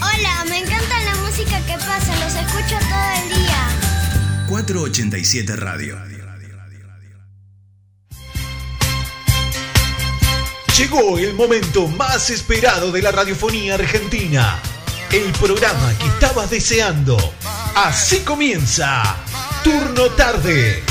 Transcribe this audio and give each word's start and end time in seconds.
Hola, 0.00 0.44
me 0.48 0.58
encanta 0.58 1.00
la 1.04 1.14
música 1.16 1.60
que 1.66 1.74
pasa, 1.78 2.14
los 2.24 2.34
escucho 2.34 2.78
todo 2.78 3.10
el 3.22 3.28
día. 3.40 3.68
487 4.48 5.56
Radio. 5.56 5.98
Llegó 10.78 11.18
el 11.18 11.34
momento 11.34 11.88
más 11.88 12.30
esperado 12.30 12.92
de 12.92 13.02
la 13.02 13.10
radiofonía 13.10 13.74
argentina. 13.74 14.60
El 15.10 15.32
programa 15.32 15.92
que 15.98 16.06
estabas 16.06 16.50
deseando. 16.50 17.16
Así 17.74 18.20
comienza. 18.20 19.16
Turno 19.64 20.10
tarde. 20.10 20.84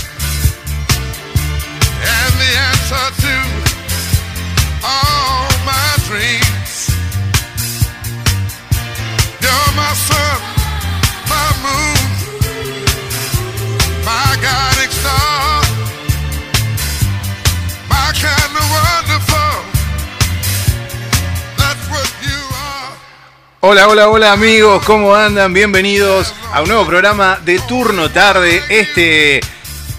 Hola, 23.67 23.87
hola, 23.87 24.09
hola 24.09 24.31
amigos, 24.31 24.83
¿cómo 24.85 25.15
andan? 25.15 25.51
Bienvenidos 25.51 26.35
a 26.53 26.61
un 26.61 26.67
nuevo 26.67 26.85
programa 26.85 27.39
de 27.43 27.57
Turno 27.57 28.11
Tarde. 28.11 28.61
Este, 28.69 29.41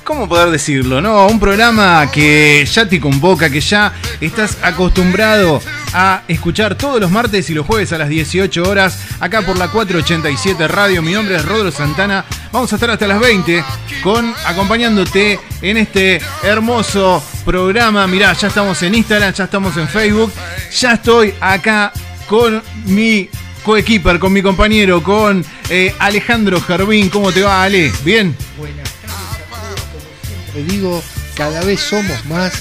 ¿cómo 0.07 0.29
poder 0.29 0.51
decirlo? 0.51 1.01
No, 1.01 1.27
un 1.27 1.41
programa 1.41 2.09
que 2.11 2.65
ya 2.73 2.89
te 2.89 3.01
convoca, 3.01 3.51
que 3.51 3.61
ya 3.61 3.93
estás 4.21 4.57
acostumbrado 4.63 5.61
a 5.93 6.23
escuchar 6.29 6.77
todos 6.77 7.01
los 7.01 7.11
martes 7.11 7.51
y 7.51 7.55
los 7.55 7.67
jueves 7.67 7.93
a 7.93 7.99
las 7.99 8.09
18 8.09 8.63
horas, 8.63 9.01
acá 9.19 9.43
por 9.43 9.59
la 9.59 9.69
487 9.69 10.69
Radio. 10.69 11.03
Mi 11.03 11.13
nombre 11.13 11.35
es 11.35 11.45
Rodro 11.45 11.73
Santana. 11.73 12.25
Vamos 12.53 12.73
a 12.73 12.77
estar 12.77 12.91
hasta 12.91 13.09
las 13.09 13.19
20 13.19 13.65
con 14.03 14.33
acompañándote 14.47 15.41
en 15.61 15.77
este 15.77 16.21
hermoso 16.45 17.23
programa. 17.45 18.07
Mirá, 18.07 18.33
ya 18.33 18.47
estamos 18.47 18.81
en 18.85 18.95
Instagram, 18.95 19.35
ya 19.35 19.45
estamos 19.45 19.77
en 19.77 19.89
Facebook, 19.89 20.33
ya 20.79 20.93
estoy 20.93 21.35
acá 21.41 21.93
con 22.29 22.63
mi 22.87 23.29
coequiper, 23.65 24.21
con 24.21 24.33
mi 24.33 24.41
compañero, 24.41 25.03
con 25.03 25.45
eh, 25.69 25.93
Alejandro 25.99 26.61
Jarbín. 26.61 27.09
¿Cómo 27.09 27.33
te 27.33 27.43
va, 27.43 27.65
Ale? 27.65 27.93
¿Bien? 28.05 28.37
Buenas 28.57 28.96
siempre 30.57 30.75
digo, 30.75 31.03
cada 31.37 31.63
vez 31.63 31.81
somos 31.81 32.25
más 32.27 32.53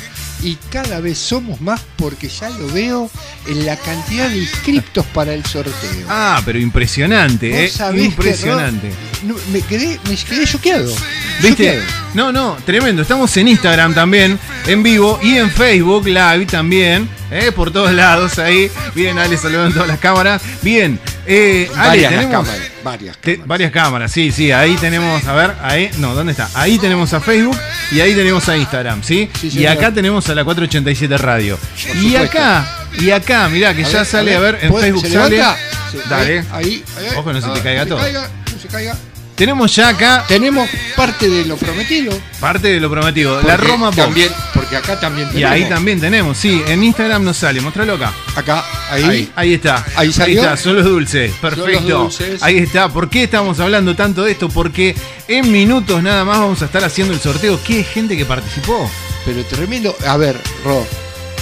y 0.43 0.57
cada 0.69 0.99
vez 0.99 1.17
somos 1.17 1.61
más 1.61 1.81
porque 1.95 2.27
ya 2.27 2.49
lo 2.49 2.67
veo 2.67 3.09
en 3.47 3.65
la 3.65 3.77
cantidad 3.77 4.29
de 4.29 4.37
inscriptos 4.37 5.05
para 5.07 5.33
el 5.33 5.45
sorteo. 5.45 6.05
Ah, 6.09 6.41
pero 6.45 6.59
impresionante, 6.59 7.49
Vos 7.49 7.59
¿eh? 7.59 7.69
sabés 7.69 8.01
que, 8.01 8.07
Impresionante. 8.07 8.91
No, 9.23 9.35
me 9.51 9.61
quedé, 9.61 9.99
me 10.09 10.15
quedé 10.15 10.45
choqueado. 10.45 10.93
¿Viste? 11.41 11.49
Choqueado. 11.49 11.81
No, 12.13 12.31
no, 12.31 12.57
tremendo. 12.65 13.01
Estamos 13.01 13.35
en 13.37 13.47
Instagram 13.47 13.93
también, 13.93 14.37
en 14.67 14.83
vivo, 14.83 15.19
y 15.23 15.37
en 15.37 15.49
Facebook 15.49 16.05
Live 16.05 16.45
también, 16.47 17.09
¿eh? 17.31 17.51
por 17.51 17.71
todos 17.71 17.91
lados 17.93 18.39
ahí. 18.39 18.69
Bien, 18.93 19.17
Ale, 19.17 19.37
saludando 19.37 19.73
todas 19.73 19.87
las 19.87 19.99
cámaras. 19.99 20.41
Bien, 20.61 20.99
eh, 21.25 21.69
Ale, 21.75 21.87
Varias 21.87 22.11
tenemos 22.11 22.31
cámaras, 22.47 22.71
varias 22.83 23.17
te- 23.17 23.31
cámaras. 23.33 23.47
varias 23.47 23.71
cámaras, 23.71 24.11
sí, 24.11 24.31
sí. 24.31 24.51
Ahí 24.51 24.75
tenemos, 24.75 25.25
a 25.25 25.33
ver, 25.33 25.53
ahí, 25.61 25.89
no, 25.97 26.13
¿dónde 26.15 26.31
está? 26.33 26.49
Ahí 26.53 26.77
tenemos 26.77 27.13
a 27.13 27.19
Facebook 27.21 27.57
y 27.91 27.99
ahí 27.99 28.13
tenemos 28.15 28.47
a 28.49 28.57
Instagram, 28.57 29.03
¿sí? 29.03 29.29
Sí, 29.39 29.49
y 29.59 29.65
acá 29.65 29.91
tenemos 29.91 30.27
a 30.29 30.35
la 30.35 30.43
487 30.43 31.17
Radio. 31.17 31.57
Por 31.57 31.95
y 31.97 32.11
supuesto. 32.11 32.37
acá, 32.37 32.67
y 32.99 33.09
acá, 33.11 33.49
mirá, 33.49 33.73
que 33.73 33.83
A 33.85 33.89
ya 33.89 33.97
ver, 33.99 34.05
sale, 34.05 34.35
a 34.35 34.39
ver, 34.39 34.59
en 34.61 34.69
¿puede- 34.71 34.85
Facebook 34.85 35.05
¿se 35.07 35.13
sale. 35.13 35.43
Sí, 35.91 35.97
Dale. 36.09 36.39
Ahí, 36.39 36.45
ahí, 36.51 36.83
ahí. 37.09 37.15
Ojo, 37.17 37.31
no 37.33 37.41
se 37.41 37.47
te 37.49 37.61
caiga 37.61 37.85
todo. 37.85 37.99
Caiga, 37.99 38.27
no 38.53 38.59
se 38.61 38.67
caiga. 38.67 38.95
Tenemos 39.35 39.75
ya 39.75 39.89
acá 39.89 40.23
Tenemos 40.29 40.69
parte 40.95 41.27
de 41.29 41.43
lo 41.45 41.57
prometido. 41.57 42.17
parte 42.39 42.69
de 42.69 42.79
lo 42.79 42.89
prometido. 42.89 43.41
La 43.41 43.57
Roma 43.57 43.87
Box. 43.87 43.97
también, 43.97 44.29
porque 44.53 44.77
acá 44.77 44.97
también 44.99 45.27
Y 45.29 45.33
tenemos. 45.33 45.51
ahí 45.51 45.65
también 45.69 45.99
tenemos, 45.99 46.37
sí, 46.37 46.61
en 46.67 46.83
Instagram 46.83 47.23
nos 47.23 47.35
sale, 47.37 47.59
mostralo 47.59 47.95
acá. 47.95 48.13
Acá, 48.35 48.63
ahí. 48.89 49.03
Ahí, 49.03 49.31
ahí 49.35 49.53
está. 49.55 49.85
Ahí 49.95 50.13
salió. 50.13 50.41
está, 50.41 50.55
son 50.55 50.77
los 50.77 50.85
dulces. 50.85 51.33
Perfecto. 51.41 52.03
dulces. 52.03 52.41
Ahí 52.41 52.59
está. 52.59 52.87
¿Por 52.89 53.09
qué 53.09 53.23
estamos 53.23 53.59
hablando 53.59 53.93
tanto 53.95 54.23
de 54.23 54.31
esto? 54.31 54.47
Porque 54.47 54.95
en 55.27 55.51
minutos 55.51 56.01
nada 56.01 56.23
más 56.23 56.39
vamos 56.39 56.61
a 56.61 56.65
estar 56.65 56.83
haciendo 56.85 57.13
el 57.13 57.19
sorteo. 57.19 57.59
¿Qué 57.61 57.83
gente 57.83 58.15
que 58.15 58.23
participó? 58.25 58.89
Pero 59.25 59.43
tremendo. 59.45 59.93
A 60.07 60.15
ver, 60.15 60.37
Ro, 60.63 60.87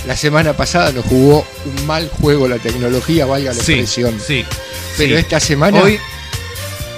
la 0.08 0.18
semana 0.18 0.54
pasada 0.54 0.92
nos 0.94 1.06
jugó 1.06 1.46
un 1.66 1.86
mal 1.86 2.10
juego 2.10 2.48
la 2.48 2.58
tecnología, 2.58 3.25
valga 3.28 3.54
la 3.54 3.62
Sí, 3.64 3.74
expresión. 3.74 4.20
sí. 4.25 4.44
Pero 4.98 5.16
sí. 5.16 5.22
esta 5.22 5.40
semana. 5.40 5.80
Hoy 5.80 6.00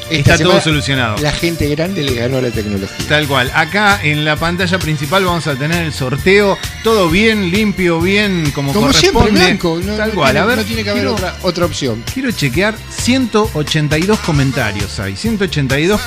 esta 0.09 0.33
está 0.33 0.43
todo 0.43 0.61
solucionado. 0.61 1.17
La 1.17 1.31
gente 1.31 1.67
grande 1.69 2.03
le 2.03 2.13
ganó 2.13 2.37
a 2.37 2.41
la 2.41 2.51
tecnología. 2.51 2.95
Tal 3.09 3.27
cual. 3.27 3.51
Acá 3.55 3.99
en 4.03 4.23
la 4.25 4.35
pantalla 4.35 4.77
principal 4.79 5.25
vamos 5.25 5.47
a 5.47 5.55
tener 5.55 5.83
el 5.83 5.93
sorteo. 5.93 6.57
Todo 6.83 7.09
bien, 7.09 7.49
limpio, 7.51 7.99
bien, 7.99 8.51
como, 8.53 8.71
Como 8.73 8.87
corresponde. 8.87 9.29
siempre, 9.31 9.45
blanco. 9.47 9.79
No, 9.83 9.95
Tal 9.95 10.09
no 10.09 10.15
cual. 10.15 10.37
a 10.37 10.45
ver, 10.45 10.57
no 10.57 10.63
tiene 10.63 10.83
que 10.83 10.89
haber 10.91 11.03
quiero- 11.03 11.15
otra, 11.15 11.35
otra 11.41 11.65
opción. 11.65 12.03
Quiero 12.13 12.31
chequear 12.31 12.75
182 13.01 14.19
comentarios 14.19 14.99
hay, 14.99 15.15
182 15.15 15.99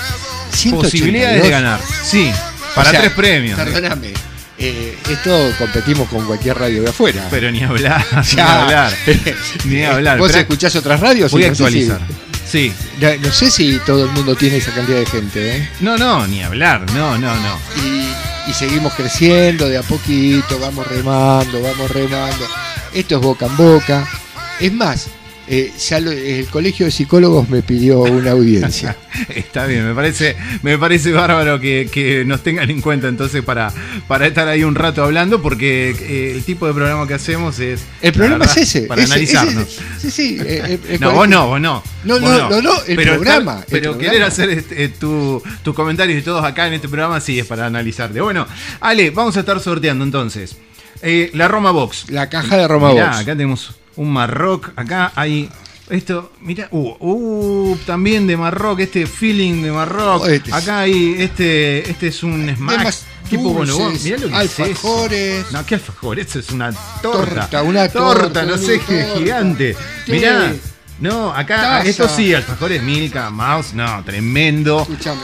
posibilidades 0.71 1.43
de 1.43 1.51
ganar. 1.51 1.81
Sí, 2.05 2.31
para 2.75 2.89
O 2.89 2.93
sea, 2.93 3.01
tres 3.01 3.13
premios. 3.13 3.59
Perdóname. 3.59 4.13
eh, 4.59 4.97
esto 5.11 5.53
competimos 5.59 6.09
con 6.09 6.25
cualquier 6.27 6.57
radio 6.59 6.83
de 6.83 6.91
afuera. 6.91 7.27
Pero 7.31 7.51
ni 7.51 7.63
hablar, 7.63 8.05
ni 8.35 8.41
hablar. 8.41 8.93
Ni 9.65 9.83
hablar. 9.85 10.19
Vos 10.19 10.35
escuchás 10.35 10.75
otras 10.77 11.01
radios 11.01 11.31
voy 11.33 11.43
y 11.43 11.45
a 11.47 11.49
no 11.49 11.55
sé 11.55 11.59
si- 11.59 11.65
actualizar. 11.91 12.28
Sí. 12.49 12.73
no, 12.99 13.15
no 13.17 13.31
sé 13.31 13.51
si 13.51 13.79
todo 13.81 14.07
el 14.07 14.11
mundo 14.13 14.35
tiene 14.35 14.57
esa 14.57 14.73
cantidad 14.73 14.99
de 14.99 15.07
gente, 15.07 15.57
¿eh? 15.57 15.71
No, 15.81 15.99
no, 15.99 16.27
ni 16.27 16.43
hablar. 16.43 16.91
No, 16.93 17.19
no, 17.19 17.35
no. 17.35 17.59
y, 17.85 18.51
y 18.51 18.55
seguimos 18.55 18.95
creciendo 18.95 19.69
de 19.69 19.77
a 19.77 19.83
poquito, 19.83 20.59
vamos 20.59 20.87
remando, 20.87 21.61
vamos 21.61 21.91
remando. 21.91 22.47
Esto 22.95 23.17
es 23.17 23.21
boca 23.21 23.47
en 23.47 23.57
boca. 23.57 24.09
Es 24.61 24.73
más, 24.73 25.09
eh, 25.51 25.73
ya 25.89 26.01
lo- 26.01 26.11
el 26.13 26.47
colegio 26.49 26.87
de 26.87 26.93
psicólogos 26.93 27.49
me 27.49 27.63
pidió 27.63 28.01
una 28.01 28.33
audiencia. 28.33 28.97
Está 29.29 29.67
bien, 29.67 29.87
me 29.87 29.95
parece, 29.95 30.37
me 30.63 30.79
parece 30.79 31.13
bárbaro 31.13 31.59
que, 31.61 31.89
que 31.91 32.25
nos 32.25 32.43
tengan 32.43 32.71
en 32.71 32.81
cuenta 32.81 33.09
entonces 33.09 33.43
para, 33.43 33.73
para 34.07 34.27
estar 34.27 34.47
ahí 34.49 34.63
un 34.65 34.75
rato 34.75 35.03
hablando, 35.03 35.41
porque 35.43 35.91
eh, 35.91 36.33
el 36.37 36.45
tipo 36.45 36.67
de 36.67 36.75
programa 36.75 37.07
que 37.09 37.15
hacemos 37.15 37.59
es. 37.61 37.81
El 38.03 38.13
verdad, 38.13 38.43
es 38.43 38.57
ese. 38.57 38.83
Para 38.83 39.03
ese, 39.03 39.13
analizarnos. 39.13 39.69
ese, 39.99 40.11
sí, 40.11 40.11
sí. 40.11 40.39
eh, 40.41 40.79
el 40.89 41.01
No, 41.01 41.11
colegio- 41.11 41.13
vos 41.15 41.29
no, 41.29 41.47
vos 41.49 41.61
no. 41.61 41.83
No, 42.05 42.21
Vos 42.21 42.31
no, 42.31 42.49
no, 42.51 42.63
no, 42.63 42.83
el 42.87 42.97
Pero 42.97 43.15
programa, 43.15 43.53
estar- 43.61 43.65
el 43.65 43.71
pero 43.81 43.91
programa. 43.93 44.11
querer 44.13 44.23
hacer 44.27 44.51
este, 44.51 44.89
tu- 44.91 45.43
tus 45.63 45.75
comentarios 45.75 46.19
y 46.19 46.23
todos 46.23 46.45
acá 46.45 46.67
en 46.69 46.75
este 46.75 46.89
programa, 46.89 47.21
sí, 47.21 47.39
es 47.39 47.47
para 47.47 47.67
analizarte. 47.67 48.21
Bueno, 48.21 48.47
Ale, 48.81 49.11
vamos 49.11 49.37
a 49.37 49.41
estar 49.41 49.59
sorteando 49.61 50.05
entonces. 50.05 50.57
La 51.33 51.49
Roma 51.49 51.71
Box. 51.71 52.07
La 52.11 52.29
caja 52.29 52.57
de 52.57 52.67
Roma 52.69 52.93
Mirá, 52.93 53.07
Box. 53.07 53.17
acá 53.19 53.33
tenemos 53.33 53.75
un 53.99 54.11
Marroc. 54.13 54.71
Acá 54.77 55.13
hay. 55.15 55.49
Esto, 55.91 56.33
mira, 56.43 56.69
uh, 56.71 56.97
uh, 57.01 57.77
también 57.87 58.27
de 58.27 58.37
Marroc, 58.37 58.79
este 58.81 59.07
feeling 59.07 59.63
de 59.63 59.73
Marroc. 59.73 60.23
Oh, 60.23 60.27
este 60.27 60.51
es- 60.51 60.57
Acá 60.57 60.81
hay, 60.81 61.15
este, 61.19 61.89
este 61.91 62.09
es 62.09 62.23
un 62.23 62.47
De, 62.47 62.57
smack. 62.57 62.95
Tipo, 63.31 63.65
dulces, 63.65 64.05
mirá 64.05 64.19
lo 64.19 64.29
que 64.29 64.37
es 64.45 64.53
eso. 64.53 64.65
alfajores. 64.65 65.53
No, 65.53 65.65
¿qué 65.67 65.75
alfajor? 65.77 66.19
Eso 66.19 66.39
es 66.39 66.51
una 66.51 66.73
torta. 67.03 67.35
Torta, 67.51 67.63
una 67.63 67.89
torta, 67.89 68.43
no 68.45 68.55
una 68.55 68.59
sé 68.63 68.81
qué 68.87 69.03
torta. 69.05 69.19
gigante. 69.19 69.77
Sí. 70.07 70.13
Mirá. 70.13 70.53
No, 71.01 71.33
acá, 71.33 71.57
Taza. 71.57 71.89
esto 71.89 72.09
sí, 72.09 72.35
alfajores 72.35 72.83
Milka, 72.83 73.31
Mouse, 73.31 73.73
no, 73.73 74.03
tremendo. 74.05 74.81
Escuchame, 74.83 75.21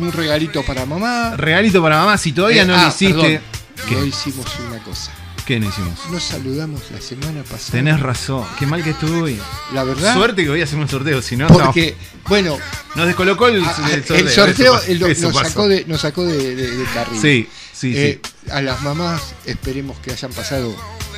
un 0.00 0.10
regalito 0.10 0.62
para 0.64 0.84
mamá. 0.86 1.34
Regalito 1.36 1.80
para 1.82 1.98
mamá, 1.98 2.16
si 2.18 2.32
todavía 2.32 2.62
Eh, 2.62 2.66
no 2.66 2.74
ah, 2.74 2.82
lo 2.82 2.88
hiciste. 2.88 3.14
perdón, 3.14 3.40
¿Qué? 3.88 3.94
No 3.96 4.04
hicimos 4.04 4.46
una 4.68 4.78
cosa. 4.82 5.12
¿Qué 5.46 5.58
no 5.58 5.68
hicimos? 5.68 5.98
Nos 6.10 6.22
saludamos 6.22 6.82
la 6.92 7.00
semana 7.00 7.42
pasada. 7.42 7.72
Tenés 7.72 7.98
razón, 8.00 8.46
qué 8.58 8.66
mal 8.66 8.82
que 8.84 8.90
estuve. 8.90 9.36
La 9.74 9.82
verdad. 9.82 10.14
Suerte 10.14 10.44
que 10.44 10.48
voy 10.50 10.60
a 10.60 10.64
hacer 10.64 10.78
un 10.78 10.88
sorteo, 10.88 11.20
si 11.20 11.36
no, 11.36 11.46
estamos- 11.46 11.66
Porque, 11.66 11.96
bueno, 12.28 12.58
nos 12.94 13.06
descolocó 13.06 13.48
el, 13.48 13.64
a- 13.64 13.68
a- 13.68 13.90
el 13.92 14.04
sorteo. 14.04 14.16
el 14.16 14.28
sorteo 14.30 14.78
eso, 14.80 14.94
lo- 15.00 15.06
eso 15.08 15.22
nos, 15.28 15.32
pasó. 15.34 15.48
sacó 15.48 15.68
de, 15.68 15.84
nos 15.86 16.00
sacó 16.00 16.24
de, 16.24 16.54
de- 16.54 16.76
de 16.76 16.84
carril. 16.94 17.20
Sí, 17.20 17.48
sí, 17.72 17.92
Eh, 17.96 18.20
A 18.50 18.62
las 18.62 18.82
mamás 18.82 19.34
esperemos 19.44 19.98
que 19.98 20.12
hayan 20.12 20.32
pasado 20.32 20.74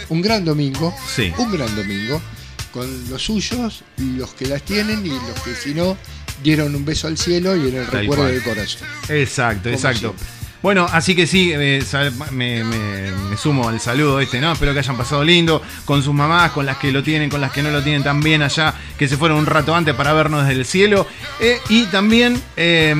un 0.09 0.23
gran 0.23 0.45
domingo. 0.45 0.95
Sí. 1.15 1.33
Un 1.37 1.53
gran 1.53 1.75
domingo. 1.77 2.21
Con 2.73 3.09
los 3.11 3.23
suyos, 3.23 3.85
los 3.99 4.33
que 4.35 4.47
las 4.47 4.63
tienen 4.63 5.05
y 5.07 5.11
los 5.11 5.41
que 5.45 5.55
si 5.55 5.75
no, 5.75 5.97
dieron 6.43 6.75
un 6.75 6.85
beso 6.85 7.07
al 7.09 7.17
cielo 7.19 7.55
y 7.57 7.69
en 7.69 7.77
el 7.77 7.87
Tal 7.87 8.01
recuerdo 8.01 8.25
cual. 8.25 8.33
del 8.35 8.43
corazón. 8.43 8.89
sí. 9.07 9.13
Exacto, 9.13 9.65
Como 9.65 9.75
exacto. 9.77 9.99
siempre. 10.17 10.27
Bueno, 10.65 10.87
así 10.91 11.15
que 11.15 11.27
sí, 11.27 11.53
eh, 11.55 11.85
me, 12.33 13.37
sumo 13.37 13.69
al 13.69 13.81
saludo 13.81 14.19
este, 14.19 14.41
¿no? 14.41 14.51
Espero 14.51 14.73
que 14.73 14.79
hayan 14.79 14.97
pasado 14.97 15.23
lindo 15.23 15.61
con 15.85 16.03
sus 16.03 16.15
mamás, 16.15 16.53
con 16.53 16.65
las 16.65 16.79
que 16.79 16.91
lo 16.91 17.03
tienen, 17.03 17.29
con 17.29 17.43
las 17.43 17.53
que 17.53 17.63
no 17.63 17.71
lo 17.71 17.83
tienen 17.83 18.03
también 18.03 18.41
allá, 18.41 18.73
que 18.97 19.07
se 19.07 19.19
fueron 19.19 19.41
un 19.41 19.45
rato 19.45 19.75
antes 19.75 19.95
para 19.95 20.15
vernos 20.15 20.47
desde 20.47 20.59
el 20.59 20.65
cielo. 20.65 21.07
Eh, 21.39 21.59
y 21.69 21.85
también, 21.89 22.41
eh, 22.57 22.95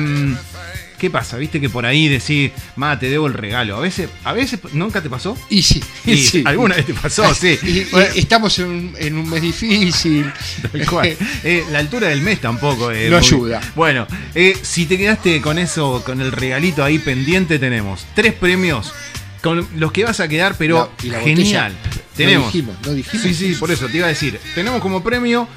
¿qué 0.99 1.09
pasa? 1.09 1.37
¿Viste 1.37 1.59
que 1.61 1.69
por 1.69 1.85
ahí 1.85 2.07
decís, 2.07 2.51
ma, 2.75 2.97
te 2.99 3.09
debo 3.09 3.27
el 3.27 3.33
regalo? 3.33 3.75
A 3.77 3.79
veces, 3.79 4.09
a 4.23 4.33
veces, 4.33 4.59
¿nunca 4.73 5.01
te 5.01 5.09
pasó? 5.09 5.37
Y 5.49 5.61
sí, 5.63 5.81
Y 6.05 6.17
sí. 6.25 6.43
alguna 6.45 6.75
vez 6.75 6.85
te 6.85 6.93
pasó, 6.93 7.33
sí. 7.39 7.57
Y- 7.63 7.67
y 7.79 7.83
Bueno, 7.91 8.07
estamos 8.15 8.57
en 8.59 8.65
un, 8.67 8.95
en 8.97 9.17
un 9.17 9.29
mes 9.29 9.41
difícil. 9.41 10.31
Tal 10.71 10.85
cual. 10.87 11.15
Eh, 11.43 11.63
la 11.71 11.79
altura 11.79 12.07
del 12.09 12.21
mes 12.21 12.39
tampoco 12.41 12.91
eh, 12.91 13.09
No 13.09 13.17
ayuda. 13.17 13.61
Bueno, 13.75 14.07
eh, 14.33 14.57
si 14.61 14.85
te 14.85 14.97
quedaste 14.97 15.41
con 15.41 15.57
eso, 15.59 16.03
con 16.05 16.21
el 16.21 16.31
regalito 16.31 16.83
ahí 16.83 16.99
pendiente, 16.99 17.59
tenemos 17.59 18.05
tres 18.15 18.33
premios 18.33 18.93
con 19.41 19.67
los 19.75 19.91
que 19.91 20.03
vas 20.03 20.19
a 20.19 20.27
quedar, 20.27 20.55
pero 20.57 20.91
y 21.03 21.07
la 21.09 21.19
genial. 21.19 21.73
botella, 21.73 22.03
tenemos. 22.15 22.45
No 22.47 22.51
dijimos, 22.51 22.75
no 22.85 22.93
dijimos. 22.93 23.21
Sí, 23.27 23.33
sí, 23.35 23.53
por 23.59 23.69
eso 23.71 23.87
te 23.87 23.97
iba 23.97 24.05
a 24.07 24.09
decir. 24.09 24.39
Tenemos 24.55 24.81
como 24.81 25.03
premio 25.03 25.47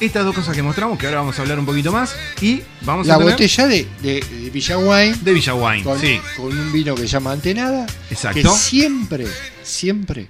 estas 0.00 0.24
dos 0.24 0.34
cosas 0.34 0.54
que 0.54 0.62
mostramos, 0.62 0.98
que 0.98 1.06
ahora 1.06 1.20
vamos 1.20 1.38
a 1.38 1.42
hablar 1.42 1.58
un 1.58 1.66
poquito 1.66 1.92
más. 1.92 2.14
Y 2.40 2.62
vamos 2.82 3.06
La 3.06 3.14
a 3.14 3.18
tener 3.18 3.32
botella 3.32 3.66
de, 3.66 3.88
de, 4.02 4.20
de 4.20 4.50
Villa 4.50 4.78
Wine 4.78 5.16
de 5.22 5.32
Villa 5.32 5.54
Wine. 5.54 5.82
con, 5.82 6.00
Sí, 6.00 6.20
con 6.36 6.46
un 6.46 6.72
vino 6.72 6.94
que 6.94 7.02
se 7.02 7.08
llama 7.08 7.32
Antenada. 7.32 7.86
Exacto. 8.10 8.40
Que 8.52 8.58
siempre, 8.58 9.26
siempre 9.62 10.28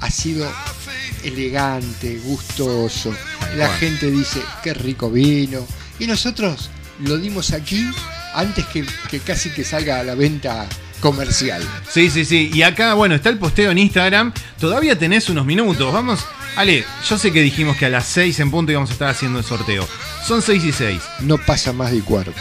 ha 0.00 0.10
sido 0.10 0.50
elegante, 1.24 2.18
gustoso. 2.24 3.14
La 3.56 3.68
gente 3.74 4.10
dice, 4.10 4.40
qué 4.62 4.74
rico 4.74 5.10
vino. 5.10 5.66
Y 5.98 6.06
nosotros 6.06 6.70
lo 7.00 7.16
dimos 7.16 7.52
aquí 7.52 7.88
antes 8.34 8.64
que, 8.66 8.84
que 9.10 9.20
casi 9.20 9.50
que 9.50 9.64
salga 9.64 10.00
a 10.00 10.04
la 10.04 10.14
venta 10.14 10.66
comercial. 11.06 11.62
Sí, 11.88 12.10
sí, 12.10 12.24
sí. 12.24 12.50
Y 12.52 12.62
acá, 12.62 12.94
bueno, 12.94 13.14
está 13.14 13.28
el 13.28 13.38
posteo 13.38 13.70
en 13.70 13.78
Instagram. 13.78 14.32
Todavía 14.58 14.98
tenés 14.98 15.28
unos 15.28 15.46
minutos. 15.46 15.92
Vamos. 15.92 16.26
Ale, 16.56 16.84
yo 17.08 17.16
sé 17.16 17.32
que 17.32 17.42
dijimos 17.42 17.76
que 17.76 17.86
a 17.86 17.88
las 17.88 18.06
6 18.06 18.40
en 18.40 18.50
punto 18.50 18.72
íbamos 18.72 18.90
a 18.90 18.94
estar 18.94 19.08
haciendo 19.08 19.38
el 19.38 19.44
sorteo. 19.44 19.86
Son 20.26 20.42
6 20.42 20.64
y 20.64 20.72
6. 20.72 21.00
No 21.20 21.38
pasa 21.38 21.72
más 21.72 21.92
de 21.92 22.00
cuarto. 22.00 22.32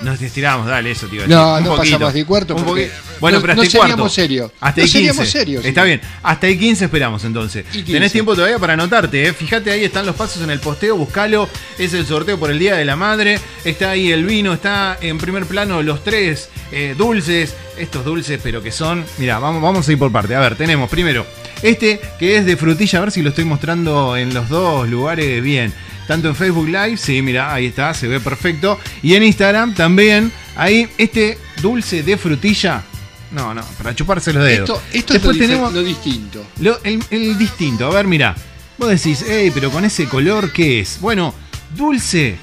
Nos 0.00 0.22
estiramos, 0.22 0.66
dale, 0.68 0.92
eso 0.92 1.08
decir. 1.08 1.28
No, 1.28 1.56
Un 1.56 1.64
no 1.64 1.70
pasa 1.70 1.82
poquito, 1.82 1.98
más 2.00 2.14
de 2.14 2.24
cuarto 2.24 2.54
porque. 2.56 2.90
Bueno, 3.20 3.38
no- 3.38 3.42
pero 3.42 3.52
hasta 3.52 3.56
no 3.56 3.62
el 3.62 3.70
cuarto. 3.72 3.88
seríamos 3.88 4.12
serios. 4.14 4.52
Hasta 4.60 4.80
No 4.80 4.84
el 4.84 4.90
15. 4.92 4.98
seríamos 5.08 5.28
serios, 5.28 5.64
Está 5.64 5.82
bien. 5.84 6.00
Hasta 6.22 6.46
el 6.46 6.58
15 6.58 6.84
esperamos 6.84 7.24
entonces. 7.24 7.64
Y 7.72 7.78
15. 7.78 7.92
Tenés 7.92 8.12
tiempo 8.12 8.34
todavía 8.36 8.58
para 8.60 8.74
anotarte, 8.74 9.26
¿eh? 9.26 9.32
Fíjate, 9.32 9.72
ahí 9.72 9.82
están 9.84 10.06
los 10.06 10.14
pasos 10.14 10.40
en 10.42 10.50
el 10.50 10.60
posteo, 10.60 10.96
buscalo. 10.96 11.48
Es 11.78 11.94
el 11.94 12.06
sorteo 12.06 12.38
por 12.38 12.50
el 12.52 12.58
Día 12.60 12.76
de 12.76 12.84
la 12.84 12.94
Madre. 12.94 13.40
Está 13.64 13.90
ahí 13.90 14.12
el 14.12 14.24
vino, 14.24 14.52
está 14.52 14.98
en 15.00 15.18
primer 15.18 15.46
plano 15.46 15.82
los 15.82 16.04
tres 16.04 16.48
eh, 16.70 16.94
dulces. 16.96 17.54
Estos 17.76 18.04
dulces, 18.04 18.38
pero 18.42 18.62
que 18.62 18.70
son. 18.70 19.04
Mira, 19.18 19.38
vamos, 19.40 19.60
vamos 19.62 19.88
a 19.88 19.92
ir 19.92 19.98
por 19.98 20.12
parte. 20.12 20.34
A 20.36 20.40
ver, 20.40 20.54
tenemos 20.56 20.88
primero 20.88 21.26
este 21.62 22.00
que 22.20 22.36
es 22.36 22.46
de 22.46 22.56
frutilla, 22.56 22.98
a 23.00 23.02
ver 23.02 23.10
si 23.10 23.20
lo 23.22 23.30
estoy 23.30 23.44
mostrando 23.44 24.16
en 24.16 24.32
los 24.32 24.48
dos 24.48 24.88
lugares 24.88 25.42
bien. 25.42 25.72
Tanto 26.08 26.26
en 26.28 26.34
Facebook 26.34 26.66
Live, 26.66 26.96
sí, 26.96 27.22
mira, 27.22 27.52
ahí 27.54 27.66
está, 27.66 27.94
se 27.94 28.08
ve 28.08 28.18
perfecto. 28.18 28.80
Y 29.02 29.14
en 29.14 29.22
Instagram 29.22 29.74
también, 29.74 30.32
ahí 30.56 30.88
este 30.98 31.38
dulce 31.62 32.02
de 32.02 32.16
frutilla. 32.16 32.82
No, 33.30 33.52
no, 33.54 33.62
para 33.76 33.94
chuparse 33.94 34.32
los 34.32 34.42
dedos. 34.42 34.70
Esto, 34.70 34.82
esto 34.92 35.12
Después 35.12 35.36
es 35.36 35.42
lo, 35.42 35.46
tenemos 35.48 35.72
lo 35.74 35.82
distinto. 35.84 36.44
lo- 36.60 36.82
el, 36.82 37.04
el 37.10 37.38
distinto. 37.38 37.86
A 37.86 37.94
ver, 37.94 38.06
mira. 38.06 38.34
Vos 38.78 38.88
decís, 38.88 39.24
hey, 39.28 39.50
pero 39.52 39.70
con 39.70 39.84
ese 39.84 40.06
color, 40.06 40.52
¿qué 40.52 40.80
es? 40.80 40.98
Bueno, 41.00 41.34
dulce 41.76 42.38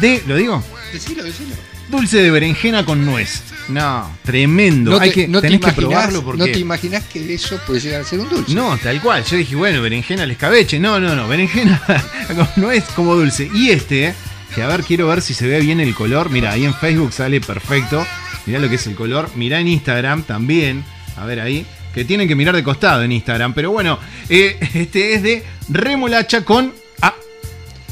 de. 0.00 0.22
¿Lo 0.26 0.34
digo? 0.36 0.62
Decilo, 0.92 1.22
decilo. 1.22 1.54
Dulce 1.90 2.16
de 2.22 2.30
berenjena 2.30 2.84
con 2.84 3.04
nuez. 3.04 3.42
No, 3.70 4.16
tremendo. 4.24 4.92
No 4.92 4.98
Hay 5.00 5.10
te, 5.10 5.14
que, 5.14 5.28
no 5.28 5.40
te 5.40 5.48
tenés 5.48 5.60
que 5.60 5.66
imaginás- 5.70 5.74
probarlo 5.90 6.22
porque. 6.24 6.38
no 6.38 6.44
te 6.46 6.58
imaginás 6.58 7.04
que 7.04 7.32
eso 7.34 7.58
puede 7.66 7.80
llegar 7.80 8.00
a 8.02 8.04
ser 8.04 8.20
un 8.20 8.28
dulce. 8.28 8.54
No, 8.54 8.76
tal 8.78 9.00
cual. 9.00 9.24
Yo 9.24 9.36
dije, 9.36 9.54
bueno, 9.56 9.80
berenjena 9.82 10.22
al 10.24 10.30
escabeche. 10.30 10.78
No, 10.78 10.98
no, 11.00 11.14
no. 11.14 11.26
Berenjena 11.28 11.82
no 12.56 12.70
es 12.70 12.84
como 12.96 13.14
dulce. 13.14 13.50
Y 13.54 13.70
este, 13.70 14.14
que 14.54 14.62
a 14.62 14.66
ver, 14.66 14.82
quiero 14.82 15.08
ver 15.08 15.22
si 15.22 15.34
se 15.34 15.46
ve 15.46 15.60
bien 15.60 15.80
el 15.80 15.94
color. 15.94 16.30
Mira, 16.30 16.52
ahí 16.52 16.64
en 16.64 16.74
Facebook 16.74 17.12
sale 17.12 17.40
perfecto. 17.40 18.06
Mirá 18.46 18.58
lo 18.58 18.68
que 18.68 18.74
es 18.76 18.86
el 18.86 18.94
color. 18.94 19.30
Mirá 19.36 19.60
en 19.60 19.68
Instagram 19.68 20.22
también. 20.24 20.84
A 21.16 21.24
ver 21.26 21.40
ahí. 21.40 21.66
Que 21.94 22.04
tienen 22.04 22.28
que 22.28 22.36
mirar 22.36 22.54
de 22.54 22.62
costado 22.62 23.02
en 23.02 23.12
Instagram. 23.12 23.52
Pero 23.54 23.70
bueno, 23.72 23.98
eh, 24.28 24.58
este 24.74 25.14
es 25.14 25.22
de 25.22 25.44
remolacha 25.68 26.44
con. 26.44 26.72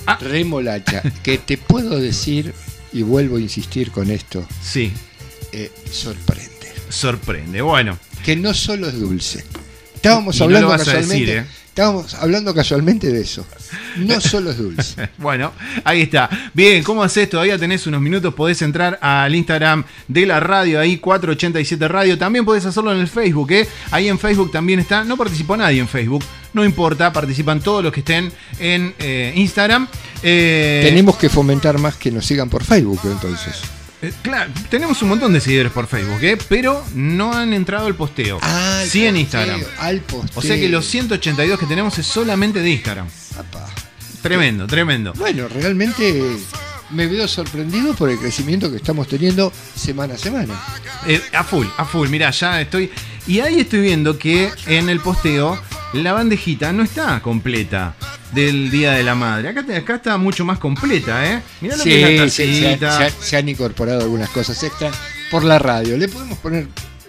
Ah, 0.06 0.16
Remolacha, 0.22 1.02
que 1.22 1.36
te 1.36 1.58
puedo 1.58 1.98
decir, 1.98 2.54
y 2.94 3.02
vuelvo 3.02 3.36
a 3.36 3.40
insistir 3.40 3.90
con 3.90 4.10
esto, 4.10 4.46
sí, 4.62 4.90
eh, 5.52 5.70
sorprende. 5.90 6.72
sorprende. 6.88 7.60
Bueno, 7.62 7.98
Que 8.24 8.36
no 8.36 8.52
solo 8.54 8.88
es 8.88 8.98
dulce. 8.98 9.44
Estábamos 9.94 10.38
Y 10.38 10.42
hablando 10.42 10.68
casualmente. 10.68 11.14
decir, 11.14 11.30
¿eh? 11.30 11.44
Estábamos 11.68 12.14
hablando 12.14 12.52
casualmente 12.54 13.12
de 13.12 13.20
eso. 13.20 13.46
No 13.98 14.20
solo 14.20 14.50
es 14.50 14.58
dulce. 14.58 15.10
Bueno, 15.18 15.52
ahí 15.84 16.02
está. 16.02 16.28
Bien, 16.52 16.82
¿cómo 16.82 17.04
haces? 17.04 17.30
Todavía 17.30 17.56
tenés 17.56 17.86
unos 17.86 18.00
minutos. 18.00 18.34
Podés 18.34 18.60
entrar 18.62 18.98
al 19.00 19.32
Instagram 19.34 19.84
de 20.08 20.26
la 20.26 20.40
radio, 20.40 20.80
ahí 20.80 20.98
487 20.98 21.86
Radio. 21.86 22.18
También 22.18 22.44
podés 22.44 22.64
hacerlo 22.66 22.92
en 22.92 22.98
el 22.98 23.06
Facebook, 23.06 23.52
¿eh? 23.52 23.68
Ahí 23.92 24.08
en 24.08 24.18
Facebook 24.18 24.50
también 24.50 24.80
está. 24.80 25.04
No 25.04 25.16
participó 25.16 25.56
nadie 25.56 25.78
en 25.80 25.86
Facebook. 25.88 26.24
No 26.52 26.64
importa, 26.64 27.12
participan 27.12 27.60
todos 27.60 27.84
los 27.84 27.92
que 27.92 28.00
estén 28.00 28.32
en 28.58 28.92
eh, 28.98 29.32
Instagram. 29.36 29.86
Eh, 30.24 30.80
Tenemos 30.84 31.16
que 31.16 31.28
fomentar 31.28 31.78
más 31.78 31.94
que 31.94 32.10
nos 32.10 32.26
sigan 32.26 32.48
por 32.48 32.64
Facebook, 32.64 33.00
entonces. 33.04 33.54
Eh, 34.00 34.12
claro, 34.22 34.52
tenemos 34.70 35.02
un 35.02 35.08
montón 35.08 35.32
de 35.32 35.40
seguidores 35.40 35.72
por 35.72 35.86
Facebook, 35.86 36.22
¿eh? 36.22 36.38
Pero 36.48 36.84
no 36.94 37.32
han 37.32 37.52
entrado 37.52 37.86
al 37.86 37.94
posteo. 37.94 38.38
Sí 38.86 39.06
en 39.06 39.16
Instagram. 39.16 39.60
Al 39.78 40.00
posteo. 40.00 40.30
O 40.36 40.42
sea 40.42 40.56
que 40.56 40.68
los 40.68 40.86
182 40.86 41.58
que 41.58 41.66
tenemos 41.66 41.98
es 41.98 42.06
solamente 42.06 42.60
de 42.60 42.70
Instagram. 42.70 43.08
Tremendo, 44.22 44.66
tremendo. 44.66 45.12
Bueno, 45.14 45.48
realmente 45.48 46.36
me 46.90 47.06
veo 47.06 47.26
sorprendido 47.28 47.94
por 47.94 48.10
el 48.10 48.18
crecimiento 48.18 48.70
que 48.70 48.76
estamos 48.76 49.08
teniendo 49.08 49.52
semana 49.74 50.14
a 50.14 50.18
semana. 50.18 50.54
Eh, 51.06 51.20
a 51.32 51.44
full, 51.44 51.66
a 51.76 51.84
full, 51.84 52.08
mirá, 52.08 52.30
ya 52.30 52.60
estoy. 52.60 52.90
Y 53.26 53.40
ahí 53.40 53.60
estoy 53.60 53.80
viendo 53.80 54.18
que 54.18 54.50
en 54.66 54.88
el 54.88 55.00
posteo 55.00 55.60
la 55.92 56.12
bandejita 56.12 56.72
no 56.72 56.82
está 56.82 57.20
completa 57.20 57.94
del 58.32 58.70
Día 58.70 58.92
de 58.92 59.02
la 59.02 59.14
Madre. 59.14 59.48
Acá, 59.48 59.64
acá 59.76 59.94
está 59.96 60.16
mucho 60.18 60.44
más 60.44 60.58
completa, 60.58 61.24
¿eh? 61.26 61.42
Mirá 61.60 61.76
lo 61.76 61.84
que 61.84 62.14
es 62.14 62.20
la 62.20 62.28
Sí, 62.28 62.54
sí, 62.54 62.78
se, 63.20 63.36
ha- 63.36 63.38
han 63.40 63.48
incorporado 63.48 64.02
algunas 64.02 64.28
cosas 64.30 64.62
extra 64.62 64.90
por 65.30 65.44
la 65.44 65.58
radio. 65.58 65.96
Le 65.96 66.08
podemos 66.08 66.38
poner 66.38 66.66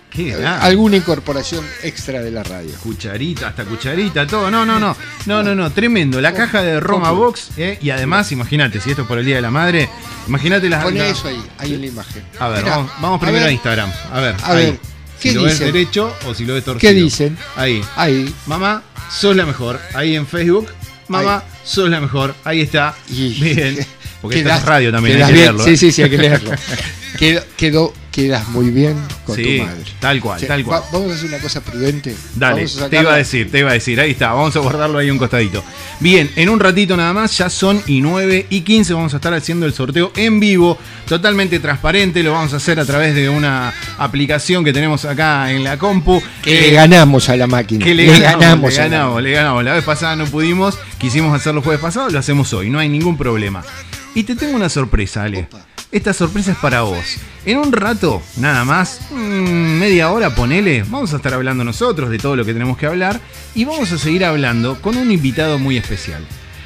Qué 0.09 0.33
alguna 0.33 0.95
incorporación 0.97 1.63
extra 1.83 2.19
de 2.21 2.31
la 2.31 2.41
radio. 2.43 2.71
Cucharita, 2.81 3.49
hasta 3.49 3.63
cucharita, 3.63 4.25
todo. 4.25 4.49
No, 4.49 4.65
no, 4.65 4.79
no. 4.79 4.95
No, 5.27 5.43
no, 5.43 5.53
no. 5.53 5.71
Tremendo. 5.71 6.19
La 6.19 6.33
caja 6.33 6.63
de 6.63 6.79
Roma. 6.79 7.11
Box. 7.11 7.49
¿eh? 7.57 7.77
Y 7.79 7.91
además, 7.91 8.31
imagínate, 8.31 8.81
si 8.81 8.89
esto 8.89 9.03
es 9.03 9.07
por 9.07 9.19
el 9.19 9.25
Día 9.25 9.35
de 9.35 9.41
la 9.43 9.51
Madre, 9.51 9.87
imagínate 10.27 10.67
las. 10.67 10.83
Pone 10.83 11.07
eso 11.09 11.27
ahí, 11.27 11.39
ahí 11.59 11.75
en 11.75 11.81
la 11.81 11.87
imagen. 11.87 12.23
A 12.39 12.47
ver, 12.47 12.63
Mirá, 12.63 12.87
vamos, 12.99 13.19
primero 13.19 13.41
a, 13.43 13.45
ver, 13.45 13.53
Instagram. 13.53 13.91
A 14.11 14.19
ver. 14.19 14.35
A 14.41 14.51
ahí. 14.51 14.65
ver, 14.65 14.79
Si 15.19 15.29
¿qué 15.29 15.35
lo 15.35 15.43
ves 15.43 15.53
dicen? 15.59 15.73
derecho 15.73 16.15
o 16.25 16.33
si 16.33 16.43
lo 16.45 16.55
ves 16.55 16.63
torcido. 16.65 16.91
¿Qué 16.91 16.95
dicen? 16.99 17.37
Ahí. 17.55 17.79
Ahí. 17.95 18.33
Mamá, 18.47 18.81
sos 19.11 19.35
la 19.35 19.45
mejor. 19.45 19.79
Ahí 19.93 20.15
en 20.15 20.25
Facebook. 20.25 20.69
Mamá, 21.09 21.43
sos 21.63 21.89
la 21.89 21.99
mejor. 21.99 22.35
Ahí 22.43 22.61
está. 22.61 22.95
Y- 23.09 23.33
Bien. 23.39 23.77
Porque 24.21 24.37
Quedás- 24.37 24.57
esta 24.57 24.57
es 24.57 24.65
radio 24.65 24.91
también, 24.91 25.21
hay 25.21 25.31
que 25.33 25.39
leerlo. 25.39 25.63
Sí, 25.63 25.71
¿eh? 25.71 25.77
sí, 25.77 25.91
sí, 25.91 26.03
hay 26.03 26.09
que 26.09 26.17
leerlo. 26.17 26.51
quedó, 27.17 27.41
quedó, 27.57 27.93
quedas 28.23 28.47
muy 28.49 28.69
bien 28.69 28.95
con 29.25 29.35
Sí, 29.35 29.43
tu 29.57 29.63
madre. 29.63 29.83
tal 29.99 30.19
cual, 30.21 30.41
tal 30.45 30.63
cual. 30.63 30.81
va- 30.81 30.85
vamos 30.91 31.11
a 31.11 31.15
hacer 31.15 31.27
una 31.29 31.39
cosa 31.39 31.61
prudente. 31.61 32.15
Dale, 32.35 32.65
te 32.89 32.99
iba 33.01 33.13
a 33.13 33.17
decir, 33.17 33.51
te 33.51 33.59
iba 33.59 33.69
a 33.71 33.73
decir, 33.73 33.99
ahí 33.99 34.11
está, 34.11 34.33
vamos 34.33 34.55
a 34.55 34.59
guardarlo 34.59 34.97
ahí 34.97 35.09
un 35.09 35.17
costadito. 35.17 35.63
Bien, 35.99 36.29
en 36.35 36.49
un 36.49 36.59
ratito 36.59 36.95
nada 36.97 37.13
más, 37.13 37.37
ya 37.37 37.49
son 37.49 37.81
y 37.87 38.01
9 38.01 38.47
y 38.49 38.61
15, 38.61 38.93
vamos 38.93 39.13
a 39.13 39.17
estar 39.17 39.33
haciendo 39.33 39.65
el 39.65 39.73
sorteo 39.73 40.11
en 40.15 40.39
vivo, 40.39 40.77
totalmente 41.07 41.59
transparente, 41.59 42.23
lo 42.23 42.31
vamos 42.33 42.53
a 42.53 42.57
hacer 42.57 42.79
a 42.79 42.85
través 42.85 43.13
de 43.15 43.29
una 43.29 43.73
aplicación 43.97 44.63
que 44.63 44.73
tenemos 44.73 45.05
acá 45.05 45.51
en 45.51 45.63
la 45.63 45.77
compu. 45.77 46.21
Que 46.43 46.57
Eh, 46.59 46.61
le 46.69 46.71
ganamos 46.71 47.29
a 47.29 47.35
la 47.35 47.47
máquina. 47.47 47.83
que 47.85 47.93
le, 47.95 48.05
Le 48.07 48.19
ganamos, 48.19 48.39
ganamos 48.41 48.73
le 48.73 48.79
a 48.79 48.83
la 48.83 48.89
ganamos, 48.89 49.23
le 49.23 49.31
ganamos. 49.31 49.63
La 49.63 49.73
vez 49.73 49.83
pasada 49.83 50.15
no 50.15 50.25
pudimos, 50.25 50.77
quisimos 50.99 51.33
hacerlo 51.35 51.61
jueves 51.61 51.81
pasado, 51.81 52.09
lo 52.09 52.19
hacemos 52.19 52.51
hoy, 52.53 52.69
no 52.69 52.79
hay 52.79 52.89
ningún 52.89 53.17
problema. 53.17 53.63
Y 54.15 54.23
te 54.23 54.35
tengo 54.35 54.55
una 54.55 54.69
sorpresa, 54.69 55.23
Ale. 55.23 55.47
Opa. 55.51 55.65
Esta 55.91 56.13
sorpresa 56.13 56.51
es 56.51 56.57
para 56.57 56.81
vos. 56.81 57.03
En 57.45 57.57
un 57.57 57.71
rato, 57.71 58.21
nada 58.37 58.63
más, 58.63 58.99
mm, 59.09 59.15
media 59.79 60.11
hora, 60.11 60.35
ponele, 60.35 60.83
vamos 60.83 61.13
a 61.13 61.15
estar 61.17 61.33
hablando 61.33 61.63
nosotros 61.63 62.11
de 62.11 62.19
todo 62.19 62.35
lo 62.35 62.45
que 62.45 62.53
tenemos 62.53 62.77
que 62.77 62.85
hablar 62.85 63.19
y 63.55 63.65
vamos 63.65 63.91
a 63.91 63.97
seguir 63.97 64.23
hablando 64.23 64.79
con 64.81 64.95
un 64.97 65.11
invitado 65.11 65.57
muy 65.57 65.77
especial. 65.77 66.23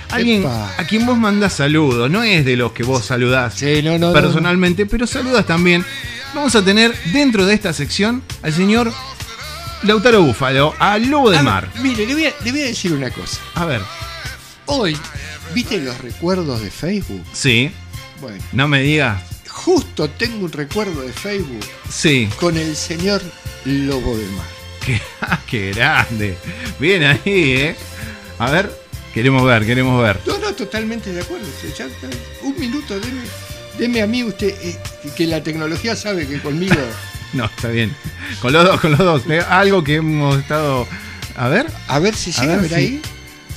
Alguien 0.09 0.41
Epa. 0.41 0.73
a 0.77 0.83
quien 0.85 1.05
vos 1.05 1.17
mandás 1.17 1.53
saludos, 1.53 2.11
no 2.11 2.21
es 2.23 2.43
de 2.43 2.57
los 2.57 2.73
que 2.73 2.83
vos 2.83 3.05
saludás 3.05 3.53
Sí, 3.55 3.81
no, 3.81 3.97
no, 3.97 4.07
no. 4.07 4.13
personalmente, 4.13 4.85
pero 4.85 5.07
saludas 5.07 5.45
también. 5.45 5.85
Vamos 6.35 6.53
a 6.55 6.63
tener 6.63 6.93
dentro 7.13 7.45
de 7.45 7.53
esta 7.53 7.71
sección 7.71 8.21
al 8.41 8.51
señor 8.53 8.91
Lautaro 9.83 10.21
Búfalo, 10.21 10.73
a 10.79 10.97
Lobo 10.97 11.29
del 11.31 11.39
Ah, 11.39 11.43
Mar. 11.43 11.69
Mire, 11.81 12.05
le 12.05 12.13
voy, 12.13 12.25
a, 12.25 12.33
le 12.43 12.51
voy 12.51 12.61
a 12.61 12.65
decir 12.65 12.91
una 12.91 13.09
cosa. 13.09 13.37
A 13.55 13.65
ver, 13.65 13.81
Hoy, 14.65 14.97
¿viste 15.53 15.77
los 15.79 15.97
recuerdos 15.99 16.61
de 16.61 16.71
Facebook? 16.71 17.23
sí, 17.33 17.69
Bueno, 18.23 18.43
no 18.53 18.67
me 18.69 18.81
digas, 18.81 19.21
justo 19.49 20.09
tengo 20.09 20.45
un 20.45 20.51
recuerdo 20.51 21.01
de 21.01 21.11
Facebook 21.11 21.59
sí, 21.89 22.29
con 22.39 22.57
el 22.57 22.75
señor 22.75 23.21
Lobo 23.65 24.17
del 24.17 24.29
Mar. 24.31 24.45
qué, 24.85 25.01
qué 25.49 25.71
grande. 25.73 26.37
Bien 26.79 27.03
ahí, 27.03 27.19
¿eh? 27.25 27.75
A 28.39 28.49
ver, 28.49 28.71
queremos 29.13 29.45
ver, 29.45 29.65
queremos 29.65 30.01
ver. 30.01 30.19
No, 30.25 30.37
no, 30.37 30.53
totalmente 30.53 31.11
de 31.11 31.21
acuerdo. 31.21 31.45
ya 31.77 31.87
un 32.43 32.57
minuto, 32.57 32.97
deme, 32.99 33.21
deme 33.77 34.01
a 34.01 34.07
mí 34.07 34.23
usted, 34.23 34.55
eh, 34.61 34.77
que 35.17 35.27
la 35.27 35.43
tecnología 35.43 35.95
sabe 35.95 36.25
que 36.27 36.39
conmigo... 36.41 36.75
No, 37.33 37.45
está 37.45 37.67
bien. 37.69 37.93
Con 38.41 38.53
los 38.53 38.63
dos, 38.63 38.79
con 38.79 38.91
los 38.91 38.99
dos. 38.99 39.23
Eh, 39.27 39.41
Algo 39.49 39.83
que 39.83 39.95
hemos 39.95 40.37
estado... 40.37 40.87
A 41.35 41.47
ver, 41.49 41.65
A 41.87 41.97
ver 41.99 42.15
si 42.15 42.29
A 42.29 42.41
llega 42.41 42.53
a 42.53 42.57
ver 42.57 42.69
ver 42.69 42.69
si- 42.69 42.75
ahí. 42.85 43.01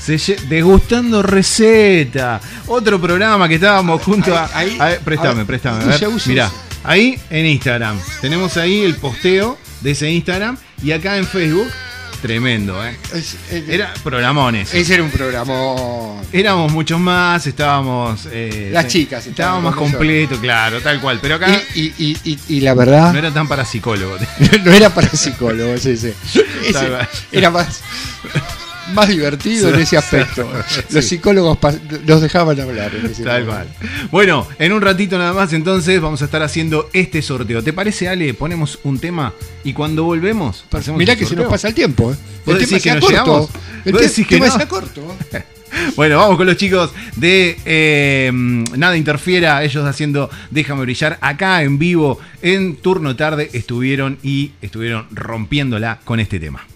Se 0.06 0.36
Degustando 0.48 1.20
receta. 1.20 2.40
Otro 2.68 3.00
programa 3.00 3.48
que 3.48 3.56
estábamos 3.56 4.00
junto 4.02 4.36
a. 4.36 4.48
Ahí, 4.54 4.70
ahí. 4.70 4.76
a 4.78 4.84
ver, 4.86 5.00
préstame, 5.00 5.34
ver, 5.38 5.46
préstame. 5.46 5.82
A 5.82 5.86
ver, 5.98 6.08
mirá, 6.26 6.50
ahí 6.84 7.18
en 7.28 7.46
Instagram. 7.46 7.98
Tenemos 8.20 8.56
ahí 8.56 8.82
el 8.82 8.94
posteo 8.94 9.58
de 9.80 9.90
ese 9.90 10.08
Instagram. 10.08 10.56
Y 10.80 10.92
acá 10.92 11.16
en 11.16 11.26
Facebook, 11.26 11.66
tremendo, 12.22 12.80
¿eh? 12.86 12.96
Era 13.68 13.92
programones. 14.04 14.72
ese 14.74 14.94
era 14.94 15.02
un 15.02 15.10
programón. 15.10 16.20
Éramos 16.32 16.70
muchos 16.70 17.00
más, 17.00 17.44
estábamos. 17.46 18.28
eh, 18.30 18.70
Las 18.72 18.86
chicas 18.86 19.26
Estábamos 19.26 19.64
más 19.64 19.74
completos, 19.74 20.38
claro, 20.38 20.80
tal 20.82 21.00
cual. 21.00 21.18
Pero 21.20 21.34
acá 21.34 21.48
Y, 21.74 21.80
y- 21.80 21.94
y- 21.98 22.16
y- 22.32 22.38
y 22.48 22.60
la 22.60 22.74
verdad, 22.74 23.12
no 23.12 23.18
era 23.18 23.32
tan 23.32 23.48
para 23.48 23.64
psicólogos. 23.64 24.20
no 24.64 24.70
era 24.72 24.88
para 24.90 25.08
psicólogos 25.08 25.84
ese. 25.86 26.14
Ese 26.64 26.88
era 27.32 27.50
más, 27.50 27.80
más 28.94 29.08
divertido 29.08 29.68
en 29.74 29.80
ese 29.80 29.96
aspecto. 29.96 30.48
Los 30.90 31.04
psicólogos 31.04 31.58
los 32.06 32.20
dejaban 32.20 32.58
hablar. 32.60 32.94
en 32.94 33.06
ese 33.06 33.22
Tal 33.24 33.44
cual. 33.46 33.66
Bueno, 34.10 34.46
en 34.58 34.72
un 34.72 34.80
ratito 34.82 35.18
nada 35.18 35.32
más 35.32 35.52
entonces 35.52 36.00
vamos 36.00 36.22
a 36.22 36.26
estar 36.26 36.42
haciendo 36.42 36.88
este 36.92 37.22
sorteo. 37.22 37.62
¿Te 37.62 37.72
parece, 37.72 38.08
Ale? 38.08 38.34
Ponemos 38.34 38.78
un 38.84 38.98
tema 38.98 39.32
y 39.64 39.72
cuando 39.72 40.04
volvemos 40.04 40.64
hacemos 40.72 40.98
Mirá 40.98 41.16
que 41.16 41.26
se 41.26 41.36
nos 41.36 41.46
pasa 41.46 41.68
el 41.68 41.74
tiempo. 41.74 42.12
¿eh? 42.12 42.16
¿Vos 42.44 42.56
El 42.60 42.66
tema 42.66 42.78
que 42.78 42.80
se 42.80 42.94
nos 42.94 42.98
acortó. 42.98 43.08
llegamos? 43.10 43.50
El 43.84 43.92
¿Vos 43.92 44.02
te- 44.02 44.24
tema 44.24 44.46
no? 44.46 44.56
se 44.56 44.62
acortó. 44.62 45.16
Bueno, 45.94 46.16
vamos 46.16 46.38
con 46.38 46.46
los 46.46 46.56
chicos 46.56 46.90
de 47.16 47.58
eh, 47.66 48.30
Nada 48.32 48.96
Interfiera, 48.96 49.62
ellos 49.62 49.84
haciendo 49.84 50.30
Déjame 50.50 50.82
Brillar. 50.82 51.18
Acá 51.20 51.62
en 51.64 51.78
vivo, 51.78 52.18
en 52.40 52.76
turno 52.76 53.14
tarde, 53.14 53.50
estuvieron 53.52 54.16
y 54.22 54.52
estuvieron 54.62 55.06
rompiéndola 55.10 55.98
con 56.04 56.18
este 56.20 56.40
tema. 56.40 56.66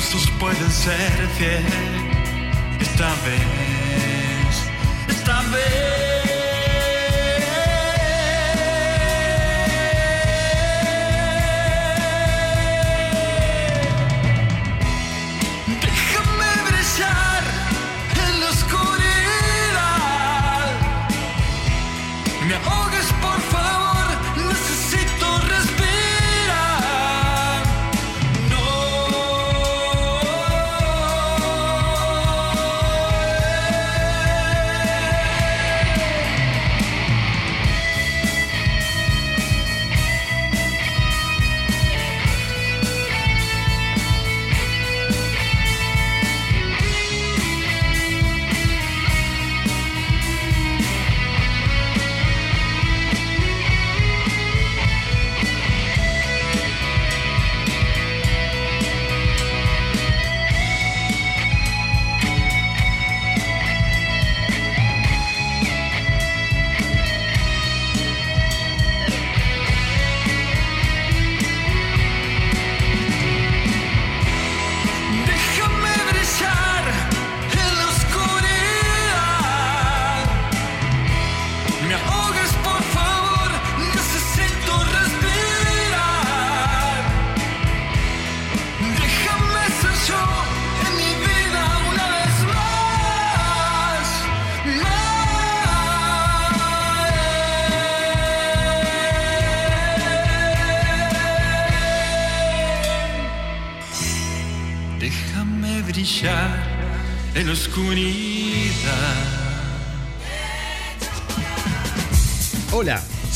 Impulsos 0.00 0.30
pueden 0.38 0.70
ser 0.70 1.28
fiel. 1.36 1.64
Esta 2.80 3.08
vez, 3.24 4.70
esta 5.08 5.42
vez. 5.50 6.09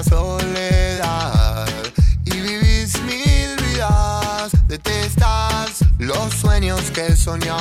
la 0.00 0.04
soledad 0.04 1.68
y 2.24 2.30
vivís 2.30 2.98
mil 3.02 3.56
vidas, 3.56 4.50
detestas 4.66 5.84
los 5.98 6.32
sueños 6.32 6.90
que 6.92 7.14
soñás. 7.14 7.60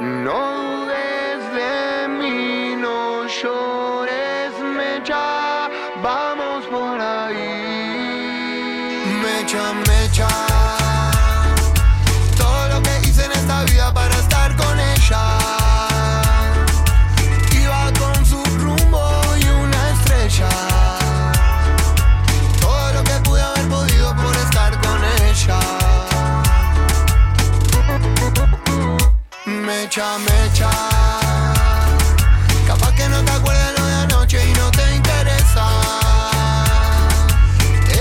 No 0.00 0.40
dudes 0.62 1.40
de 1.58 2.08
mí, 2.08 2.76
no 2.76 3.26
llores, 3.26 4.52
mecha, 4.78 5.68
vamos 6.02 6.64
por 6.66 6.98
ahí. 6.98 7.36
Mecha, 9.22 9.74
Mecha, 29.96 30.18
mecha. 30.18 30.70
Capaz 32.66 32.92
que 32.96 33.08
no 33.08 33.24
te 33.24 33.32
acuerdas 33.32 33.72
lo 33.78 33.86
de 33.86 33.94
anoche 33.94 34.46
y 34.46 34.52
no 34.52 34.70
te 34.70 34.94
interesa. 34.94 35.66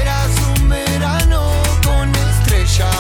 Eras 0.02 0.30
un 0.58 0.68
verano 0.68 1.54
con 1.86 2.14
estrellas. 2.14 2.94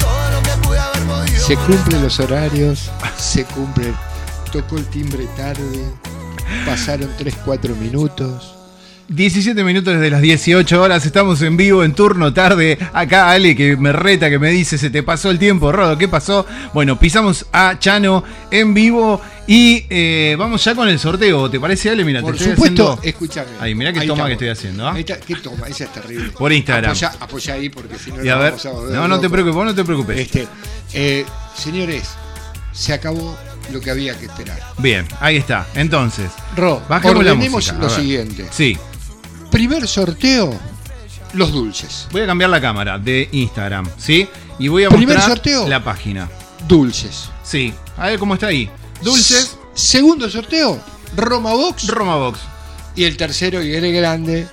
Todo 0.00 0.32
lo 0.32 0.42
que 0.42 0.50
pude 0.68 0.78
haber 0.78 1.02
podido. 1.04 1.46
Se 1.46 1.56
cumplen 1.56 2.02
los 2.02 2.20
horarios, 2.20 2.90
se 3.16 3.46
cumplen. 3.46 3.96
Tocó 4.52 4.76
el 4.76 4.86
timbre 4.88 5.26
tarde, 5.34 5.94
pasaron 6.66 7.08
3-4 7.16 7.74
minutos. 7.74 8.61
17 9.14 9.62
minutos 9.64 9.92
desde 9.94 10.10
las 10.10 10.22
18 10.22 10.80
horas, 10.82 11.04
estamos 11.04 11.42
en 11.42 11.56
vivo 11.56 11.84
en 11.84 11.92
turno 11.92 12.32
tarde. 12.32 12.78
Acá 12.92 13.30
Ale 13.30 13.54
que 13.54 13.76
me 13.76 13.92
reta, 13.92 14.30
que 14.30 14.38
me 14.38 14.50
dice, 14.50 14.78
se 14.78 14.90
te 14.90 15.02
pasó 15.02 15.30
el 15.30 15.38
tiempo, 15.38 15.70
Rodo, 15.70 15.98
¿qué 15.98 16.08
pasó? 16.08 16.46
Bueno, 16.72 16.98
pisamos 16.98 17.46
a 17.52 17.78
Chano 17.78 18.24
en 18.50 18.72
vivo 18.72 19.20
y 19.46 19.84
eh, 19.90 20.34
vamos 20.38 20.64
ya 20.64 20.74
con 20.74 20.88
el 20.88 20.98
sorteo. 20.98 21.50
¿Te 21.50 21.60
parece, 21.60 21.90
Ale? 21.90 22.04
Mira, 22.04 22.20
Por 22.22 22.32
te 22.32 22.38
estoy 22.38 22.54
supuesto, 22.54 22.92
haciendo- 22.92 23.08
escúchame. 23.08 23.50
Ahí, 23.60 23.74
mirá 23.74 23.92
qué 23.92 24.00
Ahí 24.00 24.06
toma 24.06 24.26
que 24.26 24.32
estoy 24.32 24.48
haciendo, 24.48 24.88
¿ah? 24.88 24.98
Está, 24.98 25.18
¿Qué 25.20 25.34
toma? 25.36 25.66
Esa 25.68 25.84
es 25.84 25.92
terrible. 25.92 26.30
Por 26.30 26.52
Instagram. 26.52 26.90
Apoya, 26.92 27.12
apoya 27.20 27.54
ahí 27.54 27.68
porque 27.68 27.98
si 27.98 28.12
no 28.12 28.24
Y 28.24 28.28
a 28.30 28.36
ver, 28.36 28.50
vamos 28.52 28.66
a 28.66 28.70
volver 28.70 28.94
no, 28.96 29.08
no 29.08 29.20
te 29.20 29.28
preocupes, 29.28 29.54
vos 29.54 29.64
no 29.66 29.74
te 29.74 29.84
preocupes. 29.84 30.18
Este, 30.20 30.48
eh, 30.94 31.24
señores, 31.54 32.08
se 32.72 32.94
acabó 32.94 33.36
lo 33.70 33.80
que 33.80 33.90
había 33.90 34.18
que 34.18 34.24
esperar. 34.26 34.58
Bien, 34.78 35.06
ahí 35.20 35.36
está. 35.36 35.66
Entonces, 35.74 36.30
Ro, 36.56 36.82
bajemos 36.88 37.24
la 37.24 37.34
música. 37.34 37.76
lo 37.78 37.90
siguiente. 37.90 38.46
Sí, 38.50 38.76
Primer 39.52 39.86
sorteo, 39.86 40.58
los 41.34 41.52
dulces. 41.52 42.08
voy 42.10 42.22
a 42.22 42.26
cambiar 42.26 42.50
la 42.50 42.60
cámara 42.60 42.98
de 42.98 43.28
Instagram, 43.32 43.88
¿sí? 43.98 44.28
Y 44.58 44.66
voy 44.68 44.84
a 44.84 44.88
Primer 44.88 45.16
mostrar 45.16 45.36
sorteo. 45.36 45.68
la 45.68 45.84
página. 45.84 46.28
Dulces. 46.66 47.28
Sí, 47.44 47.72
a 47.96 48.06
ver 48.08 48.18
cómo 48.18 48.34
está 48.34 48.46
ahí. 48.48 48.68
Dulces, 49.02 49.38
S- 49.44 49.56
Segundo 49.74 50.28
sorteo, 50.30 50.80
Roma 51.16 51.52
Box. 51.52 51.86
Roma 51.88 52.16
Box. 52.16 52.38
y 52.96 53.04
el 53.04 53.16
tercero 53.16 53.62
y 53.62 53.72
el 53.74 53.92
grande 53.92 54.46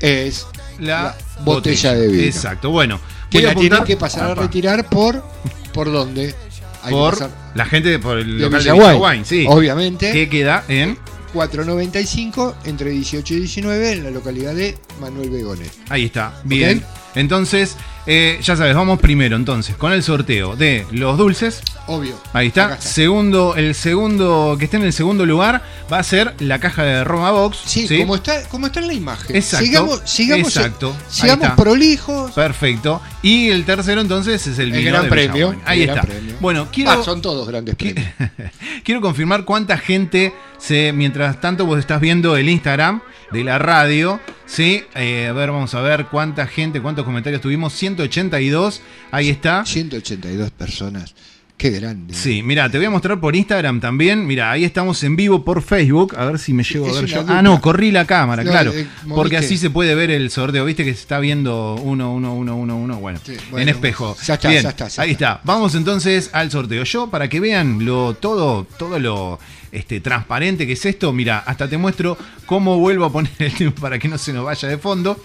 es 0.00 0.46
La, 0.80 1.02
La 1.04 1.16
botella 1.44 1.94
de 1.94 2.08
vino. 2.08 2.22
Exacto, 2.24 2.70
bueno. 2.70 2.98
que 3.30 3.38
voy 3.38 3.44
a 3.46 3.48
la 3.48 3.54
tienen 3.54 3.72
apuntar- 3.78 3.86
que 3.86 3.96
pasar 3.96 4.30
a 4.30 4.34
retirar 4.34 4.88
por 4.88 5.24
¿por 5.72 5.90
dónde? 5.92 6.34
Hay 6.82 6.90
por 6.92 7.30
la 7.54 7.64
gente 7.66 7.98
por 7.98 8.18
el 8.18 8.38
de 8.38 8.44
local 8.44 8.62
de. 8.64 8.72
Villaguay, 8.72 9.24
sí. 9.24 9.46
Obviamente. 9.48 10.12
Que 10.12 10.28
queda 10.28 10.64
en 10.68 10.98
4.95 11.34 12.54
entre 12.64 12.90
18 12.90 13.34
y 13.34 13.40
19 13.40 13.92
en 13.92 14.04
la 14.04 14.10
localidad 14.10 14.54
de 14.54 14.78
Manuel 15.00 15.30
Begones. 15.30 15.70
Ahí 15.88 16.04
está, 16.06 16.40
bien. 16.44 16.82
Entonces, 17.16 17.76
eh, 18.06 18.40
ya 18.42 18.56
sabes, 18.56 18.74
vamos 18.74 18.98
primero 18.98 19.36
entonces 19.36 19.76
con 19.76 19.92
el 19.92 20.02
sorteo 20.02 20.56
de 20.56 20.84
los 20.90 21.16
dulces. 21.16 21.62
Obvio. 21.86 22.14
Ahí 22.32 22.48
está. 22.48 22.80
Segundo, 22.80 23.54
el 23.56 23.74
segundo 23.74 24.56
que 24.58 24.64
esté 24.64 24.78
en 24.78 24.82
el 24.84 24.92
segundo 24.92 25.24
lugar 25.24 25.62
va 25.92 25.98
a 25.98 26.02
ser 26.02 26.34
la 26.40 26.58
caja 26.58 26.82
de 26.82 27.04
Roma 27.04 27.30
Box. 27.30 27.58
Sí, 27.66 27.86
Como, 27.98 28.16
está, 28.16 28.42
como 28.48 28.66
está 28.66 28.80
en 28.80 28.88
la 28.88 28.94
imagen. 28.94 29.36
Exacto. 29.36 29.64
Sigamos, 29.66 30.02
sigamos, 30.04 30.48
Exacto. 30.56 30.96
Sigamos 31.08 31.50
prolijos. 31.50 32.32
Perfecto. 32.32 33.00
Y 33.22 33.50
el 33.50 33.64
tercero 33.64 34.00
entonces 34.00 34.44
es 34.46 34.58
el, 34.58 34.72
El 34.74 34.78
vino 34.78 34.90
gran 34.90 35.04
de 35.04 35.08
premio. 35.10 35.54
Ahí 35.64 35.82
el 35.82 35.86
gran 35.86 35.98
está. 35.98 36.08
premio. 36.10 36.36
Bueno, 36.40 36.68
quiero, 36.72 36.90
Ah, 36.90 37.02
son 37.04 37.22
todos 37.22 37.46
grandes 37.46 37.76
premios. 37.76 38.06
quiero 38.84 39.00
confirmar 39.00 39.44
cuánta 39.44 39.78
gente 39.78 40.34
mientras 40.70 41.40
tanto 41.40 41.66
vos 41.66 41.78
estás 41.78 42.00
viendo 42.00 42.36
el 42.36 42.48
Instagram 42.48 43.00
de 43.32 43.44
la 43.44 43.58
radio, 43.58 44.20
¿sí? 44.46 44.82
Eh, 44.94 45.26
a 45.28 45.32
ver, 45.32 45.50
vamos 45.50 45.74
a 45.74 45.80
ver 45.80 46.06
cuánta 46.06 46.46
gente, 46.46 46.80
cuántos 46.80 47.04
comentarios 47.04 47.42
tuvimos. 47.42 47.72
182, 47.74 48.80
ahí 49.10 49.28
está. 49.28 49.64
182 49.66 50.50
personas. 50.52 51.14
Qué 51.56 51.70
grande. 51.70 52.14
Sí, 52.14 52.42
mira, 52.42 52.68
te 52.68 52.78
voy 52.78 52.86
a 52.86 52.90
mostrar 52.90 53.20
por 53.20 53.36
Instagram 53.36 53.80
también. 53.80 54.26
Mira, 54.26 54.50
ahí 54.50 54.64
estamos 54.64 55.02
en 55.04 55.14
vivo 55.14 55.44
por 55.44 55.62
Facebook. 55.62 56.14
A 56.18 56.24
ver 56.24 56.38
si 56.40 56.52
me 56.52 56.64
llego 56.64 56.88
Es 56.88 56.96
a 56.96 57.00
ver 57.00 57.08
yo. 57.10 57.24
Ah, 57.28 57.42
no, 57.42 57.60
corrí 57.60 57.92
la 57.92 58.04
cámara, 58.06 58.42
No, 58.42 58.50
claro. 58.50 58.72
eh, 58.74 58.86
porque 59.08 59.36
así 59.36 59.56
se 59.56 59.70
puede 59.70 59.94
ver 59.94 60.10
el 60.10 60.30
sorteo. 60.30 60.64
Viste 60.64 60.84
que 60.84 60.92
se 60.92 61.00
está 61.00 61.20
viendo 61.20 61.76
uno, 61.76 62.12
uno, 62.12 62.34
uno, 62.34 62.56
uno, 62.56 62.76
uno. 62.76 62.96
Bueno, 62.98 63.20
Sí, 63.24 63.36
en 63.56 63.68
espejo. 63.68 64.16
ya 64.26 64.34
está, 64.34 64.48
Bien, 64.48 64.62
ya 64.64 64.70
está, 64.70 64.88
ya 64.88 65.02
ahí 65.04 65.12
está. 65.12 65.40
Vamos 65.44 65.76
entonces 65.76 66.28
al 66.32 66.50
sorteo. 66.50 66.82
Yo, 66.82 67.08
para 67.08 67.28
que 67.28 67.38
vean 67.38 67.84
lo 67.84 68.14
todo, 68.14 68.64
todo 68.76 68.98
lo 68.98 69.38
este, 69.74 70.00
transparente 70.00 70.66
que 70.66 70.74
es 70.74 70.86
esto, 70.86 71.12
mira, 71.12 71.38
hasta 71.38 71.68
te 71.68 71.76
muestro 71.76 72.16
cómo 72.46 72.78
vuelvo 72.78 73.04
a 73.04 73.12
poner 73.12 73.32
el 73.38 73.52
tiempo 73.52 73.80
para 73.80 73.98
que 73.98 74.08
no 74.08 74.18
se 74.18 74.32
nos 74.32 74.44
vaya 74.44 74.68
de 74.68 74.78
fondo. 74.78 75.20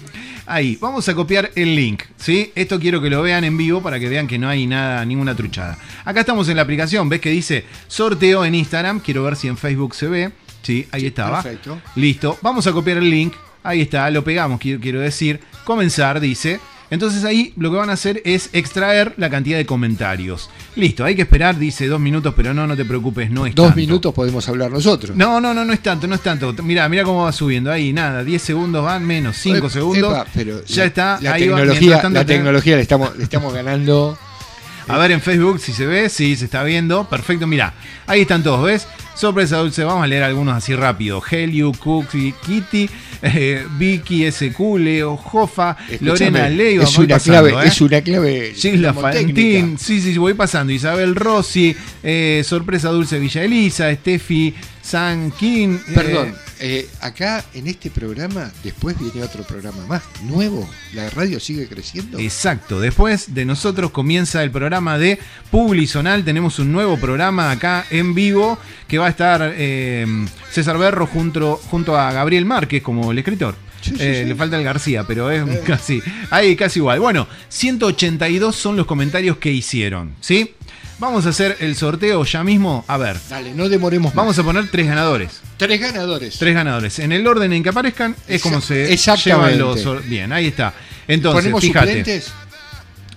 Ahí, 0.46 0.78
vamos 0.82 1.08
a 1.08 1.14
copiar 1.14 1.52
el 1.56 1.76
link, 1.76 2.04
¿sí? 2.18 2.52
Esto 2.56 2.80
quiero 2.80 3.02
que 3.02 3.10
lo 3.10 3.22
vean 3.22 3.44
en 3.44 3.56
vivo 3.56 3.84
para 3.84 4.00
que 4.00 4.10
vean 4.10 4.28
que 4.28 4.40
no 4.40 4.50
hay 4.50 4.66
nada, 4.66 5.06
ninguna 5.06 5.36
truchada. 5.36 5.78
Acá 6.04 6.22
estamos 6.22 6.50
en 6.50 6.56
la 6.56 6.64
aplicación, 6.64 7.08
ves 7.08 7.22
que 7.22 7.30
dice 7.30 7.66
sorteo 7.88 8.44
en 8.44 8.56
Instagram, 8.56 9.00
quiero 9.00 9.24
ver 9.24 9.36
si 9.36 9.48
en 9.48 9.58
Facebook 9.58 9.94
se 9.94 10.08
ve. 10.08 10.32
Sí, 10.64 10.88
ahí 10.92 11.06
estaba. 11.06 11.42
perfecto. 11.44 11.80
Listo, 11.96 12.38
vamos 12.42 12.66
a 12.68 12.72
copiar 12.74 12.98
el 12.98 13.10
link. 13.10 13.34
Ahí 13.64 13.82
está, 13.82 14.10
lo 14.10 14.24
pegamos, 14.24 14.60
quiero, 14.60 14.80
quiero 14.80 15.00
decir. 15.00 15.40
Comenzar, 15.64 16.20
dice. 16.20 16.60
Entonces 16.90 17.24
ahí 17.24 17.54
lo 17.56 17.70
que 17.70 17.78
van 17.78 17.90
a 17.90 17.94
hacer 17.94 18.22
es 18.26 18.50
extraer 18.54 19.14
la 19.18 19.30
cantidad 19.30 19.58
de 19.58 19.66
comentarios. 19.66 20.50
Listo, 20.80 21.04
hay 21.04 21.16
que 21.16 21.24
esperar, 21.24 21.58
dice 21.58 21.88
dos 21.88 22.00
minutos, 22.00 22.34
pero 22.36 22.54
no, 22.54 22.66
no 22.66 22.76
te 22.76 22.86
preocupes, 22.86 23.30
no 23.30 23.46
es 23.46 23.54
Dos 23.54 23.68
tanto. 23.68 23.78
minutos 23.82 24.14
podemos 24.14 24.48
hablar 24.48 24.72
nosotros. 24.72 25.16
No, 25.16 25.42
no, 25.42 25.54
no, 25.54 25.66
no 25.66 25.74
es 25.74 25.82
tanto, 25.82 26.08
no 26.08 26.16
es 26.16 26.22
tanto. 26.22 26.54
Mira, 26.64 26.88
mira 26.88 27.04
cómo 27.04 27.24
va 27.24 27.32
subiendo. 27.34 27.72
Ahí, 27.72 27.92
nada, 27.92 28.24
10 28.24 28.42
segundos 28.42 28.84
van, 28.86 29.06
menos 29.06 29.36
5 29.38 29.68
Eh, 29.68 29.70
segundos. 29.70 30.14
epa, 30.14 30.26
pero 30.34 30.64
ya 30.66 30.82
la- 30.84 30.88
está. 30.88 31.20
La 31.22 31.34
ahí 31.34 31.48
va, 31.48 31.58
tecnología, 31.58 31.80
mientras 31.82 32.02
tanto 32.02 32.20
la 32.20 32.26
tecnología 32.26 32.76
le 32.78 32.82
estamos, 32.82 33.18
le 33.18 33.24
estamos 33.24 33.54
ganando. 33.54 34.18
A 34.88 34.98
ver 34.98 35.12
en 35.12 35.22
Facebook 35.22 35.60
si 35.60 35.72
se 35.74 35.86
ve, 35.86 36.10
sí, 36.10 36.36
se 36.36 36.46
está 36.46 36.64
viendo. 36.64 37.08
Perfecto, 37.10 37.46
mira. 37.46 37.74
Ahí 38.08 38.22
están 38.22 38.42
todos, 38.42 38.64
¿ves? 38.66 38.88
Sorpresa 39.20 39.58
Dulce, 39.58 39.84
vamos 39.84 40.06
a 40.06 40.08
leer 40.08 40.24
algunos 40.24 40.56
así 40.56 40.74
rápido. 40.74 41.22
Heliu, 41.30 41.74
Cookie, 41.74 42.34
Kitty, 42.46 42.90
eh, 43.22 43.66
Vicky, 43.78 44.32
SQ, 44.32 44.78
Leo, 44.78 45.18
Jofa, 45.18 45.76
Lorena 46.00 46.48
Leiva. 46.48 46.86
es 46.86 46.98
una 46.98 47.16
pasando, 47.16 47.50
clave, 47.50 47.66
¿eh? 47.66 47.68
es 47.68 47.82
una 47.82 48.02
clave. 48.02 48.54
Fantín, 48.94 49.78
sí, 49.78 50.00
sí, 50.02 50.18
voy 50.18 50.36
pasando. 50.36 50.72
Isabel 50.72 51.16
Rossi, 51.16 51.76
eh, 52.02 52.44
Sorpresa 52.46 52.92
Dulce 52.92 53.20
Villa 53.20 53.44
Elisa, 53.44 53.94
Steffi 53.94 54.54
San 54.82 55.32
King. 55.32 55.78
eh, 55.88 55.92
Perdón, 55.94 56.34
eh, 56.62 56.90
acá 57.02 57.46
en 57.54 57.68
este 57.68 57.92
programa, 57.92 58.52
después 58.64 58.98
viene 58.98 59.22
otro 59.22 59.44
programa 59.44 59.86
más, 59.86 60.02
nuevo. 60.24 60.68
La 60.94 61.10
radio 61.12 61.40
sigue 61.40 61.68
creciendo. 61.68 62.18
Exacto, 62.20 62.80
después 62.80 63.34
de 63.36 63.46
nosotros 63.46 63.92
comienza 63.92 64.42
el 64.44 64.50
programa 64.50 64.98
de 64.98 65.20
Publizonal. 65.52 66.26
Tenemos 66.26 66.58
un 66.58 66.72
nuevo 66.72 66.98
programa 66.98 67.52
acá 67.52 67.86
en 67.92 68.16
vivo 68.16 68.58
que 68.88 68.98
va 68.98 69.09
a 69.10 69.12
estar 69.12 69.54
eh, 69.56 70.06
César 70.52 70.78
Berro 70.78 71.06
junto, 71.08 71.58
junto 71.70 71.98
a 71.98 72.12
Gabriel 72.12 72.46
Márquez 72.46 72.82
como 72.82 73.12
el 73.12 73.18
escritor. 73.20 73.56
Sí, 73.82 73.92
sí, 73.92 73.96
Eh, 74.00 74.20
sí. 74.24 74.30
Le 74.30 74.36
falta 74.36 74.58
el 74.58 74.64
García, 74.64 75.04
pero 75.08 75.32
es 75.32 75.44
casi, 75.66 76.02
ahí 76.30 76.56
casi 76.56 76.80
igual. 76.80 77.00
Bueno, 77.00 77.28
182 77.50 78.56
son 78.56 78.76
los 78.76 78.86
comentarios 78.86 79.38
que 79.38 79.52
hicieron, 79.52 80.16
¿sí? 80.22 80.54
Vamos 81.00 81.26
a 81.26 81.30
hacer 81.30 81.56
el 81.62 81.78
sorteo 81.78 82.26
ya 82.26 82.44
mismo. 82.44 82.84
A 82.88 82.98
ver, 82.98 83.16
Dale, 83.30 83.54
no 83.54 83.70
demoremos 83.70 84.08
más. 84.14 84.16
vamos 84.16 84.38
a 84.38 84.44
poner 84.44 84.68
tres 84.70 84.86
ganadores. 84.86 85.40
Tres 85.56 85.80
ganadores. 85.80 86.38
Tres 86.38 86.54
ganadores. 86.54 87.00
En 87.00 87.14
el 87.14 87.26
orden 87.26 87.54
en 87.54 87.64
que 87.64 87.70
aparezcan 87.70 88.16
es 88.28 88.42
como 88.42 88.60
se 88.60 88.98
llevan 88.98 89.58
los... 89.58 90.08
Bien, 90.10 90.34
ahí 90.34 90.48
está. 90.48 90.74
Entonces, 91.08 91.44
¿Ponemos 91.44 91.62
fíjate. 91.62 91.88
suplentes? 91.88 92.34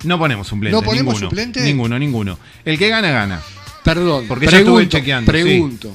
No 0.05 0.17
ponemos 0.19 0.47
suplente. 0.47 0.77
¿No 0.77 0.83
ponemos 0.83 1.15
ninguno, 1.15 1.29
suplente? 1.29 1.61
Ninguno, 1.63 1.99
ninguno. 1.99 2.39
El 2.65 2.79
que 2.79 2.89
gana, 2.89 3.11
gana. 3.11 3.41
Perdón, 3.85 4.27
Porque 4.29 4.47
ya 4.47 4.59
estuve 4.59 4.75
pregunto, 4.85 4.97
chequeando, 4.99 5.33
sí. 5.33 5.43
pregunto. 5.43 5.93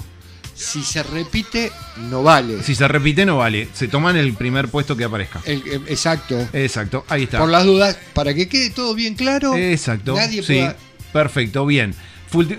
Si 0.54 0.84
se 0.84 1.04
repite, 1.04 1.72
no 2.10 2.24
vale. 2.24 2.64
Si 2.64 2.74
se 2.74 2.88
repite, 2.88 3.26
no 3.26 3.38
vale. 3.38 3.68
Se 3.74 3.88
toman 3.88 4.18
el 4.18 4.34
primer 4.34 4.68
puesto 4.70 4.98
que 4.98 5.04
aparezca. 5.04 5.40
El- 5.46 5.62
eh, 5.68 5.80
exacto. 5.88 6.36
Exacto, 6.52 7.06
ahí 7.10 7.24
está. 7.24 7.38
Por 7.40 7.50
las 7.50 7.64
dudas, 7.64 7.98
para 8.14 8.34
que 8.34 8.50
quede 8.50 8.72
todo 8.72 8.96
bien 8.96 9.14
claro. 9.14 9.56
Exacto. 9.56 10.16
Nadie 10.16 10.42
sí, 10.42 10.54
pueda- 10.56 10.76
perfecto, 11.14 11.66
bien. 11.66 11.94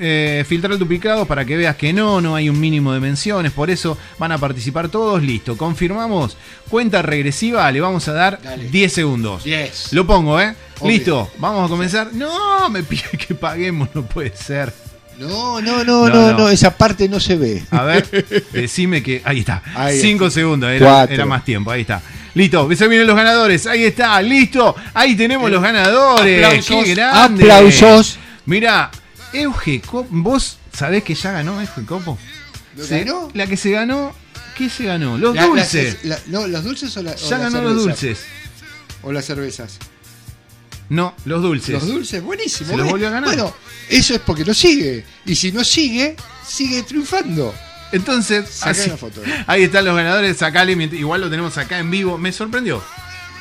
Eh, 0.00 0.44
filtrar 0.48 0.72
el 0.72 0.78
duplicado 0.78 1.26
para 1.26 1.44
que 1.44 1.54
veas 1.56 1.76
que 1.76 1.92
no, 1.92 2.22
no 2.22 2.34
hay 2.34 2.48
un 2.48 2.58
mínimo 2.58 2.92
de 2.94 3.00
menciones, 3.00 3.52
por 3.52 3.68
eso 3.68 3.98
van 4.18 4.32
a 4.32 4.38
participar 4.38 4.88
todos. 4.88 5.22
Listo, 5.22 5.58
confirmamos. 5.58 6.36
Cuenta 6.70 7.02
regresiva, 7.02 7.70
le 7.70 7.80
vamos 7.82 8.08
a 8.08 8.12
dar 8.14 8.40
Dale. 8.42 8.68
10 8.70 8.92
segundos. 8.92 9.44
10. 9.44 9.92
Lo 9.92 10.06
pongo, 10.06 10.40
¿eh? 10.40 10.54
Obvio. 10.78 10.90
Listo, 10.92 11.30
vamos 11.38 11.66
a 11.66 11.68
comenzar. 11.68 12.14
No, 12.14 12.70
me 12.70 12.82
pide 12.84 13.02
que 13.26 13.34
paguemos, 13.34 13.88
no 13.94 14.06
puede 14.06 14.34
ser. 14.34 14.72
No, 15.18 15.61
no, 15.61 15.85
no, 15.85 16.09
No, 16.09 16.33
no, 16.33 16.48
esa 16.48 16.76
parte 16.76 17.09
no 17.09 17.18
se 17.20 17.37
ve. 17.37 17.62
A 17.70 17.83
ver, 17.85 18.46
decime 18.52 19.02
que. 19.02 19.20
Ahí 19.24 19.40
está. 19.40 19.62
Ahí 19.74 20.00
Cinco 20.00 20.26
está. 20.26 20.40
segundos, 20.40 20.70
era, 20.70 20.87
Cuatro. 20.87 21.14
era 21.14 21.26
más 21.26 21.44
tiempo. 21.44 21.70
Ahí 21.70 21.81
está. 21.83 22.00
Listo, 22.35 22.68
se 22.76 22.87
vienen 22.88 23.07
los 23.07 23.16
ganadores. 23.16 23.66
Ahí 23.66 23.85
está, 23.85 24.20
listo. 24.22 24.76
Ahí 24.94 25.16
tenemos 25.16 25.50
los 25.50 25.61
ganadores. 25.62 26.44
Aplausos, 26.44 26.85
¡Qué 26.85 26.94
grande! 26.94 27.42
aplausos. 27.44 28.18
Mira, 28.46 28.90
Euge 29.33 29.83
vos 30.11 30.59
sabés 30.72 31.02
que 31.02 31.14
ya 31.14 31.33
ganó 31.33 31.61
Euge 31.61 31.85
Copo. 31.85 32.16
¿Lo 32.76 32.85
Se- 32.85 33.00
ganó? 33.04 33.28
La 33.35 33.46
que 33.48 33.57
se 33.57 33.70
ganó, 33.72 34.14
¿qué 34.57 34.68
se 34.70 34.85
ganó? 34.85 35.18
Los 35.18 35.35
La- 35.35 35.46
dulces. 35.46 35.98
las- 36.04 36.28
la- 36.28 36.40
no, 36.40 36.46
los 36.46 36.62
dulces 36.62 36.96
o, 36.96 37.02
la, 37.02 37.16
ya 37.16 37.38
las 37.38 37.52
ganó 37.52 37.68
los 37.68 37.83
cervezas? 37.83 38.00
dulces. 38.00 38.18
O 39.02 39.12
las 39.12 39.24
cervezas. 39.24 39.78
No, 40.88 41.14
los 41.24 41.42
dulces. 41.42 41.74
Los 41.74 41.87
dulces, 41.87 42.22
buenísimo. 42.22 42.70
Se 42.70 42.77
los 42.77 42.85
¿ves? 42.85 42.92
volvió 42.92 43.09
a 43.09 43.11
ganar. 43.11 43.29
Bueno, 43.29 43.55
eso 43.90 44.14
es 44.14 44.20
porque 44.20 44.44
no 44.44 44.55
sigue. 44.55 45.05
Y 45.27 45.35
si 45.35 45.53
no 45.53 45.62
sigue, 45.64 46.16
sigue 46.46 46.83
triunfando. 46.83 47.55
Entonces, 47.92 48.62
así- 48.62 48.88
una 48.88 48.96
foto. 48.96 49.22
ahí 49.46 49.64
están 49.64 49.85
los 49.85 49.96
ganadores. 49.96 50.37
Sacale, 50.37 50.72
igual 50.72 51.20
lo 51.20 51.31
tenemos 51.31 51.57
acá 51.59 51.79
en 51.79 51.90
vivo. 51.90 52.16
Me 52.18 52.33
sorprendió. 52.33 52.83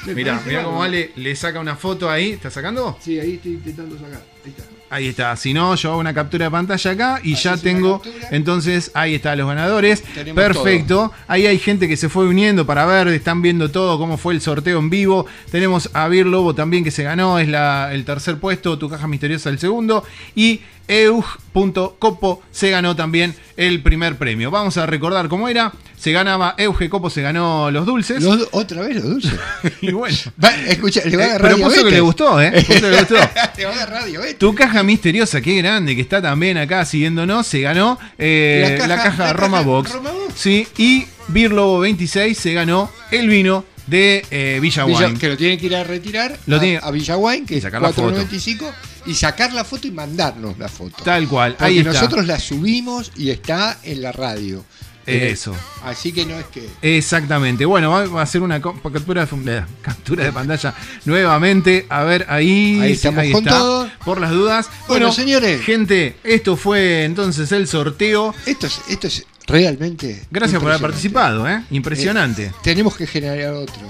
Mirá, 0.05 0.41
mirá 0.45 0.63
cómo 0.63 0.83
Ale 0.83 1.11
le 1.15 1.35
saca 1.35 1.59
una 1.59 1.75
foto 1.75 2.09
ahí. 2.09 2.31
¿Está 2.31 2.49
sacando? 2.49 2.97
Sí, 3.03 3.19
ahí 3.19 3.35
estoy 3.35 3.53
intentando 3.53 3.95
sacar. 3.97 4.21
Ahí 4.45 4.51
está. 4.57 4.63
Ahí 4.89 5.07
está. 5.07 5.35
Si 5.35 5.53
no, 5.53 5.75
yo 5.75 5.91
hago 5.91 5.99
una 5.99 6.13
captura 6.13 6.45
de 6.45 6.51
pantalla 6.51 6.91
acá 6.91 7.19
y 7.21 7.35
ya 7.35 7.57
tengo. 7.57 8.01
Entonces, 8.31 8.91
ahí 8.93 9.15
están 9.15 9.37
los 9.37 9.47
ganadores. 9.47 10.01
Tenemos 10.01 10.41
Perfecto. 10.41 11.11
Ahí 11.27 11.45
hay 11.45 11.59
gente 11.59 11.89
que 11.89 11.97
se 11.97 12.07
fue 12.07 12.27
uniendo 12.27 12.65
para 12.65 12.85
ver, 12.85 13.09
están 13.09 13.41
viendo 13.41 13.69
todo, 13.69 13.97
cómo 13.97 14.17
fue 14.17 14.33
el 14.33 14.41
sorteo 14.41 14.79
en 14.79 14.89
vivo. 14.89 15.25
Tenemos 15.51 15.89
a 15.93 16.07
Bir 16.07 16.25
Lobo 16.25 16.55
también 16.55 16.85
que 16.85 16.91
se 16.91 17.03
ganó, 17.03 17.37
es 17.37 17.49
la, 17.49 17.93
el 17.93 18.05
tercer 18.05 18.37
puesto, 18.37 18.77
tu 18.77 18.89
caja 18.89 19.07
misteriosa 19.07 19.49
el 19.49 19.59
segundo. 19.59 20.05
Y 20.35 20.61
Eug.copo 20.87 22.41
se 22.51 22.69
ganó 22.69 22.95
también 22.95 23.35
el 23.57 23.81
primer 23.81 24.17
premio. 24.17 24.51
Vamos 24.51 24.77
a 24.77 24.85
recordar 24.85 25.27
cómo 25.27 25.49
era. 25.49 25.73
Se 25.99 26.11
ganaba, 26.11 26.53
Euge 26.57 26.89
Copo 26.89 27.09
se 27.09 27.21
ganó 27.23 27.71
los 27.71 27.85
dulces. 27.85 28.21
Los 28.21 28.47
otra 28.51 28.81
vez 28.83 28.95
los 28.97 29.03
dulces. 29.05 29.33
y 29.81 29.91
bueno. 29.91 30.15
Va, 30.43 30.49
escucha, 30.67 31.01
le 31.03 31.17
va 31.17 31.23
a 31.23 31.25
Eh, 31.25 31.29
agarrar 31.31 31.55
pero 31.55 31.67
puso 31.69 31.83
que 31.83 31.91
le 31.91 31.99
gustó, 32.01 32.41
¿eh? 32.41 32.51
Puso 32.67 32.81
que 32.81 32.89
le 32.91 32.97
gustó. 32.99 33.15
le 33.57 33.65
va 33.65 33.71
a 33.71 33.73
agarrar. 33.73 34.03
Tu 34.37 34.53
caja 34.55 34.83
misteriosa, 34.83 35.41
qué 35.41 35.57
grande, 35.57 35.95
que 35.95 36.01
está 36.01 36.21
también 36.21 36.57
acá 36.57 36.85
siguiéndonos, 36.85 37.47
se 37.47 37.61
ganó 37.61 37.97
eh, 38.17 38.75
La 38.79 38.87
la 38.87 38.95
caja- 38.95 39.09
caja, 39.09 39.23
la 39.25 39.33
Roma, 39.33 39.57
caja 39.57 39.69
Box. 39.69 39.91
Roma 39.93 40.11
Box. 40.11 40.33
Sí, 40.35 40.67
y 40.77 41.05
Birlobo 41.29 41.79
26 41.79 42.37
se 42.37 42.53
ganó 42.53 42.91
el 43.11 43.27
vino 43.27 43.65
de 43.87 44.23
eh, 44.29 44.59
Villa, 44.61 44.85
Villa- 44.85 45.07
Wine. 45.07 45.19
que 45.19 45.29
lo 45.29 45.37
tiene 45.37 45.57
que 45.57 45.65
ir 45.65 45.75
a 45.75 45.83
retirar 45.83 46.37
Lo 46.45 46.57
a, 46.57 46.59
tiene- 46.59 46.79
a 46.83 46.91
Villaguain, 46.91 47.45
que 47.45 47.55
y 47.55 47.57
es 47.57 47.63
sacar 47.63 47.81
la 47.81 47.91
foto. 47.91 48.11
4.95, 48.15 48.71
y 49.07 49.15
sacar 49.15 49.51
la 49.53 49.63
foto 49.63 49.87
y 49.87 49.91
mandarnos 49.91 50.57
la 50.59 50.67
foto. 50.67 51.03
Tal 51.03 51.27
cual, 51.27 51.53
Porque 51.53 51.65
ahí 51.65 51.77
está. 51.79 51.93
nosotros 51.93 52.27
la 52.27 52.39
subimos 52.39 53.11
y 53.15 53.29
está 53.31 53.79
en 53.83 54.01
la 54.03 54.11
radio. 54.11 54.63
Eh, 55.07 55.29
Eso. 55.31 55.55
Así 55.83 56.11
que 56.11 56.25
no 56.25 56.37
es 56.37 56.45
que. 56.47 56.67
Exactamente. 56.81 57.65
Bueno, 57.65 57.89
va 57.89 58.19
a 58.19 58.23
hacer 58.23 58.41
una 58.41 58.61
captura 58.61 59.25
de, 59.25 59.63
captura 59.81 60.23
de 60.25 60.31
pantalla 60.33 60.73
nuevamente. 61.05 61.85
A 61.89 62.03
ver, 62.03 62.25
ahí, 62.29 62.79
Ahí 62.81 62.91
estamos 62.93 63.23
con 63.31 63.43
está. 63.47 63.57
todo. 63.57 63.89
Por 64.03 64.19
las 64.19 64.31
dudas. 64.31 64.69
Bueno, 64.87 65.11
señores. 65.11 65.61
Gente, 65.61 66.17
esto 66.23 66.57
fue 66.57 67.05
entonces 67.05 67.51
el 67.51 67.67
sorteo. 67.67 68.35
Esto 68.45 68.67
es, 68.67 68.81
esto 68.89 69.07
es 69.07 69.25
realmente. 69.47 70.25
Gracias 70.29 70.61
por 70.61 70.71
haber 70.71 70.81
participado, 70.81 71.47
¿eh? 71.47 71.63
Impresionante. 71.71 72.47
Eh, 72.47 72.51
tenemos 72.61 72.95
que 72.97 73.07
generar 73.07 73.53
otro. 73.53 73.81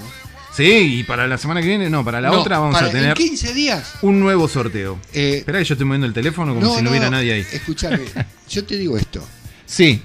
Sí, 0.56 1.00
y 1.00 1.04
para 1.04 1.28
la 1.28 1.38
semana 1.38 1.62
que 1.62 1.68
viene, 1.68 1.88
no, 1.90 2.04
para 2.04 2.20
la 2.20 2.30
No, 2.30 2.42
otra 2.42 2.58
vamos 2.58 2.74
para- 2.76 2.88
a 2.88 2.92
tener 2.92 3.10
En 3.10 3.14
15 3.16 3.54
días. 3.54 3.94
un 4.02 4.20
nuevo 4.20 4.48
sorteo. 4.48 4.98
eh, 5.14 5.38
Espera 5.40 5.60
que 5.60 5.66
yo 5.66 5.74
estoy 5.76 5.86
moviendo 5.86 6.08
el 6.08 6.14
teléfono 6.14 6.56
como 6.56 6.76
si 6.78 6.82
no, 6.82 6.90
hubiera 6.90 7.10
nadie 7.12 7.34
ahí. 7.34 7.46
Escúchame, 7.52 8.00
yo 8.50 8.64
te 8.66 8.76
digo 8.76 8.98
esto. 8.98 9.24
Sí, 9.68 10.02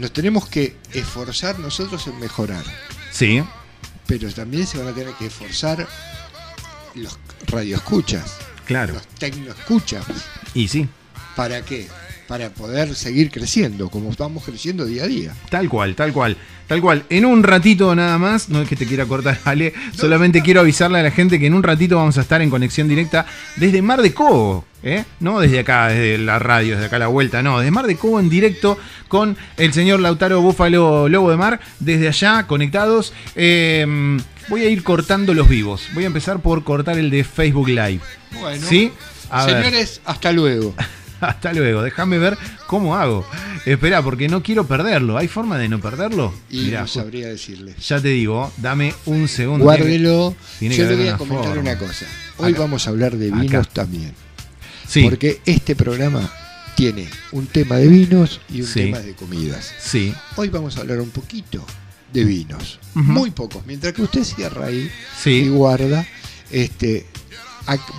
Nos 0.00 0.12
tenemos 0.14 0.48
que 0.48 0.76
esforzar 0.94 1.58
nosotros 1.58 2.06
en 2.06 2.18
mejorar. 2.18 2.64
sí, 3.12 3.42
Pero 4.06 4.32
también 4.32 4.66
se 4.66 4.78
van 4.78 4.88
a 4.88 4.92
tener 4.94 5.12
que 5.12 5.26
esforzar 5.26 5.86
los 6.94 7.18
radioescuchas, 7.48 8.38
claro. 8.64 8.94
los 8.94 9.06
tecnoescuchas. 9.06 10.06
Y 10.54 10.68
sí, 10.68 10.88
¿Para 11.36 11.62
qué? 11.62 11.86
Para 12.26 12.48
poder 12.48 12.94
seguir 12.94 13.30
creciendo, 13.30 13.90
como 13.90 14.10
estamos 14.10 14.42
creciendo 14.42 14.86
día 14.86 15.04
a 15.04 15.06
día. 15.06 15.34
tal 15.50 15.68
cual, 15.68 15.94
tal 15.94 16.14
cual. 16.14 16.36
Tal 16.66 16.80
cual. 16.80 17.04
En 17.10 17.26
un 17.26 17.42
ratito 17.42 17.94
nada 17.94 18.16
más, 18.16 18.48
no 18.48 18.62
es 18.62 18.68
que 18.68 18.76
te 18.76 18.86
quiera 18.86 19.04
cortar, 19.04 19.38
Ale, 19.44 19.74
solamente 19.94 20.40
quiero 20.40 20.60
avisarle 20.60 21.00
a 21.00 21.02
la 21.02 21.10
gente 21.10 21.38
que 21.38 21.46
en 21.46 21.54
un 21.54 21.62
ratito 21.62 21.96
vamos 21.96 22.16
a 22.16 22.22
estar 22.22 22.40
en 22.40 22.48
conexión 22.48 22.88
directa 22.88 23.26
desde 23.56 23.82
Mar 23.82 24.00
de 24.00 24.14
Cobo. 24.14 24.64
¿Eh? 24.82 25.04
No 25.20 25.40
desde 25.40 25.60
acá, 25.60 25.88
desde 25.88 26.18
la 26.18 26.38
radio, 26.38 26.74
desde 26.74 26.86
acá 26.86 26.96
a 26.96 27.00
la 27.00 27.06
vuelta, 27.08 27.42
no, 27.42 27.58
desde 27.58 27.70
Mar 27.70 27.86
de 27.86 27.96
Cobo 27.96 28.20
en 28.20 28.28
directo 28.28 28.78
con 29.08 29.36
el 29.56 29.72
señor 29.72 30.00
Lautaro 30.00 30.40
Búfalo 30.40 31.08
Lobo 31.08 31.30
de 31.30 31.36
Mar, 31.36 31.60
desde 31.80 32.08
allá 32.08 32.46
conectados. 32.46 33.12
Eh, 33.36 34.18
voy 34.48 34.62
a 34.62 34.68
ir 34.68 34.82
cortando 34.82 35.34
los 35.34 35.48
vivos. 35.48 35.82
Voy 35.94 36.04
a 36.04 36.08
empezar 36.08 36.40
por 36.40 36.64
cortar 36.64 36.98
el 36.98 37.10
de 37.10 37.24
Facebook 37.24 37.68
Live. 37.68 38.00
Bueno, 38.40 38.66
¿Sí? 38.66 38.92
A 39.30 39.46
ver. 39.46 39.56
señores, 39.64 40.00
hasta 40.04 40.32
luego. 40.32 40.74
Hasta 41.20 41.52
luego, 41.52 41.82
déjame 41.82 42.16
ver 42.16 42.38
cómo 42.66 42.96
hago. 42.96 43.26
Espera, 43.66 44.00
porque 44.00 44.26
no 44.30 44.42
quiero 44.42 44.66
perderlo. 44.66 45.18
¿Hay 45.18 45.28
forma 45.28 45.58
de 45.58 45.68
no 45.68 45.78
perderlo? 45.78 46.32
Y 46.48 46.62
Mirá, 46.62 46.80
no 46.80 46.86
sabría 46.86 47.28
decirles. 47.28 47.76
ya 47.86 48.00
te 48.00 48.08
digo, 48.08 48.50
dame 48.56 48.94
un 49.04 49.28
segundo. 49.28 49.64
Guárdelo. 49.66 50.34
tiene 50.58 50.76
Yo 50.76 50.84
que 50.88 50.94
haber 50.94 50.96
voy 50.98 51.08
a 51.08 51.16
comentar 51.18 51.44
forma. 51.48 51.60
una 51.60 51.78
cosa. 51.78 52.06
Hoy 52.38 52.52
Acá. 52.52 52.60
vamos 52.62 52.86
a 52.86 52.90
hablar 52.90 53.16
de 53.18 53.28
Acá. 53.28 53.36
vinos 53.42 53.68
también. 53.68 54.14
Sí, 54.90 55.04
Porque 55.04 55.40
este 55.46 55.76
programa 55.76 56.28
tiene 56.74 57.08
un 57.32 57.46
tema 57.46 57.76
de 57.76 57.86
vinos 57.86 58.40
y 58.52 58.62
un 58.62 58.66
Sí. 58.66 58.80
tema 58.86 58.98
de 58.98 59.14
comidas. 59.14 59.72
sí, 59.80 60.12
Hoy 60.36 60.48
vamos 60.48 60.76
a 60.76 60.80
hablar 60.80 61.00
un 61.00 61.10
poquito 61.10 61.64
de 62.12 62.24
vinos. 62.24 62.80
Muy 62.94 63.30
pocos. 63.30 63.64
Mientras 63.66 63.92
que 63.92 64.02
usted 64.02 64.24
cierra 64.24 64.66
ahí 64.66 64.90
y 65.26 65.48
guarda, 65.48 66.04
este, 66.50 67.06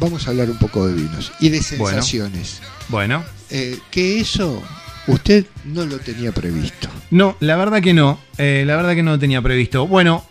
vamos 0.02 0.28
a 0.28 0.32
hablar 0.32 0.50
un 0.50 0.58
poco 0.58 0.86
de 0.88 0.96
vinos 0.96 1.32
y 1.40 1.48
de 1.50 1.62
Bueno. 1.78 1.96
sensaciones. 2.02 2.60
Bueno, 2.90 3.24
Eh, 3.50 3.78
que 3.90 4.20
eso 4.20 4.62
usted 5.08 5.46
no 5.66 5.86
lo 5.86 5.98
tenía 6.00 6.32
previsto. 6.34 6.90
no, 7.10 7.38
la 7.40 7.56
verdad 7.56 7.82
que 7.82 7.94
no. 7.94 8.20
eh, 8.38 8.64
la 8.66 8.76
verdad 8.76 8.96
que 8.96 9.04
no 9.04 9.12
lo 9.12 9.20
tenía 9.20 9.42
previsto. 9.42 9.88
Bueno, 9.88 10.26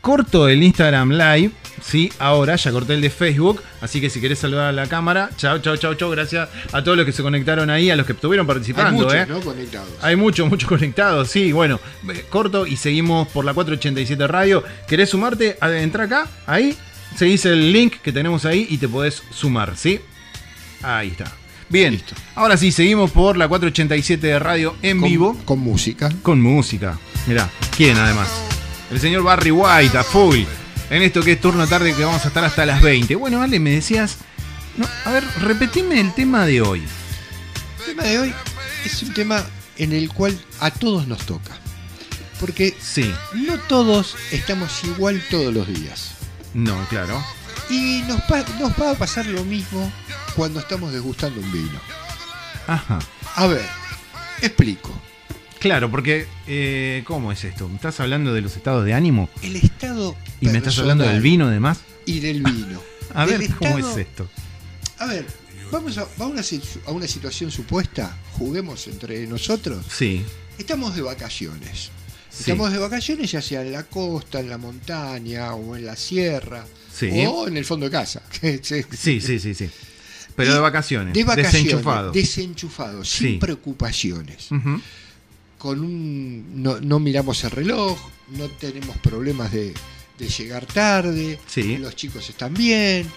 corto 0.00 0.48
el 0.48 0.62
Instagram 0.62 1.10
Live, 1.12 1.50
sí, 1.82 2.12
ahora, 2.18 2.56
ya 2.56 2.70
corté 2.72 2.94
el 2.94 3.00
de 3.00 3.10
Facebook, 3.10 3.62
así 3.80 4.00
que 4.00 4.10
si 4.10 4.20
querés 4.20 4.38
saludar 4.38 4.66
a 4.68 4.72
la 4.72 4.86
cámara, 4.86 5.30
chao, 5.36 5.58
chao, 5.58 5.76
chao, 5.76 5.94
chao, 5.94 6.10
gracias 6.10 6.48
a 6.72 6.82
todos 6.82 6.96
los 6.96 7.06
que 7.06 7.12
se 7.12 7.22
conectaron 7.22 7.70
ahí, 7.70 7.90
a 7.90 7.96
los 7.96 8.06
que 8.06 8.12
estuvieron 8.12 8.44
Hay 8.44 8.48
participando, 8.54 9.04
muchos, 9.04 9.14
¿eh? 9.14 9.26
¿no? 9.28 9.40
Conectados. 9.40 9.88
Hay 10.02 10.16
muchos, 10.16 10.48
muchos 10.48 10.68
conectados, 10.68 11.28
sí, 11.30 11.52
bueno, 11.52 11.80
eh, 12.12 12.24
corto 12.28 12.66
y 12.66 12.76
seguimos 12.76 13.28
por 13.28 13.44
la 13.44 13.54
487 13.54 14.26
Radio. 14.26 14.62
¿Querés 14.86 15.10
sumarte? 15.10 15.56
Entra 15.60 16.04
acá, 16.04 16.26
ahí, 16.46 16.76
seguís 17.16 17.44
el 17.46 17.72
link 17.72 17.94
que 18.02 18.12
tenemos 18.12 18.44
ahí 18.44 18.66
y 18.70 18.78
te 18.78 18.88
podés 18.88 19.22
sumar, 19.30 19.76
¿sí? 19.76 20.00
Ahí 20.82 21.08
está. 21.08 21.32
Bien, 21.70 21.92
Listo. 21.92 22.14
ahora 22.34 22.56
sí, 22.56 22.72
seguimos 22.72 23.10
por 23.10 23.36
la 23.36 23.46
487 23.46 24.26
de 24.26 24.38
Radio 24.38 24.74
en 24.80 25.00
Con- 25.00 25.08
vivo. 25.10 25.38
Con 25.44 25.58
música. 25.58 26.10
Con 26.22 26.40
música. 26.40 26.98
Mirá, 27.26 27.50
¿quién 27.76 27.96
además? 27.98 28.28
El 28.90 28.98
señor 29.00 29.22
Barry 29.22 29.50
White, 29.50 29.98
a 29.98 30.02
full. 30.02 30.44
En 30.90 31.02
esto 31.02 31.22
que 31.22 31.32
es 31.32 31.40
turno 31.40 31.66
tarde 31.66 31.94
que 31.94 32.04
vamos 32.04 32.24
a 32.24 32.28
estar 32.28 32.44
hasta 32.44 32.64
las 32.64 32.80
20. 32.82 33.14
Bueno, 33.16 33.42
Ale, 33.42 33.58
me 33.60 33.70
decías... 33.72 34.16
no, 34.76 34.86
a 35.04 35.12
ver, 35.12 35.24
repetime 35.40 36.00
el 36.00 36.14
tema 36.14 36.46
de 36.46 36.62
hoy. 36.62 36.82
El 37.80 37.84
tema 37.84 38.02
de 38.04 38.18
hoy 38.20 38.34
es 38.84 39.02
un 39.02 39.12
tema 39.12 39.44
en 39.76 39.92
el 39.92 40.08
cual 40.08 40.38
a 40.60 40.70
todos 40.70 41.06
nos 41.06 41.26
toca. 41.26 41.56
Porque 42.40 42.74
Sí. 42.80 43.12
no 43.34 43.58
todos 43.58 44.16
estamos 44.32 44.82
igual 44.84 45.22
todos 45.30 45.52
los 45.52 45.66
días. 45.68 46.12
No, 46.54 46.76
claro. 46.88 47.22
Y 47.68 48.02
nos, 48.06 48.20
nos 48.58 48.72
va 48.80 48.92
a 48.92 48.94
pasar 48.94 49.26
lo 49.26 49.44
mismo 49.44 49.92
cuando 50.34 50.60
estamos 50.60 50.92
degustando 50.92 51.40
un 51.40 51.52
vino. 51.52 51.80
Ajá. 52.66 52.98
A 53.34 53.46
ver, 53.46 53.66
explico. 54.40 54.98
Claro, 55.60 55.90
porque... 55.90 56.26
eh, 56.46 57.02
¿Cómo 57.06 57.32
es 57.32 57.42
esto? 57.44 57.68
¿Me 57.68 57.76
estás 57.76 57.98
hablando 58.00 58.32
de 58.32 58.40
los 58.40 58.56
estados 58.56 58.84
de 58.84 58.94
ánimo? 58.94 59.28
El 59.42 59.56
estado 59.56 60.16
¿Y 60.40 60.46
me 60.48 60.58
estás 60.58 60.78
hablando 60.78 61.04
del 61.04 61.20
vino 61.20 61.46
además? 61.48 61.78
Y 62.06 62.20
del 62.20 62.42
vino. 62.42 62.80
A 63.14 63.26
Del 63.26 63.38
ver, 63.38 63.50
¿cómo 63.56 63.78
es 63.78 63.96
esto? 63.96 64.28
A 64.98 65.06
ver, 65.06 65.26
vamos 65.72 65.96
a, 65.98 66.06
una, 66.24 66.42
si- 66.42 66.60
a 66.86 66.92
una 66.92 67.06
situación 67.08 67.50
supuesta. 67.50 68.16
Juguemos 68.32 68.86
entre 68.86 69.26
nosotros. 69.26 69.84
Sí. 69.90 70.22
Estamos 70.58 70.94
de 70.94 71.02
vacaciones. 71.02 71.90
Sí. 72.30 72.40
Estamos 72.50 72.70
de 72.70 72.78
vacaciones 72.78 73.30
ya 73.30 73.40
sea 73.42 73.62
en 73.62 73.72
la 73.72 73.84
costa, 73.84 74.40
en 74.40 74.50
la 74.50 74.58
montaña 74.58 75.54
o 75.54 75.74
en 75.74 75.86
la 75.86 75.96
sierra. 75.96 76.64
Sí. 76.94 77.10
O 77.26 77.48
en 77.48 77.56
el 77.56 77.64
fondo 77.64 77.86
de 77.86 77.92
casa. 77.92 78.22
Sí, 78.62 79.20
sí, 79.20 79.38
sí, 79.38 79.54
sí. 79.54 79.70
Pero 80.36 80.52
de 80.54 80.60
vacaciones. 80.60 81.14
De 81.14 81.24
vacaciones. 81.24 81.52
Desenchufado. 81.64 82.12
Desenchufado, 82.12 83.04
sin 83.04 83.28
Sí. 83.32 83.38
preocupaciones. 83.38 84.52
Ujú. 84.52 84.80
Con 85.58 85.80
un. 85.80 86.62
No, 86.62 86.80
no 86.80 86.98
miramos 87.00 87.42
el 87.44 87.50
reloj, 87.50 87.98
no 88.28 88.46
tenemos 88.48 88.96
problemas 88.98 89.52
de, 89.52 89.74
de 90.18 90.28
llegar 90.28 90.66
tarde. 90.66 91.38
Sí. 91.46 91.78
Los 91.78 91.96
chicos 91.96 92.28
están 92.30 92.54
bien. 92.54 93.10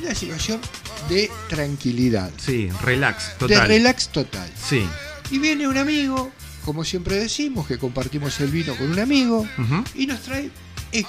Una 0.00 0.14
situación 0.14 0.60
de 1.08 1.30
tranquilidad. 1.48 2.30
Sí, 2.38 2.68
relax, 2.82 3.30
De 3.30 3.34
total. 3.48 3.68
relax 3.68 4.08
total. 4.10 4.48
Sí. 4.68 4.84
Y 5.32 5.38
viene 5.38 5.66
un 5.66 5.76
amigo, 5.78 6.30
como 6.64 6.84
siempre 6.84 7.16
decimos, 7.16 7.66
que 7.66 7.78
compartimos 7.78 8.38
el 8.40 8.50
vino 8.50 8.74
con 8.76 8.90
un 8.90 8.98
amigo, 9.00 9.46
y 9.94 10.06
nos 10.06 10.20
trae 10.20 10.50
X 10.92 11.08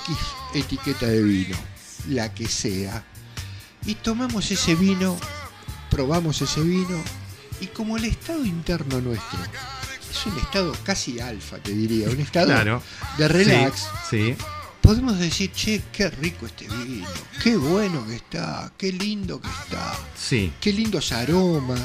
etiqueta 0.56 1.06
de 1.06 1.22
vino, 1.22 1.58
la 2.10 2.34
que 2.34 2.48
sea. 2.48 3.04
Y 3.86 3.96
tomamos 3.96 4.50
ese 4.50 4.74
vino, 4.76 5.16
probamos 5.92 6.42
ese 6.42 6.62
vino, 6.62 7.00
y 7.60 7.68
como 7.68 7.98
el 7.98 8.06
estado 8.06 8.44
interno 8.46 9.00
nuestro 9.00 9.40
es 10.12 10.26
un 10.26 10.38
estado 10.38 10.74
casi 10.84 11.20
alfa, 11.20 11.58
te 11.58 11.72
diría, 11.74 12.10
un 12.10 12.20
estado 12.20 12.48
Claro. 12.48 12.82
de 13.18 13.28
relax, 13.28 13.82
Sí. 14.10 14.34
sí. 14.34 14.36
podemos 14.82 15.18
decir, 15.20 15.52
che, 15.54 15.82
qué 15.94 16.10
rico 16.10 16.46
este 16.46 16.68
vino, 16.68 17.08
qué 17.44 17.56
bueno 17.58 18.06
que 18.08 18.16
está, 18.16 18.72
qué 18.78 18.92
lindo 18.92 19.40
que 19.40 19.48
está. 19.48 19.94
Sí. 20.20 20.52
Qué 20.60 20.74
lindos 20.74 21.12
aromas, 21.12 21.80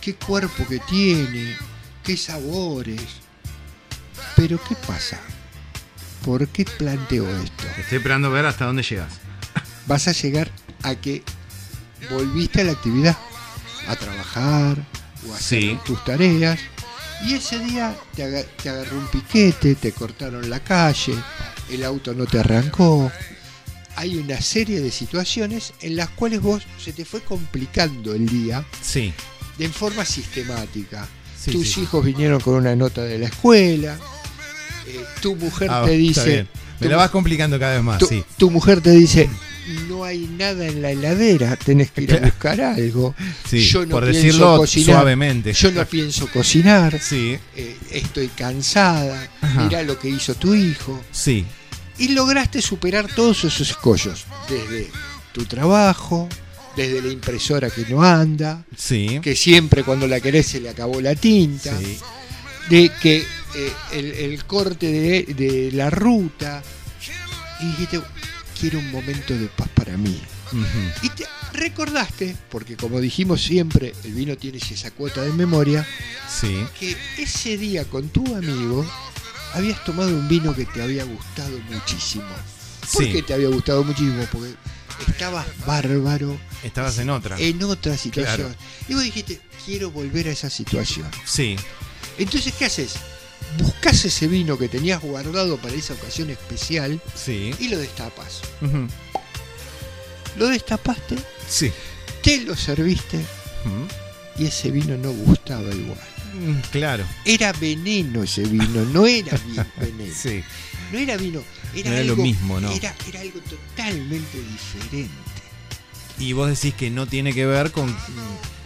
qué 0.00 0.14
cuerpo 0.16 0.66
que 0.68 0.78
tiene, 0.80 1.56
qué 2.02 2.16
sabores. 2.16 3.00
Pero 4.36 4.60
¿qué 4.68 4.74
pasa? 4.86 5.18
¿Por 6.24 6.48
qué 6.48 6.64
planteo 6.64 7.28
esto? 7.42 7.64
Estoy 7.78 7.98
esperando 7.98 8.30
ver 8.30 8.46
hasta 8.46 8.64
dónde 8.66 8.82
llegas. 8.82 9.12
Vas 9.86 10.08
a 10.08 10.12
llegar 10.12 10.50
a 10.82 10.94
que 10.96 11.22
volviste 12.10 12.62
a 12.62 12.64
la 12.64 12.72
actividad, 12.72 13.16
a 13.86 13.96
trabajar 13.96 14.76
o 15.28 15.32
a 15.32 15.36
hacer 15.36 15.60
Sí. 15.60 15.78
tus 15.84 16.02
tareas. 16.04 16.58
Y 17.26 17.34
ese 17.34 17.58
día 17.58 17.94
te, 18.14 18.24
aga- 18.24 18.44
te 18.62 18.68
agarró 18.68 18.98
un 18.98 19.06
piquete, 19.08 19.74
te 19.76 19.92
cortaron 19.92 20.48
la 20.50 20.60
calle, 20.60 21.14
el 21.70 21.84
auto 21.84 22.12
no 22.14 22.26
te 22.26 22.38
arrancó. 22.40 23.10
Hay 23.96 24.16
una 24.16 24.40
serie 24.40 24.80
de 24.80 24.90
situaciones 24.90 25.72
en 25.80 25.96
las 25.96 26.08
cuales 26.10 26.40
vos 26.42 26.64
se 26.82 26.92
te 26.92 27.04
fue 27.04 27.20
complicando 27.22 28.12
el 28.14 28.26
día 28.28 28.64
Sí. 28.82 29.12
de 29.56 29.68
forma 29.68 30.04
sistemática. 30.04 31.06
Sí, 31.40 31.52
Tus 31.52 31.72
sí. 31.72 31.82
hijos 31.82 32.04
vinieron 32.04 32.40
con 32.40 32.54
una 32.54 32.74
nota 32.74 33.02
de 33.02 33.18
la 33.18 33.26
escuela, 33.26 33.96
eh, 34.86 35.04
tu 35.22 35.36
mujer 35.36 35.68
Ah, 35.70 35.82
te 35.84 35.92
dice. 35.92 36.46
Me 36.80 36.88
la 36.88 36.96
vas 36.96 37.10
complicando 37.10 37.58
cada 37.58 37.74
vez 37.74 37.82
más, 37.84 37.98
tu- 37.98 38.06
sí. 38.06 38.24
tu 38.36 38.50
mujer 38.50 38.80
te 38.80 38.90
dice, 38.90 39.30
no 39.88 40.04
hay 40.04 40.26
nada 40.38 40.66
en 40.66 40.82
la 40.82 40.90
heladera, 40.90 41.56
tenés 41.56 41.90
que 41.90 42.02
ir 42.02 42.14
a 42.14 42.20
buscar 42.20 42.60
algo. 42.60 43.14
Sí, 43.48 43.60
Yo 43.66 43.84
no 43.86 43.92
por 43.92 44.04
pienso 44.04 44.22
decirlo 44.26 44.56
cocinar, 44.58 44.96
suavemente. 44.96 45.52
Yo 45.52 45.70
no 45.72 45.86
pienso 45.86 46.28
cocinar, 46.28 47.00
Sí, 47.00 47.36
eh, 47.56 47.76
estoy 47.90 48.28
cansada, 48.28 49.28
Ajá. 49.40 49.64
mirá 49.64 49.82
lo 49.82 49.98
que 49.98 50.08
hizo 50.08 50.34
tu 50.34 50.54
hijo. 50.54 51.02
sí. 51.10 51.44
Y 51.96 52.08
lograste 52.08 52.60
superar 52.60 53.06
todos 53.14 53.44
esos 53.44 53.70
escollos, 53.70 54.24
desde 54.48 54.88
tu 55.32 55.44
trabajo, 55.44 56.28
desde 56.76 57.00
la 57.00 57.12
impresora 57.12 57.70
que 57.70 57.86
no 57.88 58.02
anda, 58.02 58.64
Sí. 58.76 59.20
que 59.22 59.36
siempre 59.36 59.84
cuando 59.84 60.08
la 60.08 60.18
querés 60.18 60.48
se 60.48 60.60
le 60.60 60.70
acabó 60.70 61.00
la 61.00 61.14
tinta, 61.14 61.78
Sí. 61.78 61.96
de 62.68 62.90
que 63.00 63.18
eh, 63.18 63.72
el, 63.92 64.06
el 64.06 64.44
corte 64.44 64.90
de, 64.90 65.34
de 65.34 65.70
la 65.72 65.88
ruta, 65.88 66.64
y 67.60 67.66
dijiste, 67.66 68.00
quiero 68.64 68.78
un 68.78 68.90
momento 68.92 69.36
de 69.36 69.46
paz 69.48 69.68
para 69.74 69.94
mí. 69.98 70.18
Y 71.02 71.10
te 71.10 71.26
recordaste, 71.52 72.34
porque 72.48 72.78
como 72.78 72.98
dijimos 72.98 73.42
siempre, 73.42 73.92
el 74.04 74.14
vino 74.14 74.38
tiene 74.38 74.56
esa 74.56 74.90
cuota 74.90 75.20
de 75.20 75.34
memoria, 75.34 75.86
Sí. 76.34 76.64
que 76.80 76.96
ese 77.18 77.58
día 77.58 77.84
con 77.84 78.08
tu 78.08 78.24
amigo 78.34 78.86
habías 79.52 79.84
tomado 79.84 80.08
un 80.16 80.26
vino 80.28 80.54
que 80.54 80.64
te 80.64 80.80
había 80.80 81.04
gustado 81.04 81.58
muchísimo. 81.70 82.24
¿Por 82.90 83.04
Sí. 83.04 83.12
qué 83.12 83.22
te 83.22 83.34
había 83.34 83.48
gustado 83.48 83.84
muchísimo? 83.84 84.24
Porque 84.32 84.54
estabas 85.08 85.44
bárbaro 85.66 86.40
Estabas 86.62 86.96
en 86.98 87.10
otra. 87.10 87.38
en 87.38 87.62
otra 87.64 87.98
situación. 87.98 88.36
Claro. 88.48 88.54
Y 88.88 88.94
vos 88.94 89.02
dijiste, 89.02 89.42
quiero 89.66 89.90
volver 89.90 90.28
a 90.28 90.30
esa 90.30 90.48
situación. 90.48 91.06
Sí. 91.26 91.56
Entonces, 92.16 92.54
¿qué 92.58 92.64
haces? 92.64 92.94
Buscas 93.58 94.04
ese 94.04 94.26
vino 94.26 94.58
que 94.58 94.68
tenías 94.68 95.00
guardado 95.00 95.56
para 95.58 95.74
esa 95.74 95.94
ocasión 95.94 96.30
especial 96.30 97.00
Sí. 97.14 97.54
y 97.58 97.68
lo 97.68 97.78
destapas. 97.78 98.40
Lo 100.36 100.48
destapaste, 100.48 101.16
Sí. 101.48 101.70
te 102.22 102.38
lo 102.42 102.56
serviste 102.56 103.20
y 104.38 104.46
ese 104.46 104.70
vino 104.70 104.96
no 104.96 105.12
gustaba 105.12 105.72
igual. 105.72 105.98
Mm, 106.34 106.58
Claro. 106.72 107.04
Era 107.24 107.52
veneno 107.52 108.24
ese 108.24 108.42
vino, 108.42 108.84
no 108.86 109.06
era 109.06 109.38
veneno. 109.80 110.12
Sí. 110.20 110.42
No 110.92 110.98
era 110.98 111.16
vino, 111.16 111.42
era, 111.74 111.90
No 111.90 111.96
era 111.96 112.04
lo 112.04 112.12
algo, 112.12 112.22
mismo, 112.24 112.60
¿no? 112.60 112.72
Era, 112.72 112.94
era 113.08 113.20
algo 113.20 113.38
totalmente 113.40 114.38
diferente. 114.42 115.10
Y 116.18 116.32
vos 116.32 116.48
decís 116.48 116.74
que 116.74 116.90
no 116.90 117.06
tiene 117.06 117.32
que 117.32 117.46
ver 117.46 117.70
con, 117.70 117.94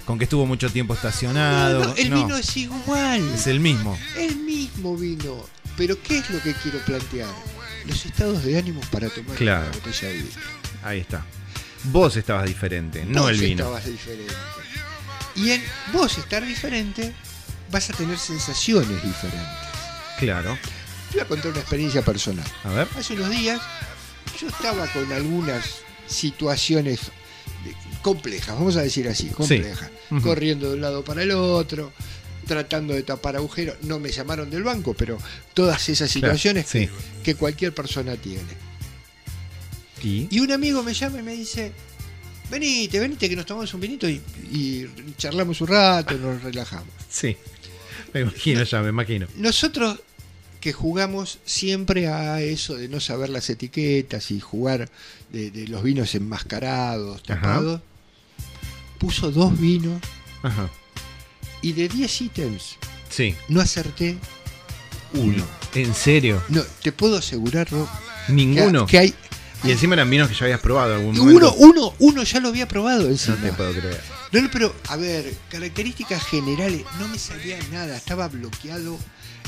con 0.09 0.17
que 0.19 0.25
estuvo 0.25 0.47
mucho 0.47 0.71
tiempo 0.71 0.95
estacionado. 0.95 1.81
No, 1.81 1.87
no, 1.89 1.95
el 1.97 2.09
No, 2.09 2.23
vino 2.25 2.39
es 2.39 2.57
igual. 2.57 3.21
es 3.35 3.47
el 3.47 3.61
mismo. 3.61 3.99
El 4.17 4.37
mismo 4.37 4.97
vino. 4.97 5.45
Pero 5.77 6.03
¿qué 6.03 6.17
es 6.17 6.31
lo 6.31 6.41
que 6.43 6.55
quiero 6.55 6.79
plantear? 6.79 7.29
Los 7.87 8.07
estados 8.07 8.43
de 8.43 8.57
ánimo 8.59 8.81
para 8.91 9.11
tomar 9.11 9.37
Claro. 9.37 9.67
una 9.69 9.77
botella 9.77 10.09
de 10.09 10.15
vino. 10.15 10.31
Ahí 10.83 11.01
está. 11.01 11.27
Vos 11.85 12.17
estabas 12.17 12.47
diferente, 12.47 13.05
no 13.05 13.29
el 13.29 13.39
vino. 13.39 13.65
estabas 13.65 13.85
diferente. 13.85 14.33
Y 15.37 15.51
en 15.51 15.63
vos 15.93 16.17
estar 16.17 16.43
diferente, 16.43 17.13
vas 17.71 17.91
a 17.91 17.93
tener 17.93 18.17
sensaciones 18.17 18.89
diferentes. 19.05 19.59
Claro. 20.19 20.57
Te 21.11 21.19
voy 21.19 21.21
a 21.21 21.29
contar 21.29 21.51
una 21.51 21.61
experiencia 21.61 22.01
personal. 22.01 22.47
A 22.65 22.71
ver. 22.71 22.89
Hace 22.99 23.13
unos 23.13 23.29
días 23.29 23.61
yo 24.41 24.49
estaba 24.49 24.87
con 24.87 25.13
algunas 25.13 25.83
situaciones 26.07 27.13
complejas, 28.03 28.55
vamos 28.57 28.77
a 28.77 28.83
decir 28.83 29.09
así, 29.09 29.29
complejas. 29.29 29.91
Corriendo 30.23 30.69
de 30.69 30.75
un 30.75 30.81
lado 30.81 31.05
para 31.05 31.23
el 31.23 31.31
otro, 31.33 31.93
tratando 32.47 32.95
de 32.95 33.03
tapar 33.03 33.37
agujeros. 33.37 33.77
No 33.83 33.99
me 34.01 34.11
llamaron 34.11 34.49
del 34.51 34.63
banco, 34.63 34.95
pero 34.95 35.19
todas 35.55 35.89
esas 35.89 36.11
Claro, 36.13 36.35
situaciones 36.37 36.67
sí. 36.67 36.87
que, 36.87 37.23
que 37.23 37.35
cualquier 37.35 37.75
persona 37.75 38.17
tiene. 38.17 38.43
Y. 40.03 40.29
Y 40.31 40.41
un 40.41 40.53
amigo 40.53 40.83
me 40.83 40.95
llama 40.95 41.19
y 41.19 41.23
me 41.23 41.33
dice, 41.35 41.73
venite, 42.51 43.01
venite 43.01 43.29
que 43.29 43.37
nos 43.37 43.47
tomamos 43.47 43.73
un 43.75 43.81
vinito 43.81 44.09
y, 44.09 44.21
y 44.53 44.87
charlamos 45.17 45.61
un 45.61 45.67
rato, 45.69 46.15
nos 46.17 46.43
relajamos. 46.43 46.89
Sí. 47.11 47.37
Me 48.15 48.21
imagino 48.21 48.63
ya, 48.63 48.81
me 48.83 48.89
imagino. 48.89 49.27
Nosotros 49.37 49.99
que 50.61 50.73
jugamos 50.73 51.39
siempre 51.45 52.09
a 52.09 52.41
eso 52.43 52.75
de 52.77 52.89
no 52.89 53.01
saber 53.01 53.29
las 53.31 53.49
etiquetas 53.51 54.31
y 54.31 54.41
jugar 54.41 54.91
de, 55.33 55.51
de 55.51 55.69
los 55.69 55.83
vinos 55.83 56.15
enmascarados, 56.15 57.23
tapados, 57.23 57.81
puso 58.99 59.31
dos 59.31 59.59
vinos 59.59 60.01
Ajá. 60.43 60.69
y 61.63 61.73
de 61.73 61.89
10 61.89 62.21
ítems 62.23 62.77
Sí. 63.11 63.35
no 63.49 63.61
acerté 63.61 64.19
uno. 65.15 65.45
¿En 65.75 65.95
serio? 65.95 66.43
No, 66.49 66.63
te 66.83 66.93
puedo 66.93 67.17
asegurar, 67.17 67.71
Ro, 67.71 67.89
que, 68.27 68.33
Ninguno. 68.33 68.87
que 68.87 68.99
hay 68.99 69.15
Y 69.65 69.71
encima 69.71 69.95
eran 69.95 70.11
vinos 70.11 70.29
que 70.29 70.35
ya 70.35 70.45
habías 70.45 70.61
probado 70.61 70.95
algún 70.95 71.15
y 71.17 71.19
momento. 71.19 71.55
uno, 71.55 71.73
uno, 71.73 71.95
uno 71.99 72.23
ya 72.25 72.41
lo 72.41 72.49
había 72.49 72.69
probado 72.69 73.05
No 73.05 73.09
encima. 73.09 73.37
te 73.37 73.53
puedo 73.53 73.73
creer. 73.73 74.01
No, 74.33 74.43
no, 74.43 74.51
pero 74.51 74.75
a 74.89 74.97
ver, 74.97 75.35
características 75.51 76.23
generales, 76.27 76.83
no 77.01 77.09
me 77.09 77.19
salía 77.19 77.59
nada, 77.73 77.97
estaba 77.97 78.29
bloqueado 78.29 78.99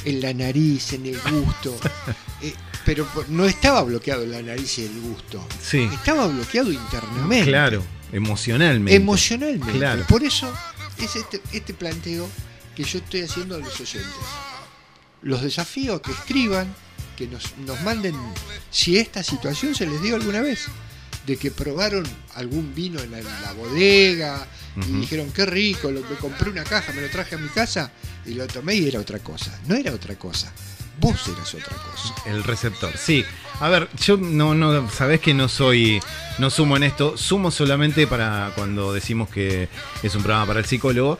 en 0.04 0.20
la 0.20 0.32
nariz, 0.32 0.92
en 0.94 1.06
el 1.06 1.18
gusto, 1.20 1.76
eh, 2.42 2.54
pero 2.84 3.06
no 3.28 3.44
estaba 3.46 3.82
bloqueado 3.82 4.22
en 4.22 4.32
la 4.32 4.42
nariz 4.42 4.78
y 4.78 4.84
el 4.86 5.00
gusto, 5.00 5.46
Sí. 5.62 5.88
estaba 5.92 6.26
bloqueado 6.26 6.72
internamente, 6.72 7.46
Claro. 7.50 7.82
Emocionalmente. 8.12 8.94
emocionalmente. 8.96 9.72
Claro. 9.78 10.04
Por 10.08 10.24
eso 10.24 10.52
es 10.98 11.14
este, 11.16 11.40
este 11.52 11.74
planteo 11.74 12.28
que 12.74 12.82
yo 12.84 12.98
estoy 12.98 13.22
haciendo 13.22 13.54
a 13.54 13.58
los 13.58 13.80
oyentes. 13.80 14.10
Los 15.22 15.42
desafíos 15.42 16.00
que 16.00 16.10
escriban, 16.12 16.74
que 17.16 17.26
nos, 17.28 17.56
nos 17.58 17.80
manden 17.82 18.14
si 18.70 18.96
esta 18.96 19.22
situación 19.22 19.74
se 19.74 19.86
les 19.86 20.00
dio 20.02 20.16
alguna 20.16 20.40
vez. 20.40 20.66
De 21.26 21.36
que 21.36 21.50
probaron 21.50 22.04
algún 22.34 22.74
vino 22.74 23.00
en 23.00 23.10
la, 23.12 23.52
bodega 23.52 24.46
y 24.76 24.92
dijeron 25.00 25.30
qué 25.32 25.46
rico, 25.46 25.90
lo, 25.90 26.00
me 26.00 26.16
compré 26.16 26.50
una 26.50 26.64
caja, 26.64 26.92
me 26.92 27.02
lo 27.02 27.10
traje 27.10 27.34
a 27.34 27.38
mi 27.38 27.48
casa 27.48 27.92
y 28.24 28.34
lo 28.34 28.46
tomé 28.46 28.76
y 28.76 28.88
era 28.88 29.00
otra 29.00 29.18
cosa. 29.18 29.58
No 29.66 29.74
era 29.74 29.92
otra 29.92 30.16
cosa. 30.16 30.52
Vos 30.98 31.28
eras 31.28 31.54
otra 31.54 31.76
cosa. 31.76 32.14
El 32.26 32.44
receptor, 32.44 32.96
sí. 32.96 33.24
A 33.60 33.68
ver, 33.68 33.88
yo 33.98 34.16
no, 34.16 34.54
no, 34.54 34.90
sabés 34.90 35.20
que 35.20 35.34
no 35.34 35.48
soy, 35.48 36.00
no 36.38 36.50
sumo 36.50 36.76
en 36.76 36.82
esto, 36.82 37.16
sumo 37.16 37.50
solamente 37.50 38.06
para 38.06 38.52
cuando 38.54 38.92
decimos 38.92 39.28
que 39.28 39.68
es 40.02 40.14
un 40.14 40.22
programa 40.22 40.46
para 40.46 40.60
el 40.60 40.66
psicólogo. 40.66 41.18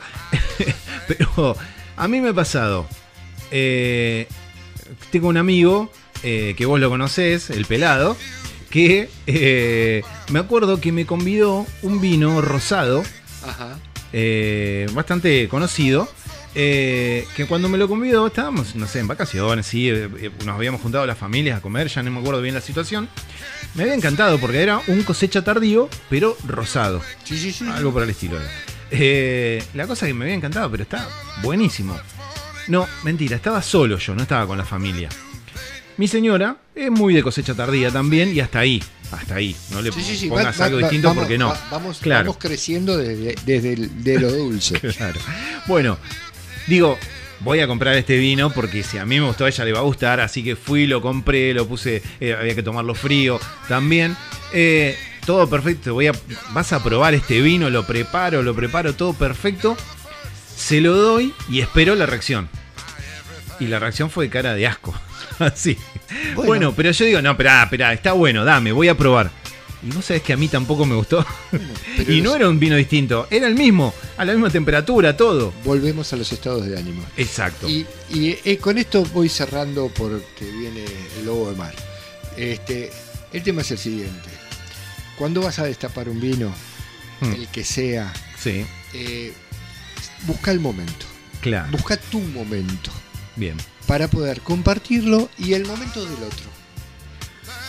Pero 1.07 1.55
a 1.97 2.07
mí 2.07 2.21
me 2.21 2.29
ha 2.29 2.33
pasado, 2.33 2.87
eh, 3.51 4.27
tengo 5.11 5.27
un 5.27 5.37
amigo 5.37 5.91
eh, 6.23 6.53
que 6.57 6.65
vos 6.65 6.79
lo 6.79 6.89
conocés, 6.89 7.49
el 7.49 7.65
pelado, 7.65 8.17
que 8.71 9.09
eh, 9.27 10.01
me 10.31 10.39
acuerdo 10.39 10.81
que 10.81 10.91
me 10.91 11.05
convidó 11.05 11.67
un 11.83 12.01
vino 12.01 12.41
rosado 12.41 13.03
Ajá. 13.45 13.77
eh, 14.13 14.87
bastante 14.93 15.47
conocido. 15.49 16.09
eh, 16.55 17.25
que 17.35 17.45
cuando 17.45 17.69
me 17.69 17.77
lo 17.77 17.87
convidó 17.87 18.27
estábamos, 18.27 18.75
no 18.75 18.85
sé, 18.87 18.99
en 18.99 19.07
vacaciones, 19.07 19.65
sí, 19.67 19.89
nos 20.45 20.55
habíamos 20.55 20.81
juntado 20.81 21.05
las 21.05 21.17
familias 21.17 21.59
a 21.59 21.61
comer, 21.61 21.87
ya 21.87 22.01
no 22.03 22.11
me 22.11 22.19
acuerdo 22.19 22.41
bien 22.41 22.55
la 22.55 22.61
situación. 22.61 23.07
Me 23.75 23.83
había 23.83 23.95
encantado 23.95 24.37
porque 24.39 24.61
era 24.61 24.81
un 24.87 25.03
cosecha 25.03 25.43
tardío, 25.43 25.87
pero 26.09 26.35
rosado, 26.45 27.01
Sí, 27.23 27.37
sí, 27.37 27.51
sí. 27.53 27.65
algo 27.69 27.93
por 27.93 28.03
el 28.03 28.09
estilo. 28.09 28.37
la 29.73 29.87
cosa 29.87 30.07
que 30.07 30.13
me 30.13 30.25
había 30.25 30.35
encantado, 30.35 30.69
pero 30.71 30.83
está 30.83 31.07
buenísimo. 31.41 31.97
No, 32.67 32.85
mentira, 33.03 33.35
estaba 33.37 33.61
solo 33.61 33.97
yo, 33.97 34.13
no 34.13 34.23
estaba 34.23 34.45
con 34.45 34.57
la 34.57 34.65
familia. 34.65 35.07
Mi 36.01 36.07
señora 36.07 36.55
es 36.73 36.89
muy 36.89 37.13
de 37.13 37.21
cosecha 37.21 37.53
tardía 37.53 37.91
también 37.91 38.35
y 38.35 38.39
hasta 38.39 38.57
ahí, 38.57 38.81
hasta 39.11 39.35
ahí. 39.35 39.55
No 39.69 39.83
le 39.83 39.91
Sí, 39.91 40.01
sí, 40.01 40.17
sí, 40.17 40.29
pongas 40.29 40.59
va- 40.59 40.65
algo 40.65 40.77
va- 40.77 40.81
distinto 40.81 41.09
vamos- 41.09 41.21
porque 41.25 41.37
no. 41.37 41.49
va- 41.49 41.67
vamos, 41.69 41.99
Claro. 41.99 42.21
vamos 42.25 42.37
creciendo 42.41 42.97
desde, 42.97 43.35
desde 43.45 43.73
el- 43.73 44.03
de 44.03 44.19
lo 44.19 44.31
dulce. 44.31 44.79
Claro. 44.97 45.19
Bueno, 45.67 45.99
digo, 46.65 46.97
voy 47.41 47.59
a 47.59 47.67
comprar 47.67 47.95
este 47.97 48.17
vino 48.17 48.49
porque 48.51 48.81
si 48.81 48.97
a 48.97 49.05
mí 49.05 49.19
me 49.19 49.27
gustó, 49.27 49.45
a 49.45 49.49
ella 49.49 49.63
le 49.63 49.73
va 49.73 49.77
a 49.77 49.83
gustar. 49.83 50.19
Así 50.21 50.43
que 50.43 50.55
fui, 50.55 50.87
lo 50.87 51.03
compré, 51.03 51.53
lo 51.53 51.67
puse, 51.67 52.01
eh, 52.19 52.33
había 52.33 52.55
que 52.55 52.63
tomarlo 52.63 52.95
frío 52.95 53.39
también. 53.67 54.17
Eh, 54.53 54.97
todo 55.27 55.47
perfecto, 55.47 55.93
voy 55.93 56.07
a, 56.07 56.13
vas 56.49 56.73
a 56.73 56.81
probar 56.81 57.13
este 57.13 57.41
vino, 57.41 57.69
lo 57.69 57.85
preparo, 57.85 58.41
lo 58.41 58.55
preparo, 58.55 58.95
todo 58.95 59.13
perfecto. 59.13 59.77
Se 60.57 60.81
lo 60.81 60.95
doy 60.97 61.31
y 61.47 61.59
espero 61.61 61.93
la 61.93 62.07
reacción. 62.07 62.49
Y 63.59 63.67
la 63.67 63.77
reacción 63.77 64.09
fue 64.09 64.25
de 64.25 64.31
cara 64.31 64.55
de 64.55 64.65
asco. 64.65 64.99
Así. 65.39 65.77
Bueno. 66.35 66.43
Bueno. 66.47 66.73
pero 66.75 66.91
yo 66.91 67.05
digo, 67.05 67.21
no, 67.21 67.31
esperá, 67.31 67.63
esperá, 67.63 67.93
está 67.93 68.13
bueno, 68.13 68.43
dame, 68.45 68.71
voy 68.71 68.87
a 68.87 68.95
probar. 68.97 69.31
Y 69.83 69.89
vos 69.91 70.05
sabés 70.05 70.21
que 70.21 70.33
a 70.33 70.37
mí 70.37 70.47
tampoco 70.47 70.85
me 70.85 70.93
gustó. 70.95 71.25
y 72.07 72.21
no 72.21 72.35
era 72.35 72.47
un 72.47 72.59
vino 72.59 72.75
distinto, 72.75 73.27
era 73.31 73.47
el 73.47 73.55
mismo, 73.55 73.93
a 74.17 74.25
la 74.25 74.33
misma 74.33 74.49
temperatura, 74.51 75.17
todo. 75.17 75.53
Volvemos 75.63 76.11
a 76.13 76.17
los 76.17 76.31
estados 76.31 76.65
de 76.67 76.77
ánimo. 76.77 77.03
Exacto. 77.17 77.67
Y, 77.67 77.85
y, 78.11 78.37
eh, 78.45 78.57
con 78.59 78.77
esto 78.77 79.03
voy 79.13 79.27
cerrando 79.29 79.89
porque 79.95 80.45
viene 80.45 80.85
el 81.17 81.25
lobo 81.25 81.49
de 81.49 81.55
mar. 81.57 81.73
Este, 82.37 82.91
el 83.33 83.41
tema 83.41 83.61
es 83.61 83.71
el 83.71 83.77
siguiente. 83.79 84.29
Cuando 85.17 85.41
vas 85.41 85.57
a 85.59 85.63
destapar 85.65 86.09
un 86.09 86.19
vino, 86.21 86.53
Hmm. 87.21 87.33
el 87.33 87.47
que 87.49 87.63
sea, 87.63 88.11
Sí, 88.35 88.65
eh, 88.95 89.31
busca 90.25 90.49
el 90.51 90.59
momento. 90.59 91.05
claro. 91.39 91.69
Busca 91.71 91.95
tu 91.97 92.19
momento 92.19 92.91
Bien. 93.35 93.55
Para 93.87 94.07
poder 94.07 94.41
compartirlo 94.41 95.29
y 95.37 95.53
el 95.53 95.65
momento 95.65 96.03
del 96.03 96.23
otro. 96.23 96.49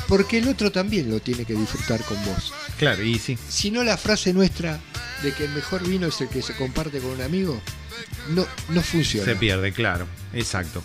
Porque 0.09 0.39
el 0.39 0.49
otro 0.49 0.71
también 0.71 1.11
lo 1.11 1.21
tiene 1.21 1.45
que 1.45 1.55
disfrutar 1.55 2.03
con 2.05 2.23
vos. 2.25 2.53
Claro, 2.79 3.03
y 3.03 3.19
sí. 3.19 3.39
Si 3.49 3.71
no 3.71 3.83
la 3.83 3.97
frase 3.97 4.33
nuestra 4.33 4.79
de 5.23 5.33
que 5.33 5.45
el 5.45 5.53
mejor 5.53 5.87
vino 5.87 6.09
es 6.09 6.21
el 6.21 6.29
que 6.29 6.43
se 6.43 6.55
comparte 6.55 6.99
con 6.99 7.13
un 7.13 7.23
amigo, 7.23 7.61
no, 8.31 8.47
no 8.69 8.83
funciona. 8.83 9.25
Se 9.25 9.37
pierde, 9.37 9.73
claro. 9.73 10.07
Exacto. 10.33 10.83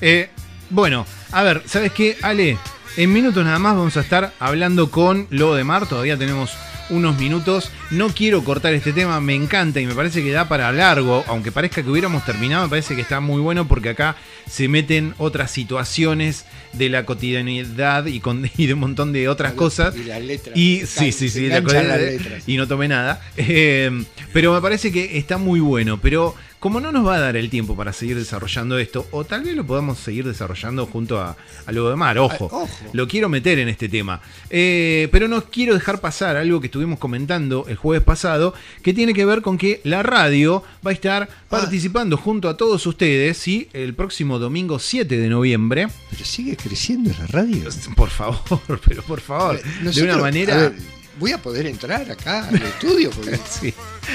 Eh, 0.00 0.30
bueno, 0.70 1.06
a 1.32 1.42
ver, 1.42 1.62
¿sabes 1.66 1.92
qué, 1.92 2.16
Ale? 2.22 2.58
En 2.96 3.12
minutos 3.12 3.44
nada 3.44 3.58
más 3.58 3.74
vamos 3.74 3.96
a 3.96 4.00
estar 4.00 4.32
hablando 4.38 4.90
con 4.90 5.26
Lobo 5.30 5.54
de 5.54 5.64
Mar. 5.64 5.88
Todavía 5.88 6.18
tenemos 6.18 6.52
unos 6.92 7.18
minutos. 7.18 7.70
No 7.90 8.08
quiero 8.10 8.44
cortar 8.44 8.74
este 8.74 8.92
tema, 8.92 9.20
me 9.20 9.34
encanta 9.34 9.80
y 9.80 9.86
me 9.86 9.94
parece 9.94 10.22
que 10.22 10.30
da 10.30 10.48
para 10.48 10.70
largo. 10.72 11.24
Aunque 11.26 11.50
parezca 11.50 11.82
que 11.82 11.90
hubiéramos 11.90 12.24
terminado, 12.24 12.64
me 12.64 12.70
parece 12.70 12.94
que 12.94 13.00
está 13.00 13.20
muy 13.20 13.40
bueno 13.40 13.66
porque 13.66 13.90
acá 13.90 14.16
se 14.48 14.68
meten 14.68 15.14
otras 15.18 15.50
situaciones 15.50 16.44
de 16.72 16.88
la 16.88 17.04
cotidianidad 17.04 18.06
y, 18.06 18.20
con, 18.20 18.48
y 18.56 18.66
de 18.66 18.74
un 18.74 18.80
montón 18.80 19.12
de 19.12 19.28
otras 19.28 19.54
cosas. 19.54 19.96
Y 19.96 20.04
las 20.04 20.22
letras. 20.22 20.56
Y 20.56 20.82
sí, 20.86 21.12
sí, 21.12 21.28
sí, 21.28 21.48
la 21.48 21.60
las 21.60 22.00
letras. 22.00 22.44
y 22.46 22.56
no 22.56 22.68
tomé 22.68 22.88
nada. 22.88 23.20
Eh, 23.54 23.90
pero 24.32 24.54
me 24.54 24.60
parece 24.60 24.92
que 24.92 25.18
está 25.18 25.36
muy 25.36 25.58
bueno. 25.58 25.98
Pero 26.00 26.34
como 26.62 26.78
no 26.80 26.92
nos 26.92 27.04
va 27.04 27.16
a 27.16 27.18
dar 27.18 27.36
el 27.36 27.50
tiempo 27.50 27.74
para 27.74 27.92
seguir 27.92 28.16
desarrollando 28.16 28.78
esto, 28.78 29.08
o 29.10 29.24
tal 29.24 29.42
vez 29.42 29.56
lo 29.56 29.66
podamos 29.66 29.98
seguir 29.98 30.24
desarrollando 30.24 30.86
junto 30.86 31.18
a, 31.20 31.36
a 31.66 31.72
lo 31.72 31.90
de 31.90 31.96
Mar, 31.96 32.18
ojo, 32.18 32.44
ojo. 32.44 32.68
lo 32.92 33.08
quiero 33.08 33.28
meter 33.28 33.58
en 33.58 33.68
este 33.68 33.88
tema. 33.88 34.20
Eh, 34.48 35.08
pero 35.10 35.26
no 35.26 35.42
quiero 35.46 35.74
dejar 35.74 36.00
pasar 36.00 36.36
algo 36.36 36.60
que 36.60 36.68
estuvimos 36.68 37.00
comentando 37.00 37.64
el 37.66 37.74
jueves 37.74 38.04
pasado, 38.04 38.54
que 38.80 38.94
tiene 38.94 39.12
que 39.12 39.24
ver 39.24 39.42
con 39.42 39.58
que 39.58 39.80
la 39.82 40.04
radio 40.04 40.62
va 40.86 40.92
a 40.92 40.94
estar 40.94 41.28
Ah. 41.52 41.60
participando 41.60 42.16
junto 42.16 42.48
a 42.48 42.56
todos 42.56 42.86
ustedes, 42.86 43.36
¿sí? 43.36 43.68
El 43.72 43.92
próximo 43.94 44.38
domingo 44.38 44.78
7 44.78 45.18
de 45.18 45.28
noviembre. 45.28 45.88
Pero 46.10 46.24
sigue 46.24 46.56
creciendo 46.56 47.10
la 47.18 47.26
radio. 47.26 47.68
Por 47.96 48.08
favor, 48.08 48.80
pero 48.86 49.02
por 49.02 49.20
favor, 49.20 49.60
de 49.82 50.02
una 50.02 50.16
manera... 50.16 50.72
voy 51.18 51.32
a 51.32 51.38
poder 51.38 51.66
entrar 51.66 52.10
acá 52.10 52.48
al 52.48 52.56
estudio 52.62 53.10
porque 53.10 53.38
Sí. 53.60 53.74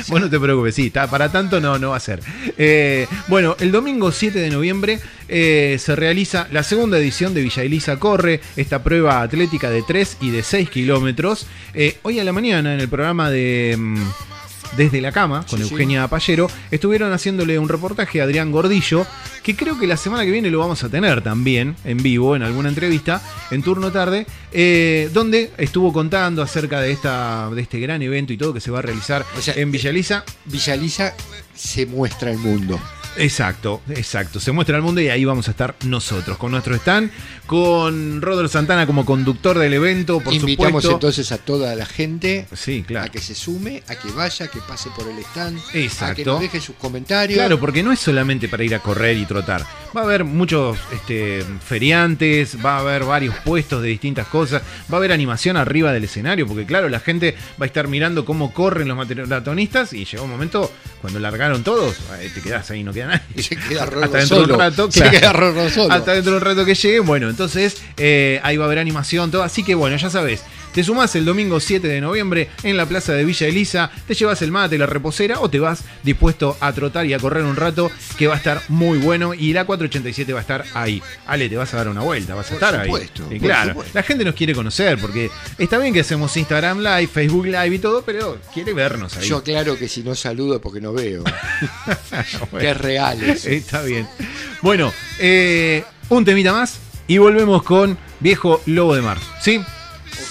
Vos 0.09 0.19
no 0.19 0.29
te 0.29 0.39
preocupes, 0.39 0.75
sí, 0.75 0.89
para 0.89 1.31
tanto 1.31 1.61
no, 1.61 1.79
no 1.79 1.91
va 1.91 1.97
a 1.97 1.99
ser. 2.01 2.21
Eh, 2.57 3.07
bueno, 3.27 3.55
el 3.59 3.71
domingo 3.71 4.11
7 4.11 4.37
de 4.37 4.49
noviembre 4.49 4.99
eh, 5.27 5.77
se 5.79 5.95
realiza 5.95 6.47
la 6.51 6.63
segunda 6.63 6.97
edición 6.97 7.33
de 7.33 7.41
Villa 7.41 7.63
Elisa 7.63 7.97
Corre, 7.97 8.41
esta 8.55 8.83
prueba 8.83 9.21
atlética 9.21 9.69
de 9.69 9.83
3 9.83 10.17
y 10.21 10.31
de 10.31 10.43
6 10.43 10.69
kilómetros. 10.69 11.47
Eh, 11.73 11.97
hoy 12.01 12.19
a 12.19 12.23
la 12.23 12.33
mañana 12.33 12.73
en 12.73 12.81
el 12.81 12.89
programa 12.89 13.29
de... 13.29 13.75
mm, 13.77 14.03
desde 14.75 15.01
la 15.01 15.11
cama, 15.11 15.45
con 15.49 15.59
Sí, 15.59 15.65
sí. 15.65 15.71
Eugenia 15.71 16.07
Pallero, 16.07 16.49
estuvieron 16.71 17.13
haciéndole 17.13 17.57
un 17.59 17.69
reportaje 17.69 18.21
a 18.21 18.25
Adrián 18.25 18.51
Gordillo, 18.51 19.05
que 19.43 19.55
creo 19.55 19.79
que 19.79 19.87
la 19.87 19.97
semana 19.97 20.25
que 20.25 20.31
viene 20.31 20.49
lo 20.49 20.59
vamos 20.59 20.83
a 20.83 20.89
tener 20.89 21.21
también 21.21 21.75
en 21.85 21.97
vivo, 21.97 22.35
en 22.35 22.43
alguna 22.43 22.69
entrevista, 22.69 23.21
en 23.51 23.63
turno 23.63 23.91
tarde, 23.91 24.25
eh, 24.51 25.09
donde 25.13 25.51
estuvo 25.57 25.93
contando 25.93 26.41
acerca 26.41 26.81
de, 26.81 26.91
esta, 26.91 27.49
de 27.49 27.61
este 27.61 27.79
gran 27.79 28.01
evento 28.01 28.33
y 28.33 28.37
todo 28.37 28.53
que 28.53 28.59
se 28.59 28.71
va 28.71 28.79
a 28.79 28.81
realizar 28.81 29.25
O 29.37 29.41
sea, 29.41 29.53
en 29.55 29.71
Villa 29.71 29.89
Elisa. 29.89 30.23
Villa 30.45 30.75
Lisa 30.75 31.13
se 31.53 31.85
muestra 31.85 32.31
al 32.31 32.37
mundo. 32.37 32.79
Exacto, 33.17 33.81
exacto. 33.89 34.39
Se 34.39 34.51
muestra 34.51 34.75
al 34.77 34.83
mundo 34.83 35.01
y 35.01 35.09
ahí 35.09 35.25
vamos 35.25 35.47
a 35.47 35.51
estar 35.51 35.75
nosotros, 35.85 36.37
con 36.37 36.51
nuestro 36.51 36.75
stand, 36.75 37.11
con 37.45 38.21
Rodolfo 38.21 38.51
Santana 38.53 38.85
como 38.85 39.05
conductor 39.05 39.57
del 39.57 39.73
evento, 39.73 40.19
por 40.19 40.33
Invitamos 40.33 40.83
supuesto. 40.83 40.91
entonces 40.91 41.31
a 41.31 41.37
toda 41.37 41.75
la 41.75 41.85
gente 41.85 42.45
Sí, 42.53 42.81
a 42.83 42.87
claro. 42.87 43.11
que 43.11 43.19
se 43.19 43.33
sume, 43.35 43.83
a 43.87 43.95
que 43.95 44.11
vaya, 44.11 44.47
que 44.47 44.59
pase 44.59 44.89
por 44.95 45.07
el 45.07 45.17
stand, 45.19 45.57
a 45.59 45.71
que 45.71 45.83
Exacto. 45.83 46.23
nos 46.33 46.41
deje 46.41 46.59
sus 46.61 46.75
comentarios. 46.75 47.37
Claro, 47.37 47.59
porque 47.59 47.83
no 47.83 47.91
es 47.91 47.99
solamente 47.99 48.47
para 48.47 48.63
ir 48.63 48.75
a 48.75 48.79
correr 48.79 49.17
y 49.17 49.25
trotar. 49.25 49.63
Va 49.95 50.01
a 50.01 50.03
haber 50.03 50.23
muchos 50.23 50.77
este, 50.93 51.43
feriantes, 51.65 52.57
va 52.63 52.77
a 52.77 52.79
haber 52.79 53.03
varios 53.03 53.35
puestos 53.45 53.81
de 53.81 53.89
distintas 53.89 54.27
cosas, 54.27 54.61
va 54.91 54.95
a 54.95 54.97
haber 54.97 55.11
animación 55.11 55.57
arriba 55.57 55.91
del 55.93 56.03
escenario, 56.03 56.45
porque 56.45 56.65
claro, 56.65 56.89
la 56.89 56.99
gente 56.99 57.35
va 57.59 57.63
a 57.63 57.67
estar 57.67 57.87
mirando 57.87 58.25
cómo 58.25 58.53
corren 58.53 58.87
los 58.87 58.97
maratonistas 58.97 59.93
y 59.93 60.05
llegó 60.05 60.25
un 60.25 60.31
momento 60.31 60.71
cuando 61.01 61.19
largaron 61.19 61.63
todos, 61.63 61.95
eh, 62.19 62.29
te 62.33 62.41
quedás 62.41 62.69
ahí, 62.71 62.83
no 62.83 62.91
queda 62.93 63.06
nadie. 63.07 63.21
Y 63.35 63.43
se 63.43 63.55
queda 63.55 63.83
Hasta 63.83 63.95
Rorro 63.95 64.09
dentro 64.09 64.37
de 64.37 64.41
un 64.43 64.47
solo. 64.49 64.57
rato, 64.57 64.91
Se 64.91 64.99
claro. 65.01 65.11
queda 65.19 65.33
Rorro 65.33 65.69
solo. 65.69 65.93
Hasta 65.93 66.13
dentro 66.13 66.31
de 66.33 66.37
un 66.37 66.43
rato 66.43 66.65
que 66.65 66.75
llegue. 66.75 66.99
Bueno, 66.99 67.29
entonces 67.29 67.77
eh, 67.97 68.39
ahí 68.43 68.57
va 68.57 68.65
a 68.65 68.67
haber 68.67 68.79
animación, 68.79 69.31
todo. 69.31 69.43
Así 69.43 69.63
que 69.63 69.75
bueno, 69.75 69.95
ya 69.97 70.09
sabes. 70.09 70.43
Te 70.77 70.83
sumás 70.83 71.15
el 71.15 71.25
domingo 71.25 71.59
7 71.59 71.87
de 71.87 71.99
noviembre 71.99 72.49
en 72.61 72.77
la 72.77 72.85
plaza 72.85 73.11
de 73.13 73.25
Villa 73.25 73.47
Elisa, 73.47 73.89
te 74.05 74.13
llevas 74.13 74.43
el 74.43 74.51
mate, 74.51 74.77
la 74.77 74.85
reposera 74.85 75.39
o 75.39 75.49
te 75.49 75.57
vas 75.57 75.83
dispuesto 76.03 76.55
a 76.59 76.71
trotar 76.71 77.07
y 77.07 77.15
a 77.15 77.17
correr 77.17 77.45
un 77.45 77.55
rato 77.55 77.89
que 78.15 78.27
va 78.27 78.35
a 78.35 78.37
estar 78.37 78.61
muy 78.67 78.99
bueno 78.99 79.33
y 79.33 79.53
la 79.53 79.65
487 79.65 80.33
va 80.33 80.37
a 80.37 80.41
estar 80.41 80.65
ahí. 80.75 81.01
Ale, 81.25 81.49
te 81.49 81.57
vas 81.57 81.73
a 81.73 81.77
dar 81.77 81.87
una 81.87 82.01
vuelta, 82.01 82.35
vas 82.35 82.45
a 82.45 82.49
Por 82.49 82.63
estar 82.63 82.85
supuesto, 82.85 83.23
ahí. 83.27 83.37
Y 83.37 83.39
por 83.39 83.47
claro, 83.47 83.69
supuesto. 83.69 83.91
la 83.95 84.03
gente 84.03 84.23
nos 84.23 84.35
quiere 84.35 84.53
conocer 84.53 84.99
porque 84.99 85.31
está 85.57 85.79
bien 85.79 85.95
que 85.95 86.01
hacemos 86.01 86.37
Instagram 86.37 86.77
Live, 86.77 87.07
Facebook 87.07 87.45
Live 87.47 87.73
y 87.73 87.79
todo, 87.79 88.03
pero 88.03 88.37
quiere 88.53 88.71
vernos 88.73 89.17
ahí. 89.17 89.27
Yo 89.27 89.37
aclaro 89.37 89.79
que 89.79 89.89
si 89.89 90.03
no 90.03 90.13
saludo 90.13 90.57
es 90.57 90.61
porque 90.61 90.79
no 90.79 90.93
veo. 90.93 91.23
Bueno. 92.51 92.59
que 92.59 92.69
es 92.69 92.77
real 92.77 93.23
eso. 93.23 93.49
Está 93.49 93.81
bien. 93.81 94.07
Bueno, 94.61 94.93
eh, 95.17 95.83
un 96.09 96.23
temita 96.23 96.53
más 96.53 96.77
y 97.07 97.17
volvemos 97.17 97.63
con 97.63 97.97
Viejo 98.19 98.61
Lobo 98.67 98.93
de 98.93 99.01
Mar. 99.01 99.17
¿Sí? 99.41 99.59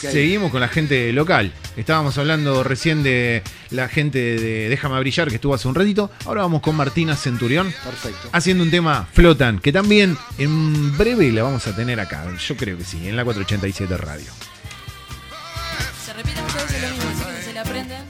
Seguimos 0.00 0.50
con 0.50 0.60
la 0.60 0.68
gente 0.68 1.12
local. 1.12 1.52
Estábamos 1.76 2.16
hablando 2.18 2.62
recién 2.62 3.02
de 3.02 3.42
la 3.70 3.88
gente 3.88 4.18
de 4.18 4.68
Déjame 4.68 4.98
Brillar 5.00 5.28
que 5.28 5.36
estuvo 5.36 5.54
hace 5.54 5.68
un 5.68 5.74
ratito. 5.74 6.10
Ahora 6.24 6.42
vamos 6.42 6.60
con 6.60 6.76
Martina 6.76 7.16
Centurión 7.16 7.72
Perfecto. 7.84 8.28
haciendo 8.32 8.62
un 8.62 8.70
tema 8.70 9.08
Flotan, 9.12 9.58
que 9.58 9.72
también 9.72 10.16
en 10.38 10.96
breve 10.96 11.30
la 11.32 11.42
vamos 11.42 11.66
a 11.66 11.74
tener 11.74 11.98
acá. 12.00 12.24
Yo 12.36 12.56
creo 12.56 12.76
que 12.78 12.84
sí, 12.84 13.08
en 13.08 13.16
la 13.16 13.24
487 13.24 13.96
Radio. 13.96 14.32
Se 16.04 16.12
repite 16.12 16.40
veces 16.40 16.82
lo 16.82 16.88
mismo, 16.88 17.10
así 17.10 17.36
que 17.36 17.42
se 17.42 17.52
le 17.52 17.58
aprenden, 17.58 18.05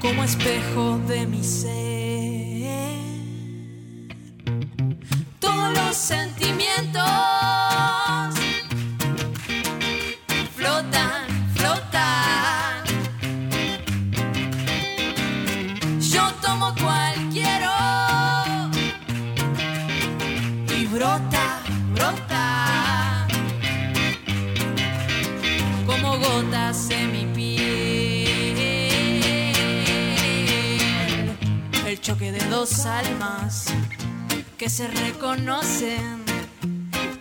como 0.00 0.22
espejo 0.24 0.98
de 1.08 1.26
mi 1.26 1.42
ser. 1.42 2.98
Todos 5.40 5.72
los 5.74 5.96
sentimientos 5.96 7.07
almas 32.58 33.66
que 34.56 34.68
se 34.68 34.88
reconocen. 34.88 36.24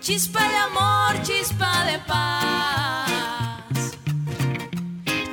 Chispa 0.02 0.40
de 0.40 0.56
amor, 0.56 1.22
chispa 1.22 1.86
de 1.86 2.00
paz. 2.08 3.68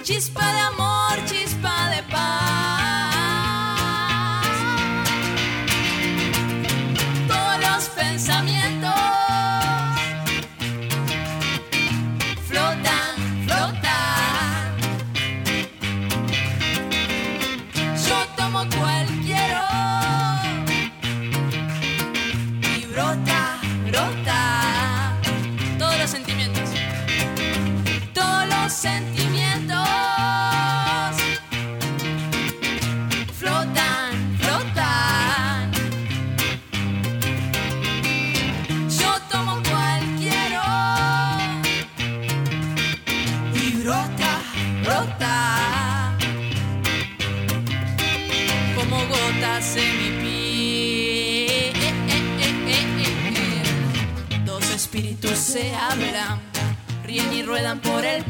Chispa 0.02 0.42
de 0.42 0.60
amor, 0.60 1.24
chispa 1.24 1.88
de 1.88 2.02
paz. 2.12 2.43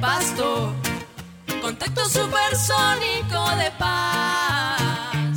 Pasto. 0.04 0.74
Contacto 1.62 2.04
supersónico 2.04 3.40
de 3.62 3.70
paz. 3.78 5.36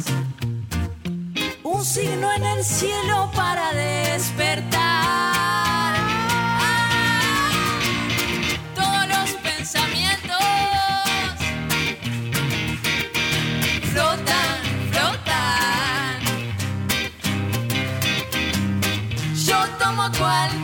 Un 1.63 1.85
signo 1.85 2.27
en 2.37 2.43
el 2.43 2.63
cielo 2.65 3.31
para 3.33 3.65
despertar. 3.71 4.71
Todos 8.75 9.03
los 9.13 9.29
pensamientos 9.47 10.45
flotan, 13.93 14.55
flotan. 14.91 16.17
Yo 19.47 19.59
tomo 19.79 20.05
cualquiera. 20.19 20.56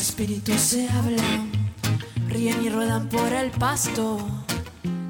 Espíritus 0.00 0.60
se 0.60 0.88
hablan, 0.88 1.52
ríen 2.28 2.64
y 2.64 2.70
ruedan 2.70 3.08
por 3.10 3.32
el 3.32 3.50
pasto. 3.50 4.18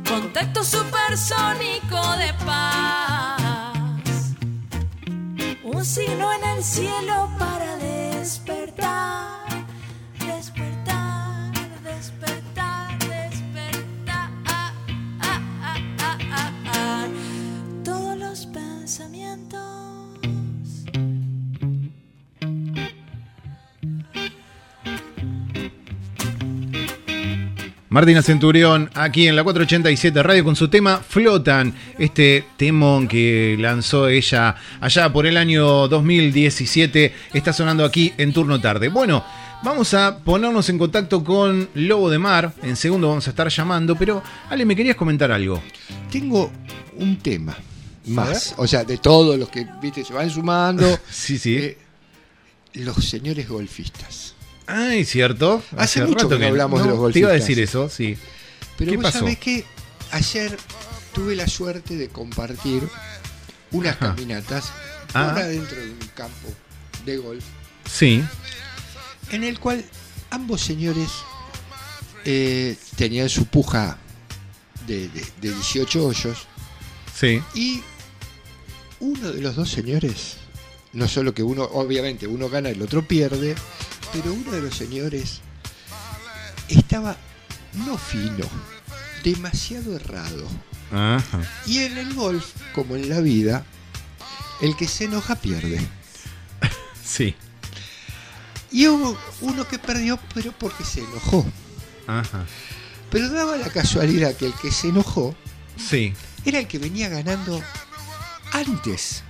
Contacto 0.06 0.64
supersónico 0.64 2.00
de 2.16 2.34
paz. 2.44 3.44
Un 5.62 5.84
signo 5.84 6.32
en 6.32 6.44
el 6.56 6.64
cielo 6.64 7.30
para 7.38 7.76
despertar. 7.76 8.59
Martina 27.90 28.22
Centurión, 28.22 28.88
aquí 28.94 29.26
en 29.26 29.34
la 29.34 29.42
487 29.42 30.22
Radio 30.22 30.44
con 30.44 30.54
su 30.54 30.68
tema 30.68 30.98
Flotan, 30.98 31.74
este 31.98 32.44
temón 32.56 33.08
que 33.08 33.56
lanzó 33.58 34.06
ella 34.06 34.54
allá 34.80 35.12
por 35.12 35.26
el 35.26 35.36
año 35.36 35.88
2017, 35.88 37.12
está 37.34 37.52
sonando 37.52 37.84
aquí 37.84 38.12
en 38.16 38.32
turno 38.32 38.60
tarde. 38.60 38.90
Bueno, 38.90 39.24
vamos 39.64 39.92
a 39.94 40.18
ponernos 40.18 40.68
en 40.68 40.78
contacto 40.78 41.24
con 41.24 41.68
Lobo 41.74 42.08
de 42.10 42.20
Mar, 42.20 42.52
en 42.62 42.76
segundo 42.76 43.08
vamos 43.08 43.26
a 43.26 43.30
estar 43.30 43.48
llamando, 43.48 43.96
pero 43.96 44.22
Ale, 44.48 44.64
me 44.64 44.76
querías 44.76 44.94
comentar 44.94 45.32
algo. 45.32 45.60
Tengo 46.12 46.48
un 46.94 47.16
tema 47.16 47.58
más, 48.06 48.54
o 48.56 48.68
sea, 48.68 48.84
de 48.84 48.98
todos 48.98 49.36
los 49.36 49.48
que 49.48 49.66
viste 49.82 50.04
se 50.04 50.12
van 50.12 50.30
sumando. 50.30 50.86
sí, 51.10 51.38
sí. 51.38 51.56
eh, 51.56 51.78
los 52.74 53.04
señores 53.04 53.48
golfistas. 53.48 54.36
Ay, 54.72 55.04
cierto. 55.04 55.62
Hace 55.76 56.04
mucho 56.04 56.28
que 56.28 56.38
no 56.38 56.46
hablamos 56.46 56.82
de 56.82 56.88
los 56.88 57.12
Te 57.12 57.18
iba 57.20 57.28
a 57.28 57.32
golfistas. 57.32 57.48
decir 57.48 57.60
eso, 57.60 57.88
sí. 57.88 58.16
Pero 58.78 58.90
¿Qué 58.92 58.96
vos 58.96 59.04
pasó? 59.04 59.18
sabés 59.20 59.38
que 59.38 59.64
ayer 60.12 60.56
tuve 61.14 61.34
la 61.36 61.46
suerte 61.48 61.96
de 61.96 62.08
compartir 62.08 62.82
unas 63.72 63.96
Ajá. 63.96 64.14
caminatas 64.14 64.72
Ah. 65.12 65.30
una 65.32 65.44
dentro 65.46 65.76
de 65.76 65.90
un 65.90 65.98
campo 66.14 66.48
de 67.04 67.16
golf, 67.18 67.44
Sí, 67.90 68.22
en 69.32 69.42
el 69.44 69.58
cual 69.58 69.84
ambos 70.30 70.60
señores 70.60 71.08
eh, 72.24 72.76
tenían 72.96 73.28
su 73.28 73.46
puja 73.46 73.96
de, 74.86 75.08
de- 75.08 75.26
de 75.40 75.52
18 75.54 76.06
hoyos 76.06 76.46
sí. 77.18 77.42
y 77.54 77.82
uno 79.00 79.32
de 79.32 79.40
los 79.40 79.56
dos 79.56 79.70
señores, 79.70 80.36
no 80.92 81.08
solo 81.08 81.32
que 81.34 81.42
uno, 81.42 81.64
obviamente 81.64 82.26
uno 82.26 82.48
gana, 82.48 82.68
el 82.68 82.80
otro 82.82 83.02
pierde, 83.06 83.54
pero 84.12 84.32
uno 84.32 84.50
de 84.52 84.60
los 84.62 84.76
señores 84.76 85.40
estaba 86.68 87.16
no 87.86 87.96
fino, 87.98 88.46
demasiado 89.24 89.94
errado. 89.96 90.46
Ajá. 90.92 91.40
Y 91.66 91.78
en 91.78 91.98
el 91.98 92.14
golf, 92.14 92.46
como 92.74 92.96
en 92.96 93.08
la 93.08 93.20
vida, 93.20 93.64
el 94.60 94.76
que 94.76 94.88
se 94.88 95.04
enoja 95.04 95.36
pierde. 95.36 95.80
Sí. 97.04 97.34
Y 98.70 98.86
hubo 98.86 99.18
uno 99.40 99.66
que 99.66 99.80
perdió, 99.80 100.16
pero 100.32 100.52
porque 100.52 100.84
se 100.84 101.00
enojó. 101.00 101.44
Ajá. 102.06 102.46
Pero 103.10 103.28
daba 103.30 103.56
la 103.56 103.68
casualidad 103.68 104.36
que 104.36 104.46
el 104.46 104.54
que 104.54 104.70
se 104.70 104.90
enojó 104.90 105.34
Sí. 105.76 106.14
era 106.44 106.60
el 106.60 106.68
que 106.68 106.78
venía 106.78 107.08
ganando 107.08 107.60
antes. 108.52 109.24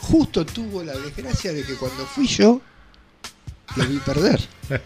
Justo 0.00 0.44
tuvo 0.44 0.82
la 0.84 0.92
desgracia 0.98 1.52
de 1.54 1.64
que 1.64 1.76
cuando 1.76 2.04
fui 2.04 2.26
yo, 2.26 2.60
lo 3.76 3.86
vi 3.86 3.96
perder. 3.98 4.40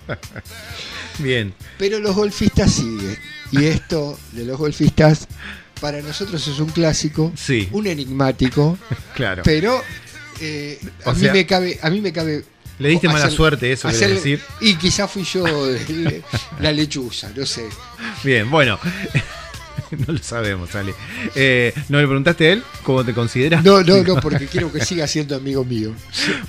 Bien. 1.19 1.55
Pero 1.79 1.99
los 2.01 2.15
golfistas 2.15 2.73
siguen. 2.73 3.17
Y 3.51 3.65
esto 3.67 4.19
de 4.33 4.45
los 4.47 4.57
golfistas, 4.59 5.29
para 5.81 6.01
nosotros 6.01 6.47
es 6.49 6.59
un 6.59 6.71
clásico, 6.71 7.33
Sí. 7.37 7.69
un 7.73 7.87
enigmático, 7.87 8.79
Claro. 9.15 9.43
pero 9.45 9.83
eh, 10.41 10.81
a, 11.05 11.11
O 11.11 11.15
mí 11.15 11.21
sea, 11.21 11.33
me 11.33 11.47
cabe, 11.47 11.79
a 11.83 11.91
mí 11.91 12.01
me 12.01 12.13
cabe. 12.13 12.45
Le 12.79 12.89
diste 12.89 13.07
mala 13.09 13.27
hacer- 13.27 13.37
suerte, 13.37 13.73
eso 13.73 13.89
hacerle- 13.89 14.15
decir. 14.17 14.41
Y 14.61 14.75
quizás 14.77 15.11
fui 15.11 15.23
yo 15.25 15.45
la 16.61 16.73
lechuza, 16.73 17.31
no 17.37 17.45
sé. 17.47 17.69
Bien, 18.25 18.51
bueno. 18.51 18.79
no 20.07 20.13
lo 20.15 20.19
sabemos, 20.19 20.75
Ale. 20.75 20.95
Eh, 21.35 21.73
¿No 21.89 22.01
le 22.01 22.07
preguntaste 22.07 22.49
a 22.49 22.53
él 22.53 22.63
cómo 22.83 23.05
te 23.05 23.13
consideras? 23.13 23.63
No, 23.65 23.83
no, 23.83 24.03
no, 24.05 24.17
porque 24.17 24.47
quiero 24.47 24.73
que 24.73 24.85
siga 24.85 25.07
siendo 25.07 25.37
amigo 25.37 25.65
mío. 25.65 25.93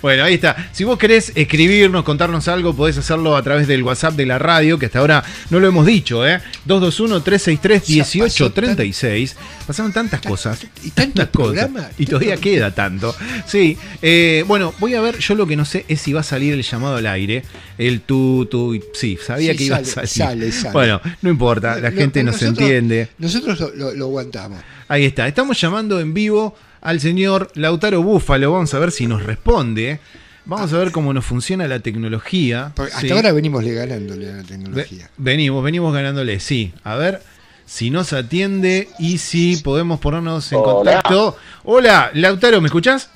Bueno, 0.01 0.23
ahí 0.23 0.35
está. 0.35 0.69
Si 0.71 0.83
vos 0.83 0.97
querés 0.97 1.31
escribirnos, 1.35 2.03
contarnos 2.03 2.47
algo, 2.47 2.75
podés 2.75 2.97
hacerlo 2.97 3.35
a 3.35 3.43
través 3.43 3.67
del 3.67 3.83
WhatsApp 3.83 4.15
de 4.15 4.25
la 4.25 4.39
radio, 4.39 4.79
que 4.79 4.87
hasta 4.87 4.99
ahora 4.99 5.23
no 5.49 5.59
lo 5.59 5.67
hemos 5.67 5.85
dicho, 5.85 6.25
¿eh? 6.27 6.41
221-363-1836. 6.67 9.33
Pasaron 9.67 9.93
tantas 9.93 10.21
cosas. 10.21 10.65
Y 10.83 10.91
Tantas 10.91 11.29
cosas. 11.29 11.69
Y 11.97 12.05
todavía 12.05 12.37
queda 12.37 12.73
tanto. 12.73 13.15
Sí. 13.45 13.77
eh, 14.01 14.43
bueno, 14.47 14.73
voy 14.79 14.95
a 14.95 15.01
ver. 15.01 15.19
Yo 15.19 15.35
lo 15.35 15.45
que 15.47 15.55
no 15.55 15.65
sé 15.65 15.85
es 15.87 16.01
si 16.01 16.13
va 16.13 16.21
a 16.21 16.23
salir 16.23 16.53
el 16.53 16.63
llamado 16.63 16.95
al 16.97 17.05
aire. 17.07 17.43
El 17.77 18.01
tú, 18.01 18.45
tú. 18.49 18.73
y- 18.75 18.83
Sí, 18.93 19.17
sabía 19.23 19.51
Sí, 19.53 19.57
que 19.57 19.63
iba 19.65 19.77
sale, 19.77 19.87
a 19.87 20.07
salir. 20.07 20.09
sale, 20.09 20.51
sale. 20.51 20.73
Bueno, 20.73 21.01
no 21.21 21.29
importa. 21.29 21.75
La 21.79 21.89
Lo- 21.89 21.95
gente 21.97 22.23
nos 22.23 22.35
nosotros- 22.41 22.59
entiende. 22.59 23.09
Nosotros 23.17 23.59
lo, 23.59 23.73
lo- 23.75 23.93
lo 23.93 24.05
aguantamos. 24.05 24.59
Ahí 24.87 25.05
está. 25.05 25.27
Estamos 25.27 25.59
llamando 25.59 25.99
en 25.99 26.13
vivo 26.13 26.55
al 26.81 26.99
señor 26.99 27.51
Lautaro 27.55 28.01
Búfalo. 28.03 28.51
Vamos 28.51 28.73
a 28.73 28.79
ver 28.79 28.91
si 28.91 29.07
nos 29.07 29.23
responde. 29.23 29.99
Vamos 30.45 30.73
a 30.73 30.77
ver 30.77 30.91
cómo 30.91 31.13
nos 31.13 31.25
funciona 31.25 31.67
la 31.67 31.79
tecnología. 31.79 32.73
Porque 32.75 32.91
hasta 32.93 33.07
Sí. 33.07 33.11
ahora 33.13 33.31
venimos 33.31 33.63
le 33.63 33.73
ganándole 33.73 34.29
a 34.31 34.35
la 34.35 34.43
tecnología. 34.43 35.09
venimos, 35.17 35.63
venimos 35.63 35.93
ganándole. 35.93 36.39
Sí. 36.41 36.73
A 36.83 36.95
ver 36.95 37.21
si 37.65 37.89
nos 37.89 38.11
atiende 38.11 38.89
y 38.99 39.17
si 39.19 39.55
podemos 39.57 39.99
ponernos 40.01 40.51
en 40.51 40.59
Hola. 40.59 40.73
contacto. 40.73 41.37
Hola, 41.63 42.11
Lautaro, 42.13 42.59
¿me 42.59 42.67
escuchás? 42.67 43.09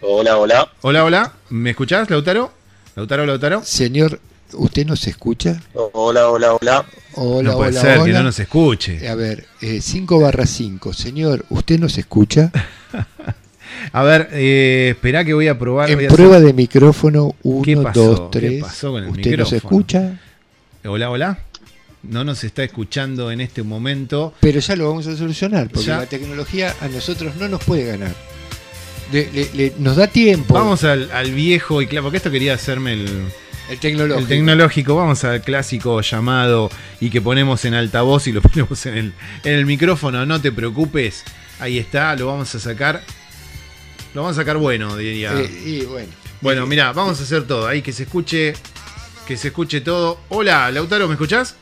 Hola, 0.00 0.36
hola. 0.38 0.68
Hola, 0.82 1.04
hola. 1.04 1.32
¿Me 1.50 1.70
escuchás, 1.70 2.08
Lautaro? 2.08 2.52
Lautaro, 2.96 3.26
Lautaro. 3.26 3.62
Señor, 3.64 4.20
¿usted 4.54 4.86
nos 4.86 5.06
escucha? 5.06 5.60
Hola, 5.74 6.28
hola, 6.30 6.54
hola. 6.54 6.86
Hola, 7.14 7.50
no 7.50 7.56
puede 7.58 7.70
hola, 7.70 7.80
ser 7.80 7.94
que 7.96 8.00
hola. 8.02 8.18
no 8.18 8.22
nos 8.24 8.38
escuche. 8.40 9.08
A 9.08 9.14
ver, 9.14 9.46
5 9.60 10.18
barra 10.20 10.46
5. 10.46 10.92
Señor, 10.92 11.44
¿usted 11.50 11.78
nos 11.78 11.98
escucha? 11.98 12.50
A 13.92 14.02
ver, 14.02 14.28
eh, 14.32 14.88
espera 14.94 15.24
que 15.24 15.34
voy 15.34 15.48
a 15.48 15.58
probar. 15.58 15.94
voy 15.94 16.04
En 16.06 16.10
a 16.10 16.14
prueba 16.14 16.40
de 16.40 16.52
micrófono, 16.54 17.34
¿Qué 17.62 17.76
1, 17.76 17.82
pasó? 17.82 18.04
2, 18.14 18.20
¿Qué 18.32 18.38
3. 18.40 18.62
pasó 18.62 18.92
con 18.92 19.04
el 19.04 19.10
¿Usted 19.10 19.36
nos 19.38 19.52
escucha? 19.52 20.18
Hola, 20.84 21.10
hola. 21.10 21.38
No 22.02 22.24
nos 22.24 22.42
está 22.44 22.64
escuchando 22.64 23.30
en 23.30 23.40
este 23.42 23.62
momento. 23.62 24.32
Pero 24.40 24.60
ya 24.60 24.76
lo 24.76 24.88
vamos 24.88 25.06
a 25.06 25.16
solucionar, 25.16 25.68
porque 25.68 25.86
Ya. 25.88 25.98
la 25.98 26.06
tecnología 26.06 26.74
a 26.80 26.88
nosotros 26.88 27.36
no 27.36 27.48
nos 27.48 27.62
puede 27.64 27.84
ganar. 27.84 28.14
Le- 29.12 29.30
le- 29.32 29.50
le- 29.54 29.72
nos 29.78 29.96
da 29.96 30.06
tiempo. 30.08 30.54
Vamos 30.54 30.82
al, 30.84 31.10
al 31.12 31.32
viejo 31.32 31.80
y 31.82 31.86
claro, 31.86 32.04
porque 32.04 32.16
esto 32.18 32.30
quería 32.30 32.54
hacerme 32.54 32.94
el, 32.94 33.08
el 33.70 33.78
tecnológico. 33.78 34.18
el 34.20 34.26
tecnológico. 34.28 34.96
Vamos 34.96 35.22
al 35.24 35.42
clásico 35.42 36.00
llamado 36.00 36.70
y 37.00 37.10
que 37.10 37.20
ponemos 37.20 37.64
en 37.64 37.74
altavoz 37.74 38.26
y 38.26 38.32
lo 38.32 38.42
ponemos 38.42 38.84
en 38.86 38.96
el, 38.96 39.12
en 39.44 39.52
el 39.54 39.66
micrófono. 39.66 40.26
No 40.26 40.40
te 40.40 40.50
preocupes. 40.52 41.22
Ahí 41.60 41.78
está, 41.78 42.14
lo 42.16 42.26
vamos 42.26 42.54
a 42.54 42.58
sacar. 42.60 43.02
Lo 44.14 44.22
vamos 44.22 44.36
a 44.36 44.40
sacar 44.40 44.56
bueno, 44.56 44.96
diría. 44.96 45.32
Eh, 45.40 45.62
y 45.64 45.80
bueno. 45.84 46.08
Bueno, 46.40 46.66
mira, 46.66 46.92
vamos 46.92 47.18
a 47.20 47.22
hacer 47.22 47.46
todo. 47.46 47.66
Ahí 47.66 47.82
que 47.82 47.92
se 47.92 48.02
escuche. 48.04 48.54
Que 49.26 49.36
se 49.36 49.48
escuche 49.48 49.80
todo. 49.80 50.20
Hola, 50.28 50.70
Lautaro, 50.70 51.06
¿me 51.08 51.14
escuchás? 51.14 51.56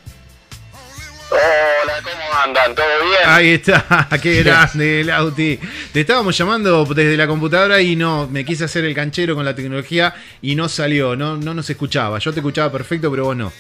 Hola, 1.31 1.95
¿cómo 2.03 2.39
andan? 2.43 2.75
¿Todo 2.75 2.87
bien? 3.05 3.21
Ahí 3.27 3.55
está, 3.55 4.09
qué 4.23 4.43
grande, 4.43 5.03
Lauti. 5.05 5.59
Te 5.93 6.01
estábamos 6.01 6.37
llamando 6.37 6.85
desde 6.85 7.17
la 7.17 7.27
computadora 7.27 7.81
y 7.81 7.97
no, 7.97 8.27
me 8.29 8.45
quise 8.45 8.65
hacer 8.65 8.85
el 8.85 8.95
canchero 8.95 9.35
con 9.35 9.45
la 9.45 9.55
tecnología 9.55 10.15
y 10.43 10.55
no 10.55 10.69
salió, 10.69 11.17
no, 11.17 11.37
no 11.37 11.55
nos 11.55 11.69
escuchaba. 11.71 12.19
Yo 12.19 12.33
te 12.33 12.41
escuchaba 12.41 12.71
perfecto, 12.71 13.11
pero 13.11 13.25
vos 13.25 13.37
no. 13.37 13.53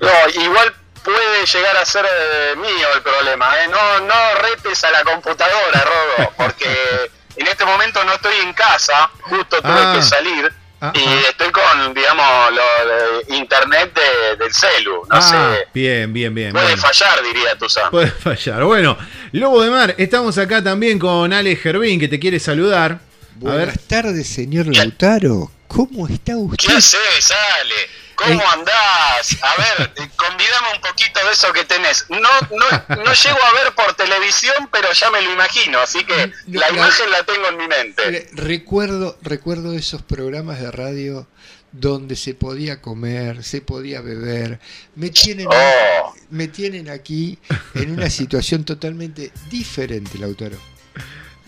No, 0.00 0.42
igual 0.42 0.74
puede 1.02 1.46
llegar 1.46 1.76
a 1.76 1.84
ser 1.84 2.04
eh, 2.06 2.54
mío 2.56 2.88
el 2.94 3.02
problema, 3.02 3.46
¿eh? 3.62 3.68
No, 3.68 4.00
no 4.00 4.14
retes 4.40 4.82
a 4.84 4.90
la 4.90 5.04
computadora, 5.04 5.84
Rodo, 5.84 6.32
porque 6.36 6.66
en 7.36 7.46
este 7.46 7.64
momento 7.64 8.02
no 8.04 8.14
estoy 8.14 8.36
en 8.42 8.52
casa, 8.54 9.10
justo 9.20 9.60
tuve 9.62 9.72
Ah. 9.72 9.92
que 9.96 10.02
salir 10.02 10.52
Ah, 10.86 10.92
y 10.94 10.98
ah. 11.02 11.20
estoy 11.30 11.50
con, 11.50 11.94
digamos, 11.94 12.26
lo 12.52 13.26
de 13.28 13.36
internet 13.36 13.94
de- 13.94 14.36
del 14.36 14.52
celu, 14.52 14.96
no 14.96 15.06
ah, 15.10 15.22
sé. 15.22 15.68
bien, 15.72 16.12
bien, 16.12 16.34
bien. 16.34 16.52
Puede 16.52 16.66
bueno. 16.66 16.82
fallar, 16.82 17.22
diría 17.22 17.56
Tuzán. 17.56 17.90
Puede 17.90 18.10
fallar. 18.10 18.64
Bueno, 18.64 18.98
Lobo 19.32 19.62
de 19.62 19.70
Mar, 19.70 19.94
estamos 19.96 20.36
acá 20.36 20.62
también 20.62 20.98
con 20.98 21.32
Ale 21.32 21.56
Gervín, 21.56 21.98
que 21.98 22.08
te 22.08 22.20
quiere 22.20 22.38
saludar. 22.38 22.98
Buenas 23.36 23.80
tardes, 23.88 24.28
señor 24.28 24.66
Lautaro. 24.66 25.50
¿Cómo 25.68 26.06
está 26.06 26.36
usted? 26.36 26.68
¿Qué 26.68 26.72
haces, 26.76 27.32
Ale? 27.60 27.74
¿Cómo 28.16 28.40
Eh. 28.40 28.46
andás? 28.52 29.36
A 29.42 29.56
ver, 29.56 29.92
eh, 29.96 30.08
convidame 30.16 30.68
un 30.74 30.80
poquito 30.80 31.20
de 31.26 31.32
eso 31.32 31.52
que 31.52 31.64
tenés. 31.64 32.06
No, 32.08 32.18
no, 32.18 32.94
no 33.04 33.12
llego 33.12 33.44
a 33.44 33.52
ver 33.52 33.72
por 33.74 33.94
televisión, 33.94 34.68
pero 34.72 34.92
ya 34.92 35.10
me 35.10 35.20
lo 35.22 35.32
imagino, 35.32 35.78
así 35.80 36.04
que 36.04 36.32
No, 36.46 36.60
la 36.60 36.70
imagen 36.70 37.10
la 37.10 37.22
tengo 37.24 37.48
en 37.48 37.56
mi 37.56 37.68
mente. 37.68 38.28
Recuerdo, 38.32 39.18
recuerdo 39.22 39.72
esos 39.74 40.02
programas 40.02 40.60
de 40.60 40.70
radio 40.70 41.26
donde 41.72 42.14
se 42.14 42.34
podía 42.34 42.80
comer, 42.80 43.42
se 43.42 43.60
podía 43.60 44.00
beber. 44.00 44.60
Me 44.94 45.10
tienen, 45.10 45.48
Oh. 45.50 46.14
me 46.30 46.46
tienen 46.46 46.88
aquí 46.88 47.36
en 47.74 47.90
una 47.90 48.08
situación 48.10 48.64
totalmente 48.64 49.32
diferente, 49.50 50.16
Lautaro. 50.18 50.56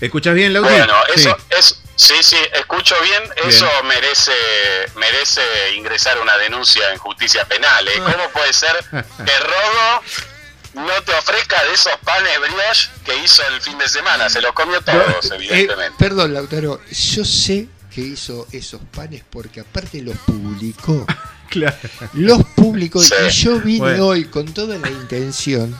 ¿escuchás 0.00 0.34
bien, 0.34 0.52
Lauti? 0.52 0.68
Bueno, 0.68 0.94
Sí. 1.14 1.20
eso 1.20 1.36
es, 1.56 1.80
sí, 1.96 2.14
sí, 2.22 2.36
escucho 2.54 2.94
bien, 3.02 3.22
eso 3.48 3.66
merece, 3.84 4.32
merece 4.96 5.40
ingresar 5.76 6.18
una 6.20 6.36
denuncia 6.38 6.92
en 6.92 6.98
justicia 6.98 7.44
penal. 7.46 7.86
¿eh? 7.88 7.98
¿Cómo 7.98 8.30
puede 8.32 8.52
ser 8.52 8.74
que 8.92 9.38
Rodo 9.40 10.02
no 10.86 11.02
te 11.02 11.12
ofrezca 11.14 11.62
de 11.64 11.72
esos 11.72 11.92
panes 12.04 12.38
brioche 12.40 12.90
que 13.04 13.16
hizo 13.24 13.42
el 13.48 13.60
fin 13.60 13.78
de 13.78 13.88
semana? 13.88 14.28
Se 14.28 14.40
los 14.40 14.52
comió 14.52 14.80
todos, 14.82 15.30
Eh, 15.30 15.34
evidentemente. 15.36 15.94
perdón, 15.98 16.34
Lautaro, 16.34 16.80
yo 16.90 17.24
sé 17.24 17.68
que 17.94 18.02
hizo 18.02 18.46
esos 18.52 18.80
panes 18.94 19.22
porque 19.30 19.60
aparte 19.60 20.02
los 20.02 20.16
publicó 20.18 21.06
Claro. 21.48 21.76
Los 22.14 22.44
públicos, 22.56 23.06
Sí. 23.06 23.14
y 23.26 23.30
yo 23.30 23.60
vine 23.60 23.78
Bueno. 23.78 24.06
hoy 24.08 24.24
con 24.24 24.52
toda 24.52 24.76
la 24.78 24.90
intención 24.90 25.78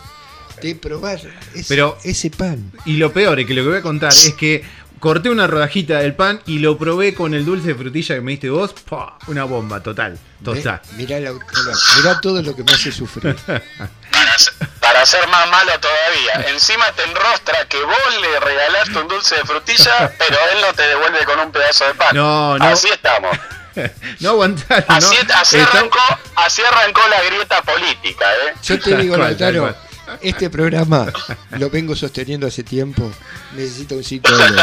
de 0.63 0.77
probar 0.77 1.21
ese, 1.55 1.65
Pero- 1.69 1.99
ese 2.05 2.31
pan. 2.31 2.73
Y 2.87 2.97
lo 2.99 3.13
peor 3.13 3.41
es 3.41 3.47
que 3.47 3.53
lo 3.53 3.63
que 3.65 3.69
voy 3.71 3.79
a 3.79 3.83
contar 3.83 4.13
es 4.13 4.33
que 4.35 4.65
corté 5.01 5.29
una 5.31 5.47
rodajita 5.47 5.99
del 5.99 6.15
pan 6.15 6.41
y 6.47 6.59
lo 6.59 6.77
probé 6.79 7.15
con 7.15 7.35
el 7.35 7.45
dulce 7.45 7.69
de 7.69 7.75
frutilla 7.75 8.15
que 8.15 8.21
me 8.21 8.33
diste 8.33 8.51
vos. 8.51 8.73
¡pah! 8.89 9.15
Una 9.29 9.45
bomba, 9.45 9.83
total. 9.83 10.19
Total. 10.45 10.81
Mirá, 10.97 11.19
la- 11.21 11.33
mirá 11.33 12.21
todo 12.21 12.43
lo 12.43 12.55
que 12.55 12.63
me 12.65 12.73
hace 12.73 12.93
sufrir. 12.93 13.35
Para, 13.47 14.39
ser- 14.39 14.55
para 14.81 15.07
ser 15.07 15.29
más 15.29 15.49
malo 15.51 15.73
todavía. 15.81 16.51
Encima 16.53 16.91
te 16.93 17.03
enrostra 17.05 17.67
que 17.69 17.83
vos 17.83 18.21
le 18.21 18.41
regalaste 18.41 18.99
un 18.99 19.09
dulce 19.09 19.35
de 19.37 19.45
frutilla, 19.45 20.11
pero 20.19 20.37
él 20.53 20.59
no 20.67 20.73
te 20.75 20.83
devuelve 20.83 21.25
con 21.25 21.39
un 21.41 21.53
pedazo 21.53 21.85
de 21.87 21.95
pan. 21.95 22.15
No, 22.17 22.57
no. 22.59 22.65
Así 22.65 22.89
estamos. 22.89 23.37
no 24.21 24.31
aguantaron, 24.31 24.85
Así, 24.89 25.17
¿no? 25.29 25.35
así 25.35 25.57
arrancó, 25.59 25.99
así 26.37 26.63
arrancó 26.63 27.01
la 27.09 27.23
grieta 27.25 27.61
política, 27.63 28.25
¿eh? 28.47 28.55
Yo 28.63 28.81
te 28.81 28.97
digo, 28.97 29.17
Lautaro, 29.19 29.75
este 30.23 30.49
programa 30.51 31.13
lo 31.51 31.69
vengo 31.69 31.95
sosteniendo 31.95 32.47
hace 32.47 32.63
tiempo. 32.63 33.11
Necesito 33.55 33.95
un 33.97 34.05
psicólogo. 34.05 34.45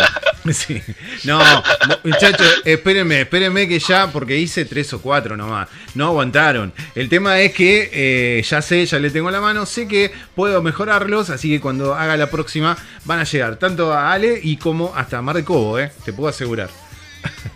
Sí. 0.51 0.83
No, 1.23 1.39
mu- 1.39 1.95
muchachos, 2.11 2.45
espérenme, 2.65 3.21
espérenme 3.21 3.65
que 3.65 3.79
ya, 3.79 4.07
porque 4.11 4.35
hice 4.35 4.65
tres 4.65 4.91
o 4.91 5.01
cuatro 5.01 5.37
nomás, 5.37 5.69
no 5.95 6.07
aguantaron. 6.07 6.73
El 6.95 7.07
tema 7.07 7.39
es 7.39 7.53
que 7.53 7.89
eh, 7.93 8.43
ya 8.43 8.61
sé, 8.61 8.85
ya 8.85 8.99
le 8.99 9.09
tengo 9.09 9.31
la 9.31 9.39
mano, 9.39 9.65
sé 9.65 9.87
que 9.87 10.11
puedo 10.35 10.61
mejorarlos, 10.61 11.29
así 11.29 11.49
que 11.49 11.61
cuando 11.61 11.95
haga 11.95 12.17
la 12.17 12.29
próxima 12.29 12.75
van 13.05 13.19
a 13.19 13.23
llegar 13.23 13.55
tanto 13.55 13.93
a 13.93 14.11
Ale 14.11 14.37
y 14.43 14.57
como 14.57 14.93
hasta 14.97 15.21
Mar 15.21 15.37
de 15.37 15.45
Cobo, 15.45 15.79
eh, 15.79 15.93
te 16.03 16.11
puedo 16.11 16.27
asegurar. 16.29 16.69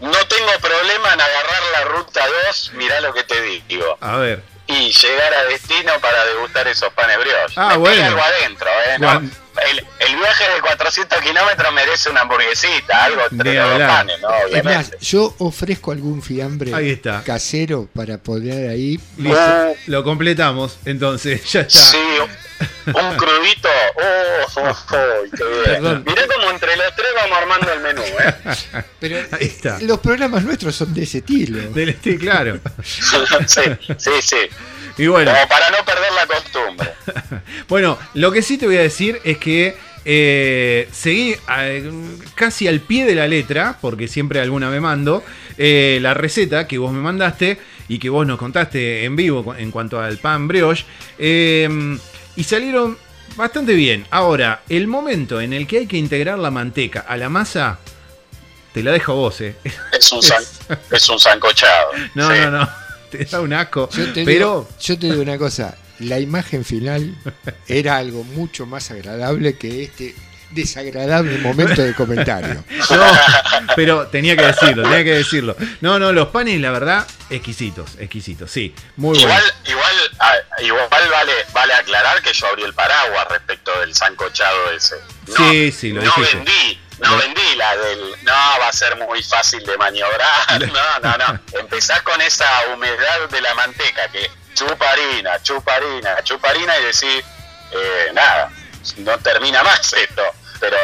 No 0.00 0.10
tengo 0.28 0.50
problema 0.60 1.14
en 1.14 1.20
agarrar 1.20 1.62
la 1.72 1.84
ruta 1.96 2.20
2, 2.48 2.72
mirá 2.76 3.00
lo 3.00 3.14
que 3.14 3.22
te 3.22 3.40
digo. 3.40 3.96
A 4.00 4.16
ver. 4.18 4.42
Y 4.66 4.90
llegar 4.92 5.32
a 5.32 5.44
destino 5.44 5.92
para 6.02 6.24
degustar 6.26 6.68
esos 6.68 6.92
panes 6.92 7.16
brioches. 7.18 7.56
Ah, 7.56 7.68
Me 7.70 7.76
bueno. 7.78 8.04
algo 8.04 8.20
adentro, 8.20 8.66
¿eh? 8.88 8.96
No, 8.98 9.22
el, 9.70 9.78
el 10.08 10.16
viaje 10.16 10.44
de 10.54 10.60
400 10.60 11.20
kilómetros 11.20 11.72
merece 11.72 12.10
una 12.10 12.22
hamburguesita, 12.22 13.04
algo 13.04 13.22
panes, 13.30 14.20
¿no? 14.20 14.28
Es 14.56 14.64
más, 14.64 14.92
yo 15.00 15.34
ofrezco 15.38 15.92
algún 15.92 16.22
fiambre 16.22 16.74
Ahí 16.74 16.90
está. 16.90 17.22
casero 17.24 17.88
para 17.94 18.18
poner 18.18 18.70
ahí. 18.70 18.98
Listo, 19.16 19.38
Oh. 19.38 19.74
lo 19.86 20.04
completamos, 20.04 20.78
entonces 20.84 21.44
ya 21.52 21.60
está. 21.60 21.78
Sí, 21.78 21.98
un 22.86 23.16
crudito. 23.16 23.68
Oh, 23.96 24.60
oh, 24.60 24.70
oh, 24.70 25.36
qué 25.36 25.44
bien. 25.44 25.62
Perdón. 25.64 26.04
Mirá 26.06 26.22
como 26.26 26.50
entre 26.50 26.76
los 26.76 26.94
tres 26.96 27.08
vamos 27.16 27.38
armando 27.38 27.72
el 27.72 27.80
menú, 27.80 28.02
¿eh? 28.02 28.82
Pero 29.00 29.16
Ahí 29.32 29.46
está. 29.46 29.78
los 29.80 29.98
programas 30.00 30.42
nuestros 30.44 30.74
son 30.74 30.94
de 30.94 31.02
ese 31.02 31.18
estilo. 31.18 31.70
Del 31.72 31.90
este, 31.90 32.16
claro. 32.16 32.58
sí, 32.84 33.60
sí, 33.98 34.10
sí. 34.22 34.36
Y 34.98 35.06
bueno. 35.08 35.32
Como 35.32 35.48
para 35.48 35.70
no 35.70 35.84
perder 35.84 36.12
la 36.12 36.26
costumbre. 36.26 36.92
Bueno, 37.68 37.98
lo 38.14 38.30
que 38.30 38.42
sí 38.42 38.58
te 38.58 38.66
voy 38.66 38.76
a 38.76 38.82
decir 38.82 39.20
es 39.24 39.38
que 39.38 39.76
eh, 40.04 40.88
seguí 40.92 41.34
casi 42.36 42.68
al 42.68 42.80
pie 42.80 43.04
de 43.04 43.14
la 43.16 43.26
letra, 43.26 43.76
porque 43.80 44.06
siempre 44.08 44.40
alguna 44.40 44.70
me 44.70 44.80
mando, 44.80 45.24
eh, 45.58 45.98
la 46.00 46.14
receta 46.14 46.66
que 46.68 46.78
vos 46.78 46.92
me 46.92 47.00
mandaste 47.00 47.58
y 47.88 47.98
que 47.98 48.08
vos 48.08 48.24
nos 48.26 48.38
contaste 48.38 49.04
en 49.04 49.16
vivo 49.16 49.54
en 49.56 49.70
cuanto 49.72 50.00
al 50.00 50.18
pan 50.18 50.46
brioche. 50.46 50.84
eh, 51.18 51.68
y 52.36 52.44
salieron 52.44 52.96
bastante 53.34 53.72
bien. 53.72 54.06
Ahora, 54.10 54.62
el 54.68 54.86
momento 54.86 55.40
en 55.40 55.52
el 55.52 55.66
que 55.66 55.78
hay 55.78 55.86
que 55.86 55.96
integrar 55.96 56.38
la 56.38 56.50
manteca 56.52 57.00
a 57.08 57.16
la 57.16 57.28
masa, 57.28 57.78
te 58.72 58.82
la 58.82 58.92
dejo 58.92 59.12
a 59.12 59.14
vos, 59.16 59.40
eh. 59.40 59.56
Es 59.92 60.12
un, 60.12 60.22
san- 60.22 60.44
es 60.92 61.08
un 61.08 61.18
sancochado. 61.18 61.90
No, 62.14 62.30
sí. 62.30 62.38
no, 62.42 62.50
no. 62.52 62.68
Te 63.10 63.24
da 63.24 63.40
un 63.40 63.52
asco. 63.52 63.88
Yo 63.90 64.12
te, 64.12 64.24
pero 64.24 64.48
digo, 64.66 64.68
yo 64.80 64.98
te 64.98 65.06
digo 65.06 65.22
una 65.22 65.38
cosa, 65.38 65.76
la 66.00 66.18
imagen 66.20 66.64
final 66.64 67.14
era 67.68 67.96
algo 67.96 68.24
mucho 68.24 68.66
más 68.66 68.90
agradable 68.90 69.56
que 69.56 69.84
este 69.84 70.14
desagradable 70.50 71.38
momento 71.38 71.82
de 71.82 71.94
comentario. 71.94 72.64
No, 72.90 73.04
pero 73.74 74.06
tenía 74.06 74.36
que 74.36 74.46
decirlo, 74.46 74.84
tenía 74.84 75.02
que 75.04 75.14
decirlo. 75.14 75.56
No, 75.80 75.98
no, 75.98 76.12
los 76.12 76.28
panes, 76.28 76.60
la 76.60 76.70
verdad, 76.70 77.06
exquisitos, 77.30 77.90
exquisitos, 77.98 78.50
sí. 78.50 78.72
Muy 78.96 79.18
bueno. 79.18 79.28
Igual, 79.28 79.42
igual, 79.66 80.44
igual 80.62 80.88
vale, 81.10 81.32
vale 81.52 81.74
aclarar 81.74 82.22
que 82.22 82.32
yo 82.32 82.46
abrí 82.46 82.62
el 82.62 82.72
paraguas 82.74 83.26
respecto 83.28 83.78
del 83.80 83.94
sancochado 83.94 84.70
ese. 84.70 84.94
No, 85.26 85.34
Sí, 85.50 85.72
sí, 85.72 85.92
lo 85.92 86.00
no 86.02 86.06
dijiste. 86.06 86.36
vendí, 86.36 86.78
no 86.98 87.16
vendí 87.16 87.54
la 87.56 87.76
del. 87.76 88.00
No, 88.22 88.32
va 88.60 88.68
a 88.68 88.72
ser 88.72 88.96
muy 88.96 89.22
fácil 89.22 89.64
de 89.64 89.76
maniobrar. 89.76 90.26
No, 90.66 91.00
no, 91.02 91.16
no. 91.18 91.40
Empezás 91.58 92.02
con 92.02 92.20
esa 92.20 92.46
humedad 92.72 93.28
de 93.30 93.40
la 93.40 93.54
manteca 93.54 94.08
que 94.08 94.30
chupa 94.54 94.90
harina, 94.90 95.40
chupa 95.42 95.74
harina, 95.74 96.22
chupa 96.22 96.50
harina 96.50 96.78
y 96.78 96.84
decís, 96.84 97.24
eh, 97.72 98.10
nada, 98.14 98.50
no 98.98 99.18
termina 99.18 99.62
más 99.62 99.92
esto. 99.92 100.22
Pero, 100.58 100.76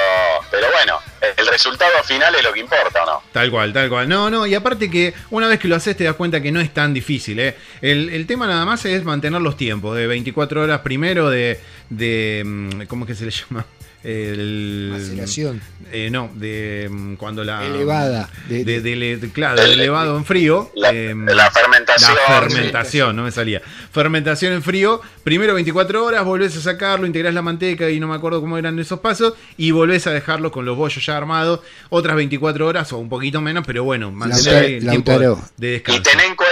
pero 0.51 0.71
bueno, 0.71 1.01
el 1.37 1.47
resultado 1.47 2.03
final 2.05 2.35
es 2.35 2.43
lo 2.43 2.53
que 2.53 2.61
importa, 2.61 3.03
¿o 3.05 3.07
no? 3.07 3.23
Tal 3.33 3.51
cual, 3.51 3.73
tal 3.73 3.89
cual. 3.89 4.07
No, 4.07 4.29
no, 4.29 4.47
y 4.47 4.55
aparte 4.55 4.91
que 4.91 5.15
una 5.31 5.49
vez 5.49 5.59
que 5.59 5.67
lo 5.69 5.77
haces 5.77 5.97
te 5.97 6.05
das 6.05 6.15
cuenta 6.15 6.43
que 6.43 6.53
no 6.53 6.61
es 6.61 6.75
tan 6.75 6.93
difícil. 6.93 7.41
¿eh? 7.41 7.57
El, 7.81 8.11
el 8.11 8.27
tema 8.27 8.47
nada 8.47 8.67
más 8.67 8.85
es 8.85 9.03
mantener 9.05 9.41
los 9.41 9.57
tiempos, 9.57 9.97
de 9.97 10.07
24 10.07 10.63
horas 10.63 10.81
primero, 10.81 11.31
de, 11.31 11.59
de 11.89 12.43
mm, 12.45 12.83
¿cómo 12.83 13.07
es 13.07 13.09
que 13.09 13.15
se 13.15 13.25
le 13.25 13.31
llama? 13.31 13.65
El, 14.05 14.89
Maceración. 14.93 15.61
eh, 15.93 16.09
no, 16.11 16.31
de 16.35 16.89
mm, 16.91 17.15
cuando 17.15 17.45
la... 17.45 17.65
Elevada. 17.65 18.29
De, 18.49 18.65
De- 18.65 18.81
de- 18.81 18.97
de- 18.97 19.17
de- 19.17 19.31
claro, 19.31 19.63
de 19.63 19.73
elevado 19.73 20.17
en 20.17 20.25
frío. 20.25 20.71
La, 20.75 20.91
em, 20.91 21.25
la 21.27 21.51
fermentación. 21.51 22.13
La 22.29 22.41
fermentación, 22.41 23.17
no 23.17 23.23
me 23.23 23.31
salía. 23.31 23.63
Fermentación 23.93 24.55
en 24.55 24.63
frío, 24.63 25.01
primero 25.23 25.55
24 25.55 26.05
horas, 26.05 26.25
volvés 26.25 26.57
a 26.57 26.61
sacarlo, 26.61 27.07
integrás 27.07 27.35
la 27.35 27.43
manteca 27.43 27.91
y 27.91 28.01
no 28.01 28.09
me 28.09 28.15
acuerdo 28.15 28.41
cómo 28.41 28.59
eran 28.59 28.79
esos 28.79 29.01
pasos, 29.01 29.35
y 29.57 29.71
volvés 29.71 30.07
a 30.07 30.11
dejarlo 30.13 30.51
con 30.51 30.65
los 30.65 30.77
bollos 30.77 31.05
ya 31.05 31.17
armados, 31.17 31.61
otras 31.91 32.17
24 32.17 32.67
horas 32.67 32.93
o 32.93 32.99
un 32.99 33.09
poquito 33.09 33.41
menos, 33.41 33.65
pero 33.67 33.85
bueno, 33.85 34.11
mantener 34.11 34.43
Lautaro- 34.45 34.67
el 34.67 34.89
tiempo 34.89 35.19
de 35.59 35.69
Y 35.69 35.71
descanso. 35.73 36.03
ten 36.03 36.21
en 36.21 36.35
cuenta, 36.37 36.52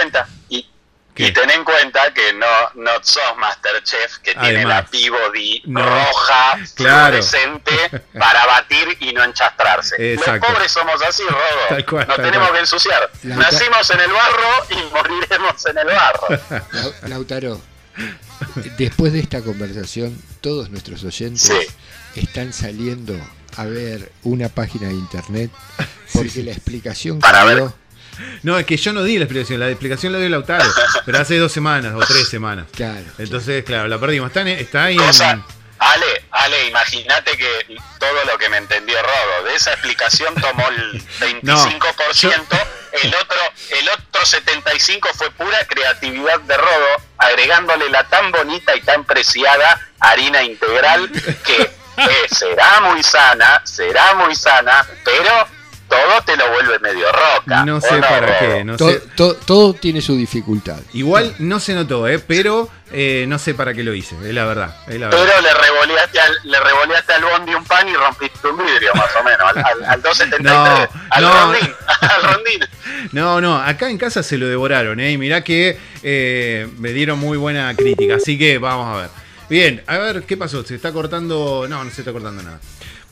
¿Qué? 1.13 1.27
y 1.27 1.33
ten 1.33 1.49
en 1.49 1.63
cuenta 1.65 2.13
que 2.13 2.31
no, 2.33 2.45
no 2.75 2.91
sos 3.03 3.21
Masterchef 3.37 4.17
que 4.19 4.33
tiene 4.35 4.63
la 4.65 4.85
Peabody 4.85 5.61
No. 5.65 5.83
roja, 5.83 6.57
Claro. 6.75 7.21
fluorescente, 7.21 8.01
para 8.17 8.45
batir 8.45 8.97
y 9.01 9.11
no 9.13 9.23
enchastrarse. 9.23 10.13
Exacto. 10.13 10.47
Los 10.47 10.53
pobres 10.55 10.71
somos 10.71 11.01
así, 11.01 11.23
Rodo. 11.23 11.41
Tal 11.69 11.85
cual, 11.85 12.07
Nos 12.07 12.15
tal 12.17 12.25
tenemos 12.25 12.47
cual. 12.47 12.53
que 12.53 12.59
ensuciar. 12.61 13.11
Nacimos 13.23 13.89
en 13.89 13.99
el 13.99 14.11
barro 14.11 14.65
y 14.69 14.75
moriremos 14.93 15.65
en 15.65 15.77
el 15.77 15.87
barro. 15.87 16.27
Lau- 16.71 17.07
Lautaro, 17.09 17.61
después 18.77 19.13
de 19.13 19.19
esta 19.19 19.41
conversación, 19.41 20.21
todos 20.41 20.69
nuestros 20.69 21.03
oyentes 21.03 21.41
Sí. 21.43 22.19
están 22.21 22.53
saliendo 22.53 23.15
a 23.57 23.65
ver 23.65 24.11
una 24.23 24.49
página 24.49 24.87
de 24.87 24.93
internet 24.93 25.51
porque 26.13 26.43
la 26.43 26.51
explicación 26.51 27.17
que 27.17 27.21
Para 27.21 27.43
ver. 27.43 27.57
dio, 27.57 27.73
No, 28.43 28.57
es 28.59 28.65
que 28.65 28.77
yo 28.77 28.93
no 28.93 29.03
di 29.03 29.17
la 29.17 29.25
explicación, 29.25 29.59
la 29.59 29.69
explicación 29.69 30.13
la 30.13 30.19
dio 30.19 30.29
Lautaro, 30.29 30.69
pero 31.05 31.19
hace 31.19 31.37
dos 31.37 31.51
semanas 31.51 31.93
o 31.95 31.99
tres 31.99 32.27
semanas. 32.29 32.65
claro, 32.75 33.05
Entonces, 33.17 33.63
claro, 33.63 33.87
la 33.87 33.99
perdimos. 33.99 34.27
Está, 34.29 34.41
en- 34.41 34.47
está 34.49 34.83
ahí 34.85 34.97
en... 34.97 35.43
Ale, 35.83 36.25
Ale, 36.29 36.67
imagínate 36.67 37.35
que 37.35 37.75
todo 37.99 38.23
lo 38.31 38.37
que 38.37 38.49
me 38.49 38.57
entendió 38.57 38.95
Rodo, 39.01 39.45
de 39.45 39.55
esa 39.55 39.71
explicación 39.71 40.35
tomó 40.35 40.67
el 40.69 41.01
25%, 41.19 42.33
el 43.03 43.15
otro 43.15 43.37
el 43.79 43.89
otro 43.89 44.23
75 44.23 45.09
fue 45.15 45.31
pura 45.31 45.65
creatividad 45.65 46.39
de 46.41 46.55
Rodo, 46.55 47.01
agregándole 47.17 47.89
la 47.89 48.03
tan 48.09 48.31
bonita 48.31 48.75
y 48.75 48.81
tan 48.81 49.05
preciada 49.05 49.79
harina 49.99 50.43
integral 50.43 51.09
que 51.45 51.61
eh, 51.97 52.27
será 52.29 52.81
muy 52.81 53.01
sana, 53.01 53.61
será 53.65 54.13
muy 54.13 54.35
sana, 54.35 54.85
pero 55.03 55.47
todo 55.91 56.21
te 56.25 56.37
lo 56.37 56.49
vuelve 56.51 56.79
medio 56.79 57.05
roca. 57.11 57.65
No 57.65 57.75
¿o 57.77 57.81
sé 57.81 57.97
para 57.99 58.39
qué, 58.39 58.63
no 58.63 58.77
To- 58.77 58.89
sé. 58.89 59.01
to- 59.15 59.35
todo 59.35 59.73
tiene 59.73 60.01
su 60.01 60.15
dificultad. 60.15 60.79
Igual 60.93 61.35
no 61.39 61.59
se 61.59 61.73
notó, 61.75 62.07
¿eh? 62.07 62.17
pero 62.19 62.69
eh, 62.93 63.25
no 63.27 63.37
sé 63.37 63.53
para 63.53 63.73
qué 63.73 63.83
lo 63.83 63.93
hice, 63.93 64.15
es 64.27 64.33
la 64.33 64.45
verdad. 64.45 64.75
Es 64.87 64.99
la 64.99 65.09
verdad. 65.09 65.25
Pero 65.27 65.41
le 65.41 65.53
revoleaste, 65.53 66.19
al, 66.19 66.33
le 66.43 66.59
revoleaste 66.59 67.13
al 67.13 67.23
bondi 67.25 67.53
un 67.53 67.65
pan 67.65 67.87
y 67.89 67.93
rompiste 67.93 68.47
un 68.47 68.57
vidrio, 68.57 68.93
más 68.95 69.09
o 69.19 69.23
menos, 69.23 69.41
al, 69.41 69.57
al, 69.57 69.83
al 69.85 70.01
273, 70.01 70.41
No, 70.43 70.89
al 71.09 71.23
no. 71.23 71.33
rondín, 71.51 71.73
al 72.01 72.23
rondín. 72.23 72.59
No, 73.11 73.41
no, 73.41 73.57
acá 73.61 73.89
en 73.89 73.97
casa 73.97 74.23
se 74.23 74.37
lo 74.37 74.47
devoraron, 74.47 74.99
¿eh? 75.01 75.11
Y 75.11 75.17
mirá 75.17 75.43
que 75.43 75.77
eh, 76.03 76.67
me 76.77 76.93
dieron 76.93 77.19
muy 77.19 77.37
buena 77.37 77.73
crítica, 77.75 78.15
así 78.15 78.37
que 78.37 78.57
vamos 78.57 78.95
a 78.97 79.01
ver. 79.01 79.09
Bien, 79.49 79.83
a 79.87 79.97
ver, 79.97 80.23
¿qué 80.23 80.37
pasó? 80.37 80.63
¿Se 80.63 80.75
está 80.75 80.93
cortando? 80.93 81.65
No, 81.67 81.83
no 81.83 81.91
se 81.91 81.99
está 82.01 82.13
cortando 82.13 82.41
nada. 82.41 82.59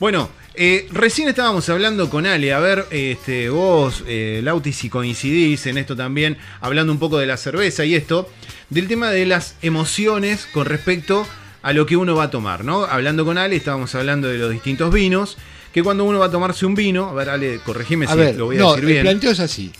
Bueno, 0.00 0.30
eh, 0.54 0.88
recién 0.90 1.28
estábamos 1.28 1.68
hablando 1.68 2.08
con 2.10 2.26
Ale, 2.26 2.52
a 2.52 2.58
ver, 2.58 2.86
este, 2.90 3.50
vos, 3.50 4.02
eh, 4.06 4.40
Lauti, 4.42 4.72
si 4.72 4.88
coincidís 4.88 5.66
en 5.66 5.76
esto 5.78 5.94
también, 5.94 6.38
hablando 6.60 6.92
un 6.92 6.98
poco 6.98 7.18
de 7.18 7.26
la 7.26 7.36
cerveza 7.36 7.84
y 7.84 7.94
esto, 7.94 8.28
del 8.70 8.88
tema 8.88 9.10
de 9.10 9.26
las 9.26 9.56
emociones 9.62 10.46
con 10.52 10.64
respecto 10.66 11.26
a 11.62 11.72
lo 11.74 11.84
que 11.84 11.96
uno 11.96 12.14
va 12.14 12.24
a 12.24 12.30
tomar, 12.30 12.64
¿no? 12.64 12.84
Hablando 12.84 13.24
con 13.26 13.36
Ale, 13.36 13.56
estábamos 13.56 13.94
hablando 13.94 14.28
de 14.28 14.38
los 14.38 14.50
distintos 14.50 14.92
vinos, 14.92 15.36
que 15.74 15.82
cuando 15.82 16.04
uno 16.04 16.18
va 16.18 16.26
a 16.26 16.30
tomarse 16.30 16.64
un 16.66 16.74
vino, 16.74 17.08
a 17.10 17.12
ver, 17.12 17.28
Ale, 17.28 17.60
corregime 17.64 18.06
A 18.06 18.12
si 18.12 18.16
ver, 18.18 18.36
lo 18.36 18.46
voy 18.46 18.56
a 18.56 18.60
no, 18.60 18.70
decir 18.70 18.84
el 18.84 18.90
bien. 18.92 19.02
planteo 19.02 19.30
es 19.32 19.40
así, 19.40 19.70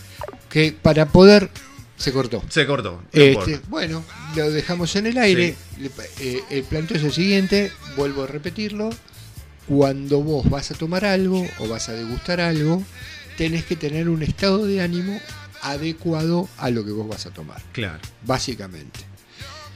que 0.49 0.71
para 0.79 1.07
poder 1.07 1.49
Se 1.97 2.13
cortó. 2.13 2.43
Se 2.47 2.65
cortó. 2.67 3.01
no 3.11 3.19
Este, 3.21 3.59
bueno, 3.69 4.03
lo 4.35 4.51
dejamos 4.51 4.95
en 4.95 5.07
el 5.07 5.17
aire. 5.17 5.55
Le- 5.79 5.91
eh, 6.19 6.41
el 6.51 6.63
planteo 6.63 6.97
es 6.97 7.03
el 7.03 7.11
siguiente, 7.11 7.71
vuelvo 7.97 8.23
a 8.23 8.27
repetirlo. 8.27 8.91
Cuando 9.71 10.21
vos 10.21 10.49
vas 10.49 10.69
a 10.71 10.73
tomar 10.75 11.05
algo 11.05 11.47
o 11.59 11.69
vas 11.69 11.87
a 11.87 11.93
degustar 11.93 12.41
algo, 12.41 12.83
tenés 13.37 13.63
que 13.63 13.77
tener 13.77 14.09
un 14.09 14.21
estado 14.21 14.65
de 14.65 14.81
ánimo 14.81 15.17
adecuado 15.61 16.49
a 16.57 16.69
lo 16.69 16.83
que 16.83 16.91
vos 16.91 17.07
vas 17.07 17.25
a 17.25 17.29
tomar, 17.29 17.61
Claro. 17.71 17.99
básicamente. 18.25 18.99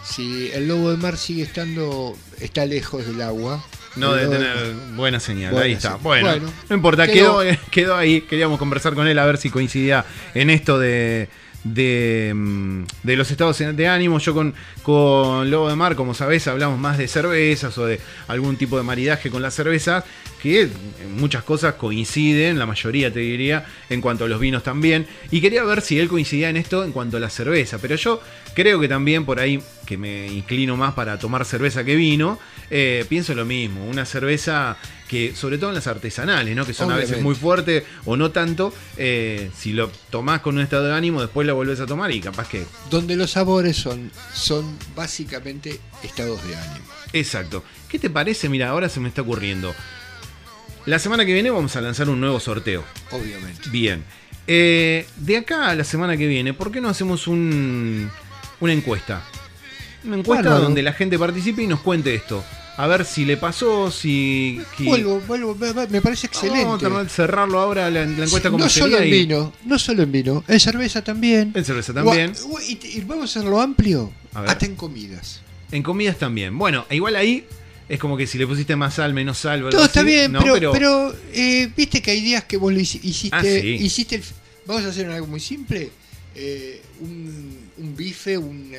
Si 0.03 0.51
el 0.53 0.67
lobo 0.67 0.91
de 0.91 0.97
mar 0.97 1.15
sigue 1.15 1.43
estando, 1.43 2.13
está 2.41 2.65
lejos 2.65 3.07
del 3.07 3.21
agua. 3.21 3.63
No 3.95 4.13
debe 4.13 4.35
tener 4.35 4.73
buena 4.97 5.21
señal. 5.21 5.51
Buena 5.53 5.65
ahí 5.65 5.71
está. 5.71 5.87
señal. 5.91 6.03
Bueno, 6.03 6.27
Bueno, 6.29 6.51
no 6.69 6.75
importa, 6.75 7.07
quedó 7.07 7.95
ahí. 7.95 8.19
Queríamos 8.19 8.59
conversar 8.59 8.95
con 8.95 9.07
él 9.07 9.17
a 9.17 9.25
ver 9.25 9.37
si 9.37 9.49
coincidía 9.49 10.03
en 10.33 10.49
esto 10.49 10.77
de, 10.77 11.29
de, 11.65 12.31
mm, 12.33 12.83
de 13.03 13.15
los 13.17 13.29
estados 13.29 13.57
de 13.57 13.87
ánimo. 13.87 14.19
Yo 14.19 14.33
con, 14.33 14.53
con 14.83 15.49
Lobo 15.51 15.67
de 15.67 15.75
Mar, 15.75 15.95
como 15.95 16.13
sabés, 16.13 16.47
hablamos 16.47 16.79
más 16.79 16.97
de 16.97 17.09
cervezas 17.09 17.77
o 17.77 17.85
de 17.85 17.99
algún 18.27 18.55
tipo 18.55 18.77
de 18.77 18.83
maridaje 18.83 19.29
con 19.29 19.41
las 19.41 19.53
cervezas, 19.53 20.05
que 20.41 20.69
muchas 21.17 21.43
cosas 21.43 21.73
coinciden, 21.73 22.59
la 22.59 22.65
mayoría 22.65 23.11
te 23.11 23.19
diría, 23.19 23.65
en 23.89 23.99
cuanto 23.99 24.25
a 24.25 24.27
los 24.27 24.39
vinos 24.39 24.63
también. 24.63 25.07
Y 25.31 25.41
quería 25.41 25.63
ver 25.63 25.81
si 25.81 25.99
él 25.99 26.07
coincidía 26.07 26.49
en 26.49 26.57
esto 26.57 26.85
en 26.85 26.91
cuanto 26.91 27.17
a 27.17 27.19
la 27.19 27.29
cerveza. 27.29 27.79
Pero 27.79 27.95
yo 27.95 28.21
creo 28.53 28.79
que 28.79 28.87
también 28.87 29.25
por 29.25 29.39
ahí, 29.39 29.59
que 29.85 29.97
me 29.97 30.27
inclino 30.27 30.75
más 30.75 30.93
para 30.93 31.17
tomar 31.19 31.45
cerveza 31.45 31.83
que 31.83 31.95
vino, 31.95 32.39
eh, 32.69 33.05
pienso 33.07 33.33
lo 33.35 33.45
mismo. 33.45 33.85
Una 33.85 34.05
cerveza 34.05 34.77
que, 35.07 35.35
sobre 35.35 35.57
todo 35.57 35.69
en 35.69 35.75
las 35.75 35.87
artesanales, 35.87 36.55
¿no? 36.55 36.65
que 36.65 36.73
son 36.73 36.91
a 36.91 36.97
veces 36.97 37.21
muy 37.21 37.35
fuertes 37.35 37.83
o 38.05 38.17
no 38.17 38.31
tanto, 38.31 38.73
eh, 38.97 39.51
si 39.55 39.73
lo 39.73 39.89
tomás 40.09 40.41
con 40.41 40.55
un 40.55 40.61
estado 40.61 40.85
de 40.85 40.93
ánimo, 40.93 41.21
después 41.21 41.45
la 41.45 41.53
volvés 41.53 41.79
a 41.79 41.85
tomar 41.85 42.11
y 42.11 42.19
capaz 42.19 42.49
que... 42.49 42.65
Donde 42.89 43.15
los 43.15 43.31
sabores 43.31 43.77
son, 43.77 44.11
son 44.33 44.77
básicamente 44.95 45.79
estados 46.03 46.45
de 46.47 46.55
ánimo. 46.55 46.85
Exacto. 47.13 47.63
¿Qué 47.87 47.99
te 47.99 48.09
parece? 48.09 48.49
Mira, 48.49 48.69
ahora 48.69 48.89
se 48.89 48.99
me 48.99 49.07
está 49.07 49.21
ocurriendo. 49.21 49.73
La 50.85 50.99
semana 50.99 51.25
que 51.25 51.33
viene 51.33 51.49
vamos 51.49 51.75
a 51.75 51.81
lanzar 51.81 52.09
un 52.09 52.19
nuevo 52.19 52.39
sorteo. 52.39 52.83
Obviamente. 53.11 53.69
Bien. 53.69 54.03
Eh, 54.47 55.07
de 55.17 55.37
acá 55.37 55.69
a 55.69 55.75
la 55.75 55.83
semana 55.83 56.17
que 56.17 56.27
viene, 56.27 56.53
¿por 56.53 56.71
qué 56.71 56.81
no 56.81 56.89
hacemos 56.89 57.27
un, 57.27 58.09
una 58.59 58.73
encuesta? 58.73 59.23
Una 60.05 60.17
encuesta 60.17 60.43
Bárbaro. 60.45 60.63
donde 60.65 60.83
la 60.83 60.93
gente 60.93 61.17
participe 61.19 61.63
y 61.63 61.67
nos 61.67 61.81
cuente 61.81 62.13
esto. 62.13 62.43
A 62.77 62.87
ver 62.87 63.05
si 63.05 63.23
le 63.23 63.37
pasó, 63.37 63.89
si... 63.89 64.59
Vuelvo, 64.79 65.21
vuelvo, 65.21 65.55
me- 65.55 65.87
me 65.87 66.01
parece 66.01 66.27
excelente. 66.27 66.65
Vamos 66.89 67.05
a 67.05 67.09
cerrarlo 67.09 67.59
ahora 67.59 67.89
la, 67.89 68.05
la 68.05 68.25
encuesta 68.25 68.51
como 68.51 68.65
no 68.65 68.69
solo 68.69 68.97
en 68.97 69.07
y- 69.07 69.11
vino, 69.11 69.53
no 69.65 69.79
solo 69.79 70.03
en 70.03 70.11
vino, 70.11 70.43
en 70.47 70.59
cerveza 70.59 71.01
también. 71.01 71.53
En 71.55 71.63
cerveza 71.63 71.93
también. 71.93 72.33
Y, 72.67 72.73
y 72.97 73.01
vamos 73.01 73.33
a 73.35 73.39
hacerlo 73.39 73.61
amplio, 73.61 74.11
hasta 74.33 74.65
en 74.65 74.75
comidas. 74.75 75.39
En 75.71 75.83
comidas 75.83 76.17
también. 76.17 76.57
Bueno, 76.57 76.85
igual 76.91 77.15
ahí 77.15 77.45
es 77.87 77.97
como 77.97 78.17
que 78.17 78.27
si 78.27 78.37
le 78.37 78.45
pusiste 78.45 78.75
más 78.75 78.95
sal, 78.95 79.13
menos 79.13 79.37
sal. 79.37 79.65
Todo 79.69 79.85
está 79.85 80.03
bien, 80.03 80.33
¿no? 80.33 80.41
pero, 80.41 80.71
pero, 80.73 81.15
eh, 81.33 81.71
viste 81.77 82.01
que 82.01 82.11
hay 82.11 82.19
días 82.19 82.43
que 82.43 82.57
vos 82.57 82.73
lo 82.73 82.79
hici- 82.79 82.99
hiciste, 83.03 83.37
Ah, 83.37 83.41
sí. 83.41 83.69
hiciste 83.79 84.15
el- 84.17 84.23
vamos 84.65 84.83
a 84.83 84.89
hacer 84.89 85.09
algo 85.09 85.27
muy 85.27 85.39
simple, 85.39 85.91
eh, 86.35 86.81
un, 86.99 87.64
un 87.77 87.95
bife, 87.95 88.37
un, 88.37 88.73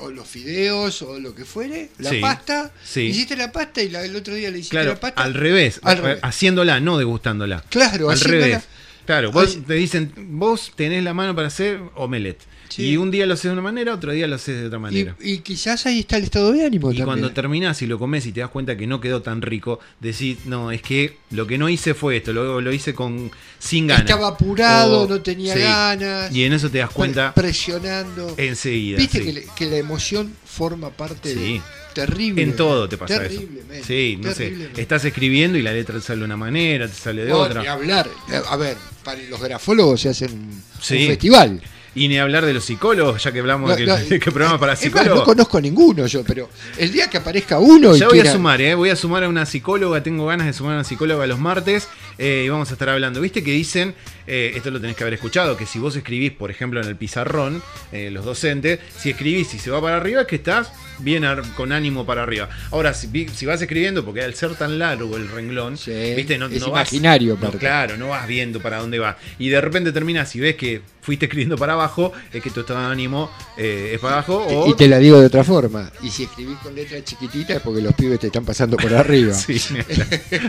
o 0.00 0.10
los 0.10 0.26
fideos 0.28 1.02
o 1.02 1.18
lo 1.20 1.34
que 1.34 1.44
fuere, 1.44 1.90
la 1.98 2.10
Sí, 2.10 2.18
pasta, 2.20 2.72
sí. 2.84 3.02
hiciste 3.02 3.36
la 3.36 3.52
pasta 3.52 3.80
y 3.82 3.88
la- 3.88 4.04
el 4.04 4.14
otro 4.16 4.34
día 4.34 4.50
le 4.50 4.58
hiciste 4.58 4.74
Claro, 4.76 4.90
la 4.94 5.00
pasta. 5.00 5.22
al 5.22 5.34
revés, 5.34 5.78
Al 5.82 5.98
revés. 5.98 6.18
haciéndola, 6.22 6.80
no 6.80 6.98
degustándola. 6.98 7.64
Claro, 7.68 8.10
al 8.10 8.20
revés. 8.20 8.64
Claro, 9.06 9.30
vos 9.32 9.58
te 9.66 9.74
dicen, 9.74 10.12
vos 10.16 10.72
tenés 10.74 11.04
la 11.04 11.12
mano 11.14 11.34
para 11.34 11.48
hacer 11.48 11.78
omelette. 11.94 12.40
Sí. 12.74 12.82
Y 12.90 12.96
un 12.96 13.10
día 13.12 13.24
lo 13.26 13.34
haces 13.34 13.44
de 13.44 13.52
una 13.52 13.62
manera, 13.62 13.94
otro 13.94 14.10
día 14.10 14.26
lo 14.26 14.34
haces 14.34 14.58
de 14.60 14.66
otra 14.66 14.78
Y, 14.78 14.82
manera. 14.82 15.16
y 15.20 15.38
quizás 15.38 15.86
ahí 15.86 16.00
está 16.00 16.16
el 16.16 16.24
estado 16.24 16.50
de 16.50 16.64
ánimo 16.66 16.88
Y 16.90 16.94
también. 16.96 17.06
cuando 17.06 17.30
terminás 17.32 17.80
y 17.82 17.86
lo 17.86 17.98
comes 18.00 18.26
y 18.26 18.32
te 18.32 18.40
das 18.40 18.50
cuenta 18.50 18.76
que 18.76 18.86
no 18.88 19.00
quedó 19.00 19.22
tan 19.22 19.42
rico, 19.42 19.78
decís, 20.00 20.38
no, 20.46 20.72
es 20.72 20.82
que 20.82 21.16
lo 21.30 21.46
que 21.46 21.56
no 21.56 21.68
hice 21.68 21.94
fue 21.94 22.16
esto, 22.16 22.32
lo, 22.32 22.60
lo 22.60 22.72
hice 22.72 22.92
con 22.92 23.30
sin 23.60 23.86
ganas. 23.86 24.06
Estaba 24.06 24.28
apurado, 24.28 25.02
O- 25.02 25.06
no 25.08 25.20
tenía 25.20 25.54
sí. 25.54 25.60
ganas. 25.60 26.34
Y 26.34 26.42
en 26.44 26.52
eso 26.52 26.68
te 26.68 26.78
das 26.78 26.90
cuenta 26.90 27.32
presionando. 27.32 28.34
enseguida. 28.38 28.98
Viste 28.98 29.18
sí. 29.20 29.24
que, 29.24 29.32
le- 29.32 29.46
que 29.56 29.66
la 29.66 29.76
emoción 29.76 30.32
forma 30.44 30.90
parte 30.90 31.32
Sí. 31.32 31.38
de. 31.54 31.60
Terrible. 31.94 32.42
En 32.42 32.56
todo 32.56 32.88
te 32.88 32.96
pasa 32.98 33.24
eso. 33.24 33.38
Terriblemente, 33.38 33.84
Sí, 33.84 34.18
no 34.20 34.32
sé. 34.34 34.52
Estás 34.76 35.04
escribiendo 35.04 35.56
y 35.58 35.62
la 35.62 35.72
letra 35.72 35.94
te 35.94 36.00
sale 36.00 36.18
de 36.18 36.24
una 36.24 36.36
manera, 36.36 36.88
te 36.88 36.94
sale 36.94 37.24
de 37.24 37.32
otra. 37.32 37.60
ni 37.62 37.68
hablar. 37.68 38.10
A 38.48 38.56
ver, 38.56 38.76
para 39.04 39.22
los 39.22 39.40
grafólogos 39.40 40.00
se 40.00 40.08
hacen 40.08 40.32
un 40.32 40.62
festival. 40.80 41.62
Y 41.94 42.08
ni 42.08 42.18
hablar 42.18 42.44
de 42.44 42.52
los 42.54 42.64
psicólogos, 42.64 43.22
ya 43.22 43.30
que 43.32 43.38
hablamos 43.40 43.70
de 43.70 43.76
que, 43.76 43.86
No, 43.86 43.96
no, 43.98 44.08
que 44.08 44.18
programa 44.32 44.58
para 44.58 44.72
Es 44.72 44.80
más, 44.80 44.84
psicólogos. 44.84 45.18
no 45.18 45.24
conozco 45.24 45.60
ninguno 45.60 46.06
yo, 46.06 46.24
pero 46.24 46.48
el 46.78 46.90
día 46.92 47.08
que 47.08 47.18
aparezca 47.18 47.58
uno. 47.58 47.94
y 47.94 48.00
Ya 48.00 48.08
voy 48.08 48.18
a 48.20 48.32
sumar, 48.32 48.60
¿eh? 48.60 48.74
voy 48.74 48.90
a 48.90 48.96
sumar 48.96 49.22
a 49.24 49.28
una 49.28 49.46
psicóloga, 49.46 50.02
tengo 50.02 50.26
ganas 50.26 50.46
de 50.46 50.52
sumar 50.52 50.72
a 50.72 50.76
una 50.76 50.84
psicóloga 50.84 51.26
los 51.26 51.38
martes 51.38 51.88
eh, 52.18 52.42
y 52.46 52.48
vamos 52.48 52.70
a 52.70 52.72
estar 52.72 52.88
hablando. 52.88 53.20
¿Viste 53.20 53.44
que 53.44 53.52
dicen, 53.52 53.94
eh, 54.26 54.52
esto 54.56 54.70
lo 54.70 54.80
tenés 54.80 54.96
que 54.96 55.04
haber 55.04 55.14
escuchado, 55.14 55.56
que 55.56 55.66
si 55.66 55.78
vos 55.78 55.94
escribís, 55.96 56.32
por 56.32 56.50
ejemplo, 56.50 56.80
en 56.80 56.88
el 56.88 56.96
pizarrón, 56.96 57.62
eh, 57.92 58.10
los 58.10 58.24
docentes, 58.24 58.80
si 58.98 59.10
escribís 59.10 59.54
y 59.54 59.58
se 59.58 59.70
va 59.70 59.80
para 59.80 59.96
arriba 59.96 60.22
es 60.22 60.26
que 60.26 60.36
estás 60.36 60.72
bien 60.98 61.24
con 61.56 61.72
ánimo 61.72 62.04
para 62.06 62.22
arriba. 62.22 62.48
Ahora, 62.70 62.94
si, 62.94 63.08
si 63.34 63.46
vas 63.46 63.60
escribiendo, 63.62 64.04
porque 64.04 64.22
al 64.22 64.34
ser 64.34 64.54
tan 64.54 64.78
largo 64.78 65.16
el 65.16 65.28
renglón, 65.28 65.74
¿viste? 66.16 66.38
No, 66.38 66.46
es 66.46 66.60
no 66.60 66.70
vas- 66.70 66.92
imaginario, 66.92 67.32
no, 67.34 67.38
aparte. 67.38 67.58
claro, 67.58 67.96
no 67.96 68.08
vas 68.08 68.26
viendo 68.26 68.60
para 68.60 68.78
dónde 68.78 68.98
va. 68.98 69.16
Y 69.38 69.48
de 69.48 69.60
repente 69.60 69.92
terminas 69.92 70.34
y 70.36 70.40
ves 70.40 70.54
que 70.56 70.82
fuiste 71.04 71.26
escribiendo 71.26 71.56
para 71.56 71.74
abajo, 71.74 72.12
es 72.32 72.42
que 72.42 72.50
tu 72.50 72.60
estado 72.60 72.80
de 72.80 72.86
ánimo 72.86 73.30
eh, 73.56 73.92
es 73.94 74.00
para 74.00 74.14
abajo. 74.14 74.44
O 74.48 74.68
Y 74.68 74.74
te 74.74 74.88
la 74.88 74.98
digo 74.98 75.20
de 75.20 75.26
otra 75.26 75.44
forma. 75.44 75.90
Y 76.02 76.08
si 76.10 76.24
escribís 76.24 76.56
con 76.58 76.74
letra 76.74 77.02
chiquitita 77.04 77.54
es 77.54 77.60
porque 77.60 77.82
los 77.82 77.94
pibes 77.94 78.18
te 78.18 78.28
están 78.28 78.44
pasando 78.44 78.76
por 78.76 78.92
arriba. 78.94 79.34
Sí, 79.44 79.60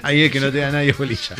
ahí 0.04 0.22
es 0.22 0.32
que 0.32 0.40
no 0.40 0.52
te 0.52 0.60
da 0.60 0.72
nadie 0.72 0.94
bolilla. 0.94 1.36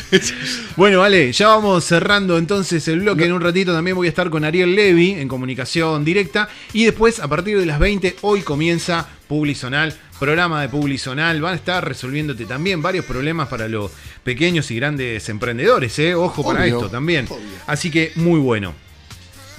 Bueno, 0.76 1.00
vale, 1.00 1.32
ya 1.32 1.48
vamos 1.48 1.84
cerrando 1.84 2.36
entonces 2.36 2.86
el 2.88 3.00
bloque. 3.00 3.24
En 3.24 3.32
un 3.32 3.40
ratito 3.40 3.72
también 3.72 3.96
voy 3.96 4.06
a 4.06 4.10
estar 4.10 4.28
con 4.28 4.44
Ariel 4.44 4.74
Levy 4.74 5.12
en 5.12 5.28
comunicación 5.28 6.04
directa. 6.04 6.48
Y 6.72 6.84
después, 6.84 7.20
a 7.20 7.28
partir 7.28 7.58
de 7.58 7.64
las 7.66 7.78
20, 7.78 8.16
hoy 8.22 8.42
comienza 8.42 9.08
Publizonal, 9.28 9.94
programa 10.18 10.60
de 10.60 10.68
Publizonal. 10.68 11.40
Van 11.40 11.54
a 11.54 11.56
estar 11.56 11.86
resolviéndote 11.86 12.44
también 12.44 12.82
varios 12.82 13.04
problemas 13.06 13.48
para 13.48 13.68
los 13.68 13.90
pequeños 14.22 14.70
y 14.70 14.76
grandes 14.76 15.28
emprendedores. 15.28 15.98
¿eh? 15.98 16.14
Ojo 16.14 16.44
para 16.44 16.60
Obvio, 16.62 16.76
esto 16.76 16.90
también. 16.90 17.26
obvio. 17.26 17.40
Así 17.66 17.90
que 17.90 18.12
muy 18.16 18.38
bueno. 18.40 18.74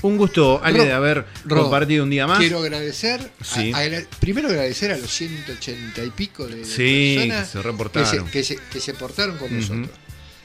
Un 0.03 0.17
gusto, 0.17 0.61
Ale, 0.63 0.85
de 0.85 0.93
haber 0.93 1.25
compartido 1.47 2.03
un 2.03 2.09
día 2.09 2.27
más. 2.27 2.39
Quiero 2.39 2.59
agradecer. 2.59 3.31
Sí. 3.43 3.71
a- 3.73 3.81
primero 4.19 4.47
agradecer 4.49 4.91
a 4.91 4.97
los 4.97 5.11
180 5.11 6.03
y 6.03 6.09
pico 6.11 6.45
de, 6.47 6.57
de 6.57 6.65
Sí, 6.65 7.15
personas 7.17 7.45
que 7.47 7.51
se 7.51 7.61
reportaron. 7.63 8.27
Que 8.29 8.43
se, 8.43 8.55
que 8.55 8.61
se- 8.61 8.69
que 8.73 8.79
se 8.79 8.93
portaron 8.93 9.37
con 9.37 9.55
nosotros. 9.55 9.89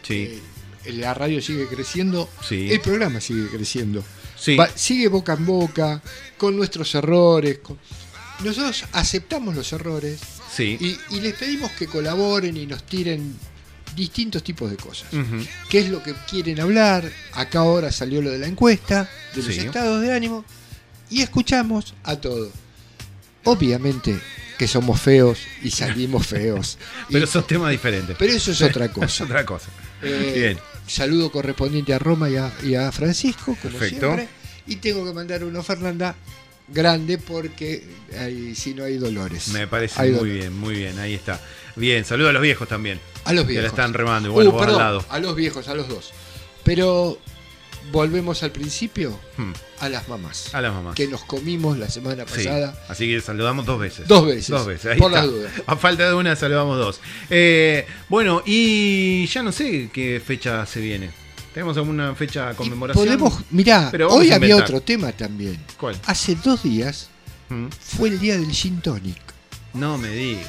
Sí. 0.02 0.40
Eh, 0.86 0.92
la 0.94 1.14
radio 1.14 1.40
sigue 1.42 1.66
creciendo. 1.68 2.28
Sí. 2.48 2.72
El 2.72 2.80
programa 2.80 3.20
sigue 3.20 3.48
creciendo. 3.48 4.02
Sí. 4.36 4.56
Va- 4.56 4.70
sigue 4.74 5.08
boca 5.08 5.34
en 5.34 5.46
boca, 5.46 6.02
con 6.38 6.56
nuestros 6.56 6.94
errores. 6.94 7.58
con- 7.58 7.78
Nosotros 8.42 8.84
aceptamos 8.92 9.54
los 9.54 9.72
errores 9.72 10.18
Sí. 10.56 10.76
y, 10.80 11.16
y 11.16 11.20
les 11.20 11.34
pedimos 11.34 11.70
que 11.72 11.86
colaboren 11.86 12.56
y 12.56 12.66
nos 12.66 12.82
tiren 12.84 13.36
distintos 13.94 14.42
tipos 14.42 14.70
de 14.70 14.76
cosas. 14.76 15.08
¿Qué 15.68 15.80
es 15.80 15.88
lo 15.90 16.02
que 16.02 16.14
quieren 16.30 16.60
hablar? 16.60 17.10
Acá 17.34 17.60
ahora 17.60 17.90
salió 17.92 18.22
lo 18.22 18.30
de 18.30 18.38
la 18.38 18.46
encuesta, 18.46 19.08
de 19.34 19.42
los 19.42 19.54
Sí. 19.54 19.60
estados 19.60 20.00
de 20.02 20.12
ánimo, 20.12 20.44
y 21.10 21.22
escuchamos 21.22 21.94
a 22.04 22.16
todo. 22.16 22.50
Obviamente 23.44 24.18
que 24.58 24.68
somos 24.68 25.00
feos 25.00 25.38
y 25.62 25.70
salimos 25.70 26.26
feos. 26.26 26.78
Y- 27.08 27.12
Pero 27.14 27.26
son 27.26 27.46
temas 27.46 27.70
diferentes. 27.70 28.16
pero 28.18 28.32
eso 28.32 28.52
es 28.52 28.62
otra 28.62 28.84
Es 28.86 28.92
cosa. 28.92 29.24
otra 29.24 29.44
cosa. 29.44 29.68
Eh, 30.02 30.32
Bien. 30.34 30.58
Saludo 30.86 31.30
correspondiente 31.32 31.94
a 31.94 31.98
Roma 31.98 32.28
y 32.28 32.36
a, 32.36 32.52
y 32.62 32.74
a 32.74 32.90
Francisco, 32.92 33.56
como 33.60 33.78
Perfecto. 33.78 34.06
siempre. 34.14 34.28
Y 34.66 34.76
tengo 34.76 35.04
que 35.04 35.12
mandar 35.12 35.42
uno 35.44 35.60
a 35.60 35.62
Fernanda 35.62 36.14
grande 36.68 37.18
porque 37.18 37.84
ahí, 38.18 38.54
si 38.54 38.74
no 38.74 38.84
hay 38.84 38.96
dolores. 38.98 39.48
Me 39.48 39.66
parece 39.66 40.00
Hay 40.00 40.10
muy 40.12 40.30
bien, 40.30 40.56
muy 40.56 40.74
bien, 40.76 40.98
ahí 40.98 41.14
está. 41.14 41.40
Bien, 41.76 42.04
saludo 42.04 42.28
a 42.28 42.32
los 42.32 42.42
viejos 42.42 42.68
también. 42.68 43.00
A 43.24 43.32
los 43.32 43.44
Que 43.44 43.52
viejos. 43.52 43.62
la 43.64 43.68
están 43.68 43.94
remando 43.94 44.28
y 44.28 44.32
bueno, 44.32 44.50
Uh, 44.50 44.52
vos 44.54 44.66
al 44.66 44.76
lado. 44.78 45.04
A 45.08 45.18
los 45.18 45.34
viejos, 45.36 45.68
a 45.68 45.74
los 45.74 45.88
dos. 45.88 46.10
Pero 46.64 47.18
volvemos 47.90 48.42
al 48.42 48.52
principio, 48.52 49.18
Hmm, 49.36 49.52
a 49.80 49.88
las 49.88 50.08
mamás. 50.08 50.54
A 50.54 50.60
las 50.60 50.72
mamás. 50.72 50.94
Que 50.94 51.08
nos 51.08 51.22
comimos 51.24 51.76
la 51.78 51.88
semana 51.90 52.24
Sí, 52.26 52.44
pasada. 52.44 52.84
así 52.88 53.06
que 53.08 53.20
saludamos 53.20 53.66
dos 53.66 53.78
veces. 53.80 54.06
Dos 54.08 54.26
veces, 54.26 54.48
Dos 54.48 54.66
veces, 54.66 54.92
ahí 54.92 54.98
por 54.98 55.10
está. 55.12 55.22
las 55.24 55.30
dudas. 55.32 55.52
A 55.66 55.76
falta 55.76 56.06
de 56.08 56.14
una, 56.14 56.34
saludamos 56.36 56.78
dos. 56.78 57.00
Eh, 57.30 57.86
bueno, 58.08 58.42
y 58.46 59.26
ya 59.26 59.42
no 59.42 59.52
sé 59.52 59.90
qué 59.92 60.22
fecha 60.24 60.64
se 60.66 60.80
viene. 60.80 61.10
¿Tenemos 61.52 61.76
alguna 61.76 62.14
fecha 62.14 62.48
de 62.48 62.54
conmemoración? 62.54 63.04
Podemos, 63.04 63.34
mirá, 63.50 63.88
Pero 63.90 64.08
hoy 64.12 64.32
había 64.32 64.56
otro 64.56 64.80
tema 64.80 65.12
también. 65.12 65.62
¿Cuál? 65.78 65.96
Hace 66.06 66.34
dos 66.36 66.62
días 66.62 67.08
Mm, 67.48 67.66
fue 67.78 68.08
el 68.08 68.18
día 68.18 68.38
del 68.38 68.50
gin 68.50 68.80
tonic. 68.80 69.20
No 69.74 69.98
me 69.98 70.08
digas. 70.08 70.48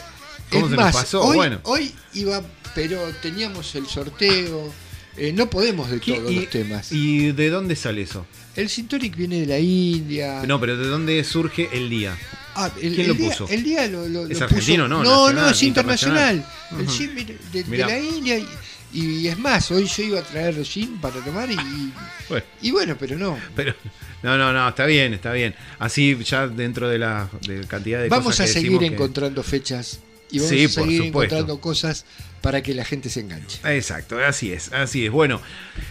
¿Cómo 0.50 0.66
Es 0.68 0.72
se 0.72 0.78
más, 0.78 0.94
nos 0.94 1.04
pasó? 1.04 1.22
Hoy, 1.26 1.36
bueno, 1.36 1.60
hoy 1.64 1.94
iba, 2.14 2.42
pero 2.76 3.00
teníamos 3.22 3.74
el 3.76 3.86
sorteo 3.88 4.74
Eh, 5.16 5.32
no 5.32 5.48
podemos 5.48 5.92
de 5.92 6.00
¿Qué- 6.00 6.14
todos 6.16 6.32
y, 6.32 6.36
los 6.38 6.50
temas. 6.50 6.92
¿Y 6.92 7.32
de 7.34 7.50
dónde 7.52 7.76
sale 7.76 8.02
eso? 8.02 8.26
El 8.56 8.68
Sintonic 8.68 9.16
viene 9.16 9.42
de 9.42 9.46
la 9.46 9.60
India. 9.60 10.42
No, 10.48 10.60
pero 10.60 10.76
¿de 10.76 10.88
dónde 10.88 11.24
surge 11.24 11.70
el 11.72 11.88
día? 11.88 12.18
Ah, 12.56 12.72
el, 12.82 12.96
¿Quién 12.96 13.02
el 13.02 13.08
lo 13.10 13.14
día, 13.14 13.30
puso? 13.30 13.48
El 13.48 13.64
día 13.64 13.88
lo, 13.88 14.10
lo- 14.10 14.26
¿Es 14.28 14.40
lo 14.40 14.46
argentino, 14.46 14.86
puso- 14.86 14.90
no? 14.90 15.04
No, 15.04 15.12
Nacional, 15.28 15.36
no, 15.46 15.50
es 15.52 15.64
internacional. 15.64 16.46
internacional. 16.72 17.10
El 17.14 17.26
de, 17.52 17.62
de 17.64 17.70
Mirá. 17.70 17.88
la 17.90 18.00
India 18.00 18.40
y, 18.40 18.48
y 18.92 19.28
es 19.28 19.38
más, 19.38 19.70
hoy 19.70 19.86
yo 19.86 20.02
iba 20.04 20.20
a 20.20 20.24
traer 20.24 20.64
gin 20.66 21.00
para 21.00 21.20
tomar 21.24 21.48
y, 21.52 21.58
Bueno, 22.28 22.46
y 22.64 22.72
bueno, 22.72 22.96
pero 23.00 23.16
no. 23.16 23.38
pero 23.56 23.76
no, 24.24 24.36
no, 24.36 24.52
no, 24.52 24.68
está 24.70 24.88
bien, 24.88 25.14
está 25.14 25.32
bien. 25.32 25.54
Así 25.78 26.18
ya 26.26 26.48
dentro 26.48 26.90
de 26.90 26.98
la 26.98 27.30
de 27.46 27.68
cantidad 27.68 28.02
de 28.02 28.10
Vamos 28.10 28.26
cosas 28.34 28.50
a 28.50 28.54
seguir 28.54 28.80
que- 28.80 28.88
encontrando 28.88 29.44
fechas 29.44 30.00
y 30.34 30.40
vamos 30.40 30.50
Sí, 30.50 30.66
a 30.66 30.68
por 30.68 30.74
seguir 30.84 31.06
supuesto. 31.06 31.36
encontrando 31.36 31.62
cosas 31.62 32.06
para 32.42 32.62
que 32.62 32.74
la 32.74 32.84
gente 32.84 33.10
se 33.10 33.22
enganche. 33.22 33.60
Exacto, 33.74 34.18
así 34.20 34.52
es, 34.52 34.74
así 34.74 35.06
es. 35.06 35.12
Bueno, 35.12 35.40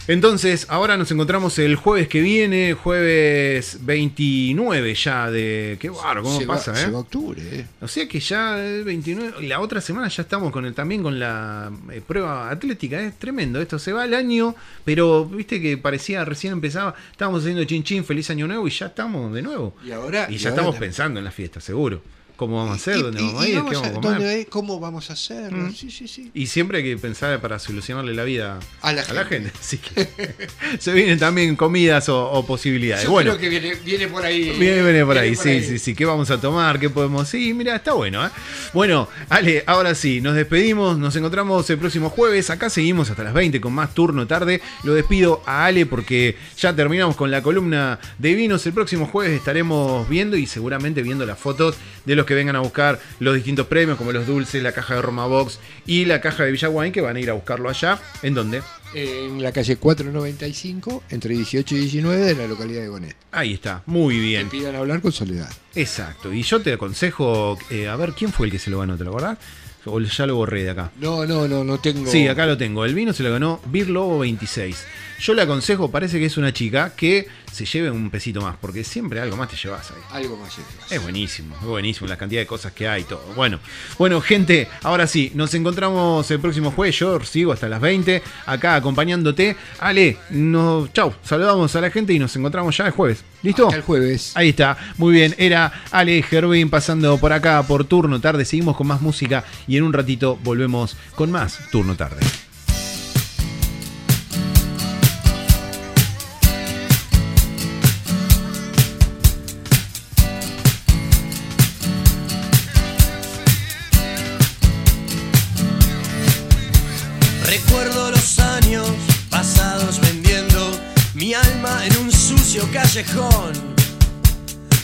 entonces 0.07 0.67
ahora 0.69 0.97
nos 0.97 1.09
encontramos 1.11 1.57
el 1.57 1.75
jueves 1.75 2.07
que 2.07 2.21
viene, 2.21 2.73
jueves 2.73 3.79
29 3.81 4.93
ya 4.93 5.31
de... 5.31 5.77
Qué 5.79 5.89
bárbaro, 5.89 6.21
¿cómo 6.23 6.39
se, 6.39 6.45
va, 6.45 6.55
pasa, 6.55 6.75
se 6.75 6.87
eh? 6.87 6.91
va 6.91 6.99
octubre, 6.99 7.41
¿eh? 7.51 7.65
O 7.81 7.87
sea 7.87 8.07
que 8.07 8.19
ya 8.19 8.63
el 8.63 8.83
29, 8.83 9.37
y 9.41 9.47
la 9.47 9.59
otra 9.61 9.81
semana 9.81 10.07
ya 10.09 10.21
estamos 10.23 10.51
con 10.51 10.65
el 10.65 10.75
también 10.75 11.01
con 11.01 11.19
la 11.19 11.71
eh, 11.91 12.01
prueba 12.05 12.49
atlética, 12.51 13.01
es 13.01 13.17
tremendo 13.17 13.59
esto, 13.61 13.79
se 13.79 13.91
va 13.91 14.05
el 14.05 14.13
año, 14.13 14.55
pero 14.85 15.25
viste 15.25 15.59
que 15.59 15.77
parecía 15.79 16.23
recién 16.25 16.53
empezaba, 16.53 16.93
estábamos 17.11 17.41
haciendo 17.41 17.63
chin 17.63 17.83
chin, 17.83 18.05
feliz 18.05 18.29
año 18.29 18.45
nuevo 18.47 18.67
y 18.67 18.71
ya 18.71 18.87
estamos 18.87 19.33
de 19.33 19.41
nuevo. 19.41 19.75
Y 19.83 19.91
ahora 19.91 20.27
Y 20.29 20.35
y 20.35 20.37
ya 20.37 20.49
ahora 20.49 20.55
estamos 20.61 20.73
también. 20.75 20.89
pensando 20.91 21.19
en 21.19 21.25
la 21.25 21.31
fiesta, 21.31 21.59
seguro. 21.61 22.03
¿Cómo 22.43 22.57
vamos 22.57 22.71
a 22.73 22.75
hacer? 22.75 23.01
¿Dónde 23.01 23.21
vamos 23.21 23.41
a 23.43 23.47
ir? 23.47 23.55
vamos 23.55 23.71
¿Qué 23.71 23.77
a- 23.77 23.81
vamos 23.91 23.97
a 24.05 24.17
comer? 24.17 24.47
¿Cómo 24.47 24.79
vamos 24.79 25.09
a 25.09 25.13
hacerlo? 25.13 25.71
Sí, 25.73 25.89
sí, 25.89 26.07
sí. 26.09 26.29
Y 26.33 26.47
siempre 26.47 26.79
hay 26.79 26.83
que 26.83 26.97
pensar 26.97 27.39
para 27.39 27.57
solucionarle 27.57 28.13
la 28.13 28.23
vida 28.25 28.59
A 28.81 28.91
la 28.91 29.03
gente. 29.25 29.51
Así 29.59 29.77
que 29.79 30.07
se 30.79 30.91
vienen 30.91 31.17
también 31.19 31.55
comidas 31.55 32.09
o, 32.09 32.31
o 32.31 32.45
posibilidades. 32.45 33.05
Yo 33.05 33.11
bueno, 33.11 33.31
creo 33.37 33.41
que 33.41 33.49
viene, 33.49 33.75
viene 33.85 34.07
por 34.09 34.25
ahí. 34.25 34.49
Viene, 34.59 34.83
viene 34.83 35.05
por 35.05 35.17
ahí, 35.17 35.35
por 35.35 35.43
sí, 35.43 35.49
ahí. 35.49 35.63
sí, 35.63 35.79
sí. 35.79 35.95
¿Qué 35.95 36.05
vamos 36.05 36.29
a 36.31 36.39
tomar? 36.41 36.79
¿Qué 36.79 36.89
podemos? 36.89 37.29
Sí, 37.29 37.53
mira, 37.53 37.75
está 37.77 37.93
bueno, 37.93 38.25
¿eh? 38.25 38.29
Bueno, 38.73 39.07
Ale, 39.29 39.63
ahora 39.65 39.95
sí, 39.95 40.19
nos 40.19 40.35
despedimos, 40.35 40.97
nos 40.97 41.15
encontramos 41.15 41.69
el 41.69 41.77
próximo 41.77 42.09
jueves. 42.09 42.49
Acá 42.49 42.69
seguimos 42.69 43.09
hasta 43.09 43.23
las 43.23 43.33
20 43.33 43.61
con 43.61 43.71
más 43.73 43.93
turno 43.93 44.27
tarde. 44.27 44.61
Lo 44.83 44.93
despido 44.93 45.41
a 45.45 45.65
Ale 45.65 45.85
porque 45.85 46.35
ya 46.57 46.75
terminamos 46.75 47.15
con 47.15 47.31
la 47.31 47.41
columna 47.41 47.99
de 48.17 48.33
vinos. 48.33 48.65
El 48.65 48.73
próximo 48.73 49.05
jueves 49.07 49.37
estaremos 49.37 50.07
viendo 50.09 50.35
y 50.35 50.45
seguramente 50.45 51.01
viendo 51.01 51.25
las 51.25 51.39
fotos 51.39 51.75
de 52.05 52.15
los 52.15 52.25
que 52.25 52.32
vengan 52.33 52.55
a 52.55 52.59
buscar 52.59 52.99
los 53.19 53.35
distintos 53.35 53.67
premios, 53.67 53.97
como 53.97 54.11
los 54.11 54.27
dulces, 54.27 54.61
la 54.61 54.71
caja 54.71 54.95
de 54.95 55.01
Roma 55.01 55.25
Box 55.27 55.59
y 55.85 56.05
la 56.05 56.21
caja 56.21 56.43
de 56.43 56.51
Villaguay, 56.51 56.91
que 56.91 57.01
van 57.01 57.15
a 57.15 57.19
ir 57.19 57.29
a 57.29 57.33
buscarlo 57.33 57.69
allá. 57.69 57.99
¿En 58.21 58.33
dónde? 58.33 58.61
En 58.93 59.41
la 59.41 59.51
calle 59.51 59.77
495, 59.77 61.03
entre 61.09 61.33
18 61.35 61.75
y 61.75 61.79
19 61.79 62.17
de 62.17 62.35
la 62.35 62.47
localidad 62.47 62.81
de 62.81 62.87
Gonet. 62.87 63.15
Ahí 63.31 63.53
está, 63.53 63.81
muy 63.87 64.19
bien. 64.19 64.49
Que 64.49 64.57
pidan 64.57 64.75
hablar 64.75 65.01
con 65.01 65.11
Soledad. 65.11 65.51
Exacto. 65.73 66.31
Y 66.31 66.43
yo 66.43 66.61
te 66.61 66.73
aconsejo, 66.73 67.57
eh, 67.71 67.87
a 67.87 67.95
ver, 67.95 68.13
¿quién 68.13 68.31
fue 68.31 68.45
el 68.47 68.51
que 68.51 68.59
se 68.59 68.69
lo 68.69 68.79
ganó? 68.79 68.97
¿Te 68.97 69.03
lo 69.03 69.09
acordás? 69.09 69.37
O 69.85 69.99
ya 69.99 70.25
lo 70.25 70.35
borré 70.35 70.63
de 70.63 70.69
acá. 70.69 70.91
No, 70.99 71.25
no, 71.25 71.47
no, 71.47 71.63
no 71.63 71.79
tengo. 71.79 72.09
Sí, 72.09 72.27
acá 72.27 72.45
lo 72.45 72.57
tengo. 72.57 72.85
El 72.85 72.95
vino 72.95 73.11
se 73.11 73.23
lo 73.23 73.31
ganó 73.31 73.59
Beer 73.65 73.89
Lobo 73.89 74.19
26. 74.19 74.85
Yo 75.19 75.33
le 75.33 75.41
aconsejo, 75.41 75.89
parece 75.89 76.19
que 76.19 76.25
es 76.25 76.37
una 76.37 76.53
chica, 76.53 76.93
que 76.95 77.27
se 77.51 77.65
lleve 77.65 77.91
un 77.91 78.09
pesito 78.09 78.41
más, 78.41 78.55
porque 78.59 78.83
siempre 78.83 79.19
algo 79.19 79.37
más 79.37 79.49
te 79.49 79.55
llevas 79.55 79.91
ahí. 79.91 79.97
Algo 80.11 80.37
más 80.37 80.55
llevas. 80.57 80.91
Es 80.91 81.01
buenísimo, 81.01 81.55
es 81.55 81.65
buenísimo 81.65 82.07
la 82.07 82.17
cantidad 82.17 82.41
de 82.41 82.47
cosas 82.47 82.73
que 82.73 82.87
hay 82.87 83.01
y 83.01 83.05
todo. 83.05 83.23
Bueno, 83.35 83.59
bueno, 83.97 84.19
gente, 84.21 84.67
ahora 84.81 85.07
sí, 85.07 85.31
nos 85.35 85.53
encontramos 85.53 86.29
el 86.31 86.39
próximo 86.39 86.71
jueves. 86.71 86.97
Yo 86.99 87.19
sigo 87.21 87.53
hasta 87.53 87.69
las 87.69 87.79
20 87.79 88.21
acá 88.45 88.75
acompañándote. 88.75 89.55
Ale, 89.79 90.17
no, 90.31 90.87
chau, 90.93 91.13
saludamos 91.23 91.75
a 91.75 91.81
la 91.81 91.91
gente 91.91 92.13
y 92.13 92.19
nos 92.19 92.35
encontramos 92.35 92.75
ya 92.75 92.87
el 92.87 92.91
jueves. 92.91 93.23
¿Listo? 93.43 93.65
Hasta 93.65 93.77
el 93.77 93.83
jueves. 93.83 94.31
Ahí 94.35 94.49
está, 94.49 94.77
muy 94.97 95.13
bien. 95.13 95.35
Era 95.37 95.83
Ale 95.91 96.21
Gervin 96.23 96.69
pasando 96.69 97.17
por 97.17 97.33
acá 97.33 97.61
por 97.63 97.85
turno 97.85 98.19
tarde. 98.19 98.45
Seguimos 98.45 98.75
con 98.75 98.87
más 98.87 99.01
música 99.01 99.43
y 99.67 99.77
en 99.77 99.83
un 99.83 99.93
ratito 99.93 100.37
volvemos 100.43 100.97
con 101.15 101.31
más 101.31 101.59
turno 101.71 101.95
tarde. 101.95 102.21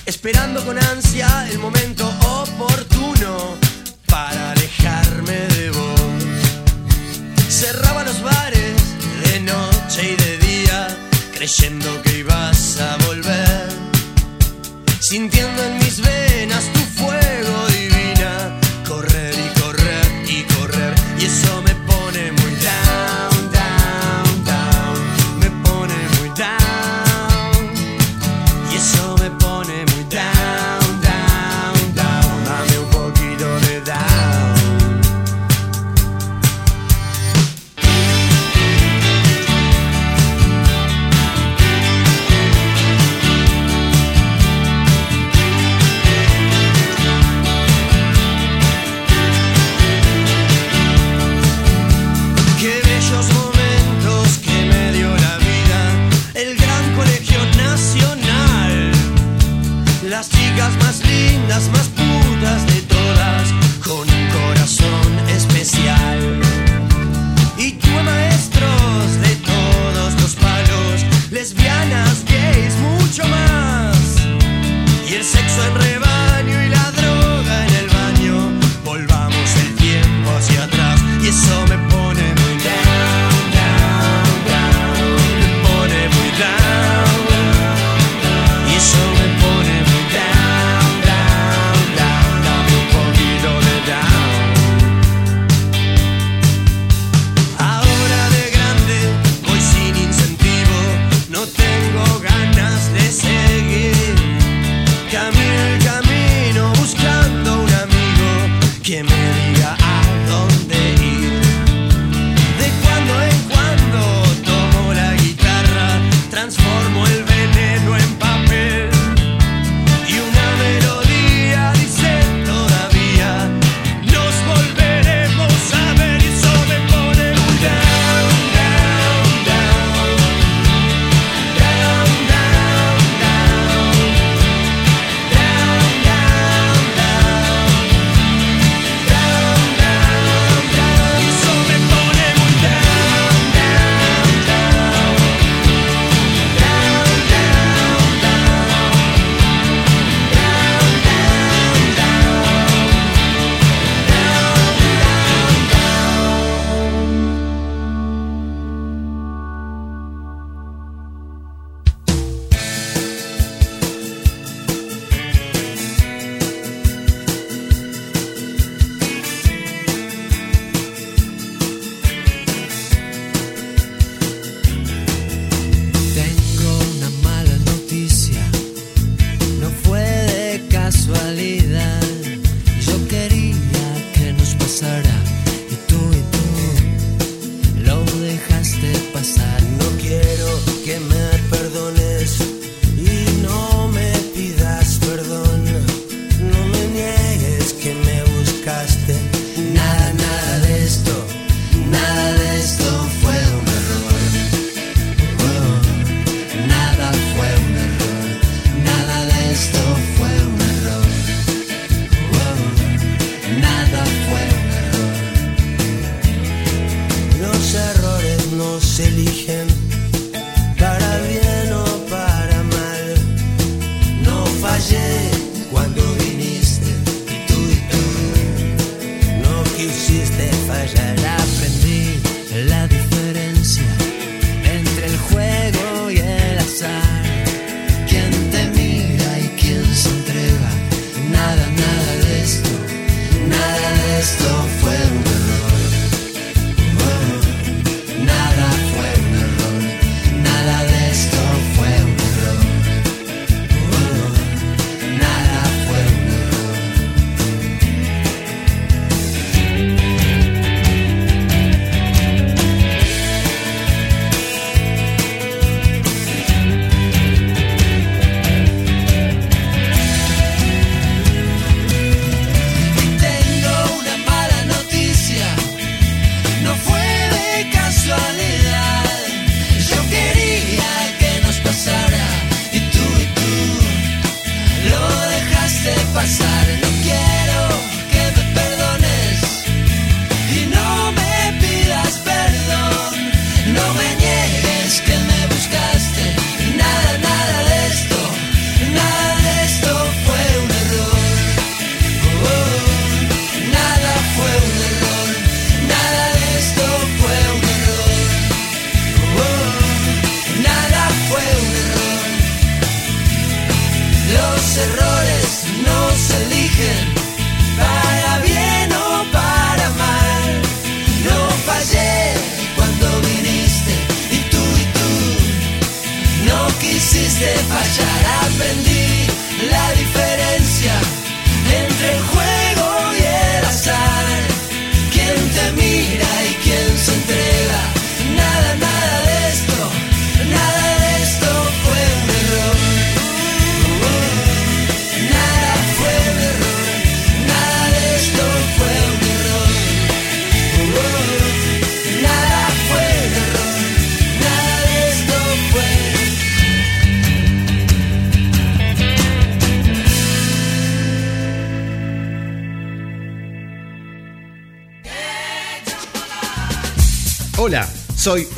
Esperando 0.07 0.65
con 0.65 0.79
ansia 0.79 1.47
el 1.51 1.59
momento 1.59 2.11
oportuno 2.41 3.55
para 4.07 4.51
alejarme 4.53 5.37
de 5.55 5.69
vos. 5.69 6.23
Cerraba 7.47 8.03
los 8.03 8.19
bares 8.23 8.81
de 9.23 9.39
noche 9.41 10.13
y 10.13 10.15
de 10.15 10.37
día, 10.39 10.87
creyendo 11.35 12.01
que 12.01 12.17
ibas 12.17 12.79
a 12.81 12.97
volver, 13.05 13.69
sintiendo 14.99 15.63
en 15.65 15.77
mis 15.77 16.01
venas 16.01 16.63
tu 16.73 16.78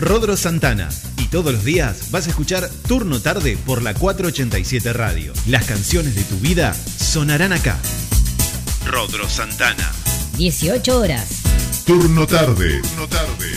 Rodro 0.01 0.35
Santana. 0.35 0.89
Y 1.19 1.25
todos 1.27 1.53
los 1.53 1.63
días 1.63 2.09
vas 2.09 2.25
a 2.25 2.31
escuchar 2.31 2.67
Turno 2.87 3.21
Tarde 3.21 3.55
por 3.65 3.83
la 3.83 3.93
487 3.93 4.93
Radio. 4.93 5.31
Las 5.45 5.65
canciones 5.65 6.15
de 6.15 6.23
tu 6.23 6.37
vida 6.37 6.73
sonarán 6.73 7.53
acá. 7.53 7.77
Rodro 8.87 9.29
Santana. 9.29 9.91
18 10.37 10.99
horas. 10.99 11.43
Turno 11.85 12.25
Tarde. 12.25 12.81
Turno 12.81 13.07
Tarde. 13.07 13.51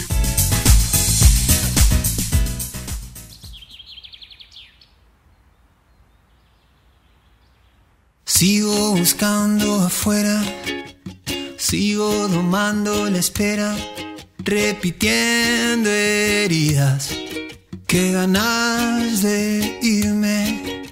Sigo 8.26 8.96
buscando 8.96 9.80
afuera, 9.80 10.42
sigo 11.56 12.28
domando 12.28 13.08
la 13.08 13.18
espera 13.18 13.74
repitiendo 14.44 15.90
heridas. 15.90 17.10
Qué 17.86 18.12
ganas 18.12 19.22
de 19.22 19.78
irme. 19.82 20.82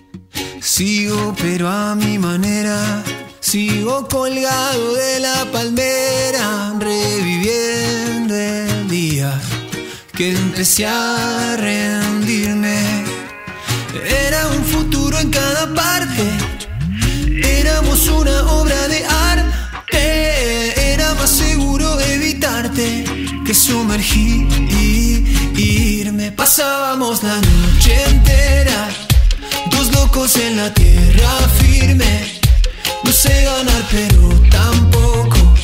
Sigo 0.60 1.34
pero 1.40 1.68
a 1.68 1.94
mi 1.94 2.18
manera. 2.18 3.02
Sigo 3.40 4.08
colgado 4.08 4.94
de 4.94 5.20
la 5.20 5.44
palmera, 5.52 6.74
reviviendo 6.78 8.34
el 8.34 8.88
día 8.88 9.38
que 10.14 10.30
empecé 10.30 10.86
a 10.86 11.56
rendirme. 11.58 13.04
Era 14.28 14.46
un 14.48 14.64
futuro 14.64 15.18
en 15.18 15.28
cada 15.30 15.74
parte, 15.74 16.24
éramos 17.42 18.08
una 18.08 18.42
obra 18.52 18.88
de 18.88 19.04
arte, 19.04 20.92
era 20.94 21.12
más 21.14 21.30
seguro 21.30 22.00
evitarte 22.00 23.21
que. 23.54 23.92
Pasábamos 26.36 27.22
la 27.22 27.36
noche 27.36 28.04
entera, 28.08 28.88
dos 29.70 29.92
locos 29.92 30.36
en 30.36 30.56
la 30.56 30.72
tierra 30.74 31.30
firme. 31.60 32.40
No 33.04 33.12
sé 33.12 33.44
ganar, 33.44 33.82
pero 33.90 34.28
tampoco 34.50 35.54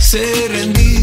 sé 0.00 0.48
rendir. 0.48 0.93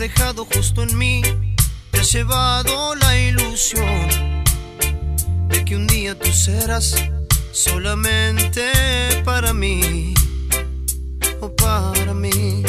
Dejado 0.00 0.46
justo 0.46 0.82
en 0.82 0.96
mí. 0.96 1.20
Te 1.90 2.00
has 2.00 2.10
llevado 2.10 2.94
la 2.94 3.18
ilusión 3.18 4.42
de 5.48 5.62
que 5.62 5.76
un 5.76 5.86
día 5.86 6.18
tú 6.18 6.32
serás 6.32 6.94
solamente 7.52 8.62
para 9.26 9.52
mí 9.52 10.14
o 11.42 11.54
para 11.54 12.14
mí. 12.14 12.62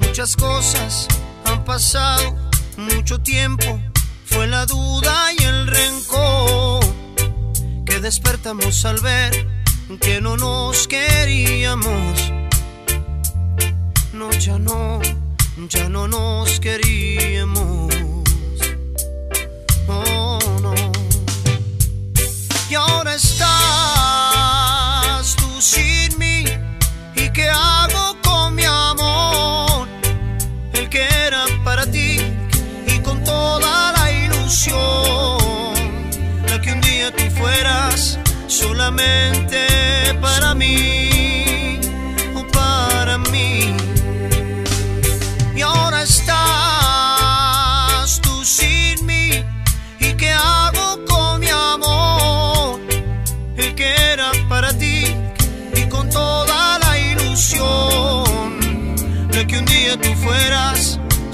Muchas 0.00 0.34
cosas 0.34 1.06
han 1.44 1.64
pasado, 1.64 2.36
mucho 2.76 3.20
tiempo, 3.20 3.80
fue 4.24 4.48
la 4.48 4.66
duda 4.66 5.32
y 5.38 5.44
el 5.44 5.68
rencor 5.68 6.84
que 7.86 8.00
despertamos 8.00 8.84
al 8.84 8.98
ver 9.00 9.46
que 10.00 10.20
no 10.20 10.36
nos 10.36 10.88
queríamos. 10.88 12.32
No, 14.12 14.30
ya 14.32 14.58
no, 14.58 15.00
ya 15.56 15.88
no 15.88 16.08
nos 16.08 16.58
queríamos. 16.60 17.94
Oh, 19.86 20.38
no. 20.62 20.74
Y 22.70 22.74
ahora 22.74 23.14
estás 23.14 23.46
tú 25.36 25.60
sin 25.60 26.18
mí. 26.18 26.44
¿Y 27.14 27.30
qué 27.30 27.48
hago 27.50 28.16
con 28.22 28.54
mi 28.54 28.64
amor? 28.64 29.88
El 30.72 30.88
que 30.88 31.06
era 31.26 31.44
para 31.64 31.84
ti 31.86 32.16
y 32.86 32.98
con 33.00 33.22
toda 33.24 33.92
la 33.92 34.10
ilusión. 34.10 35.38
La 36.48 36.60
que 36.60 36.72
un 36.72 36.80
día 36.80 37.14
tú 37.14 37.24
fueras 37.36 38.18
solamente 38.46 39.31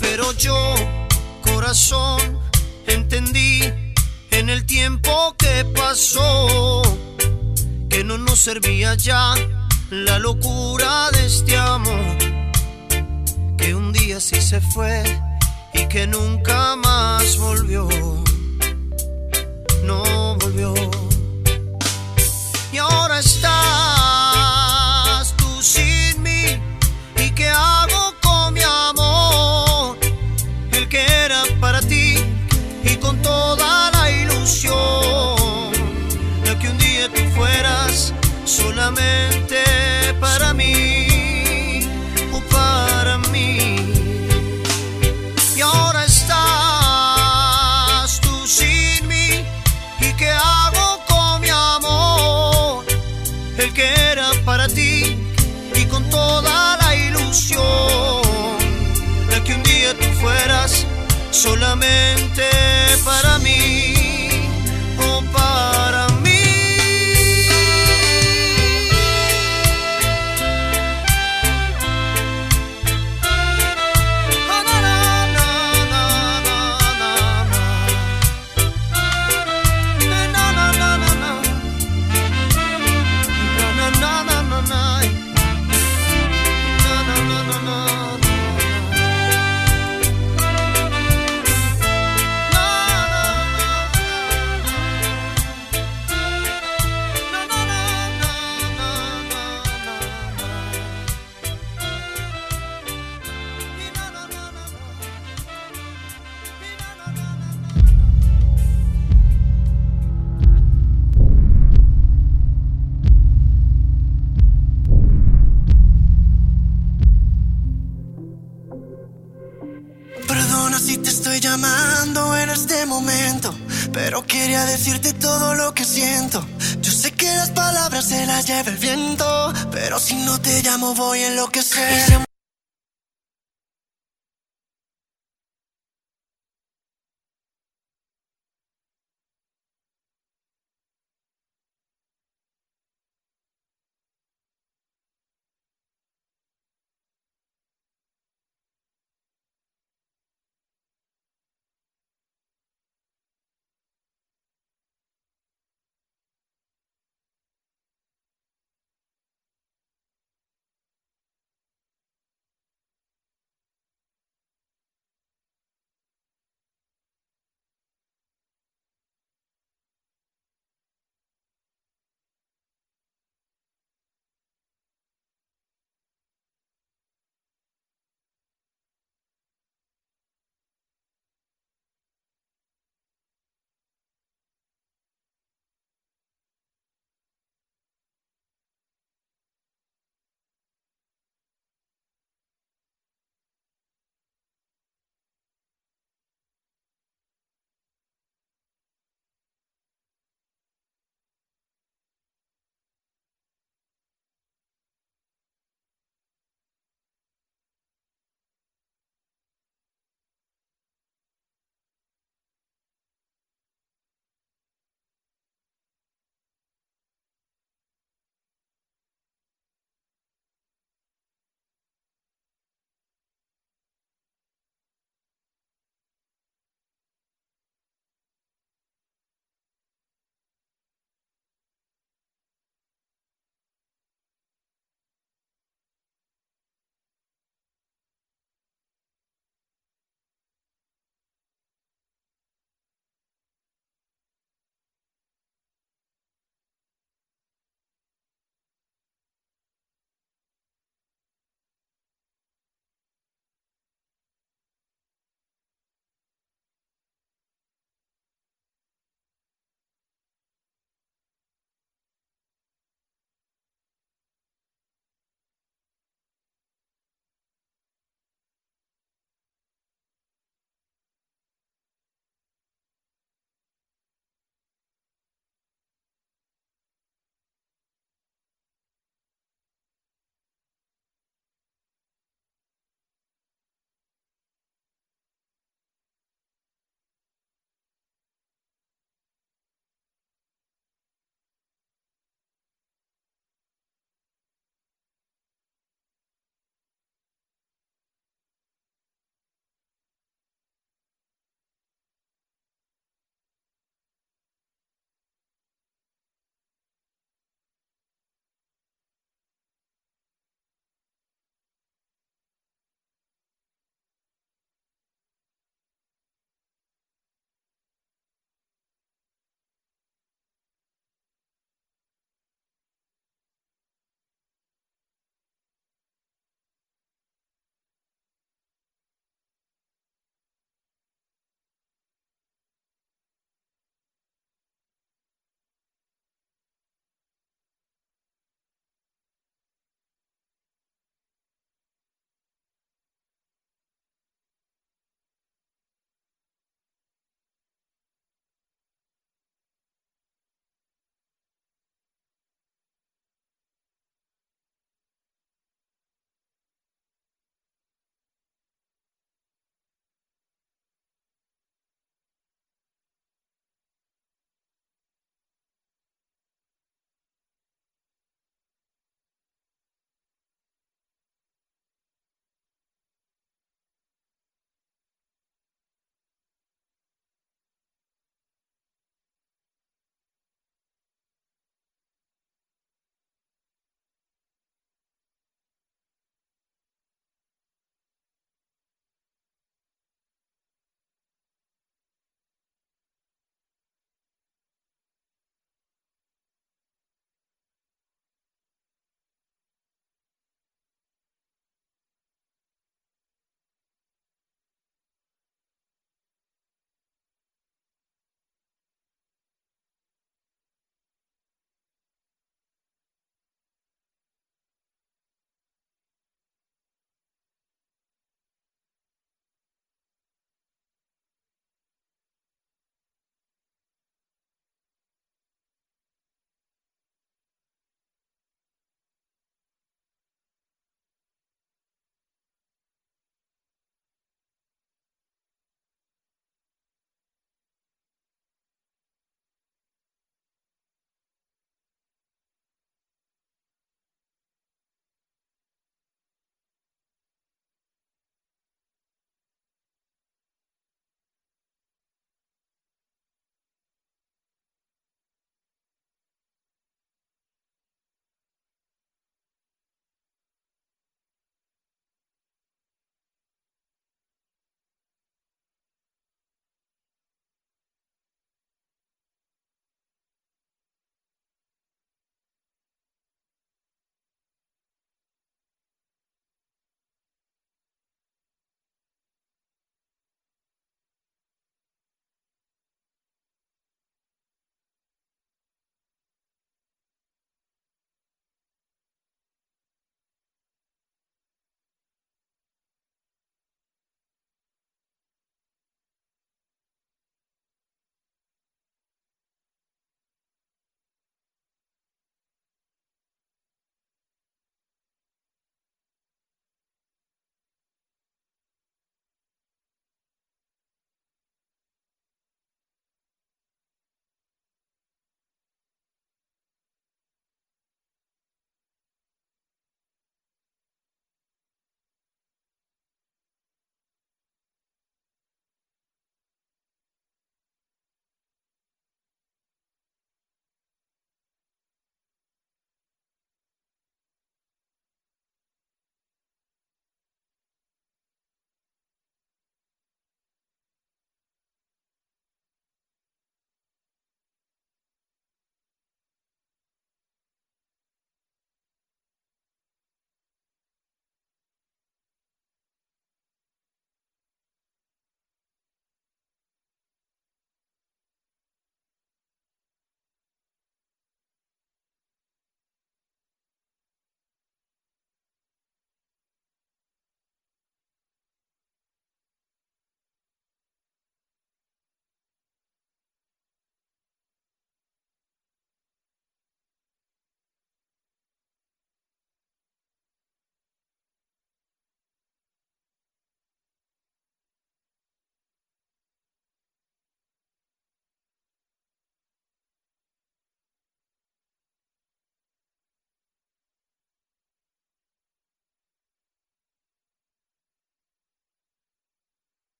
Pero 0.00 0.32
yo, 0.32 0.74
corazón, 1.42 2.38
entendí 2.86 3.62
en 4.30 4.48
el 4.48 4.64
tiempo 4.66 5.34
que 5.38 5.64
pasó 5.74 6.82
que 7.88 8.04
no 8.04 8.18
nos 8.18 8.40
servía 8.40 8.94
ya 8.94 9.34
la 9.90 10.18
locura 10.18 11.10
de 11.12 11.26
este 11.26 11.56
amor, 11.56 12.18
que 13.56 13.74
un 13.74 13.92
día 13.92 14.20
sí 14.20 14.40
se 14.40 14.60
fue 14.60 15.02
y 15.74 15.86
que 15.86 16.06
nunca 16.06 16.76
más 16.76 17.36
volvió, 17.38 17.88
no 19.84 20.36
volvió. 20.36 20.74
Y 22.72 22.78
ahora 22.78 23.18
estás 23.18 23.97
frente 61.88 62.57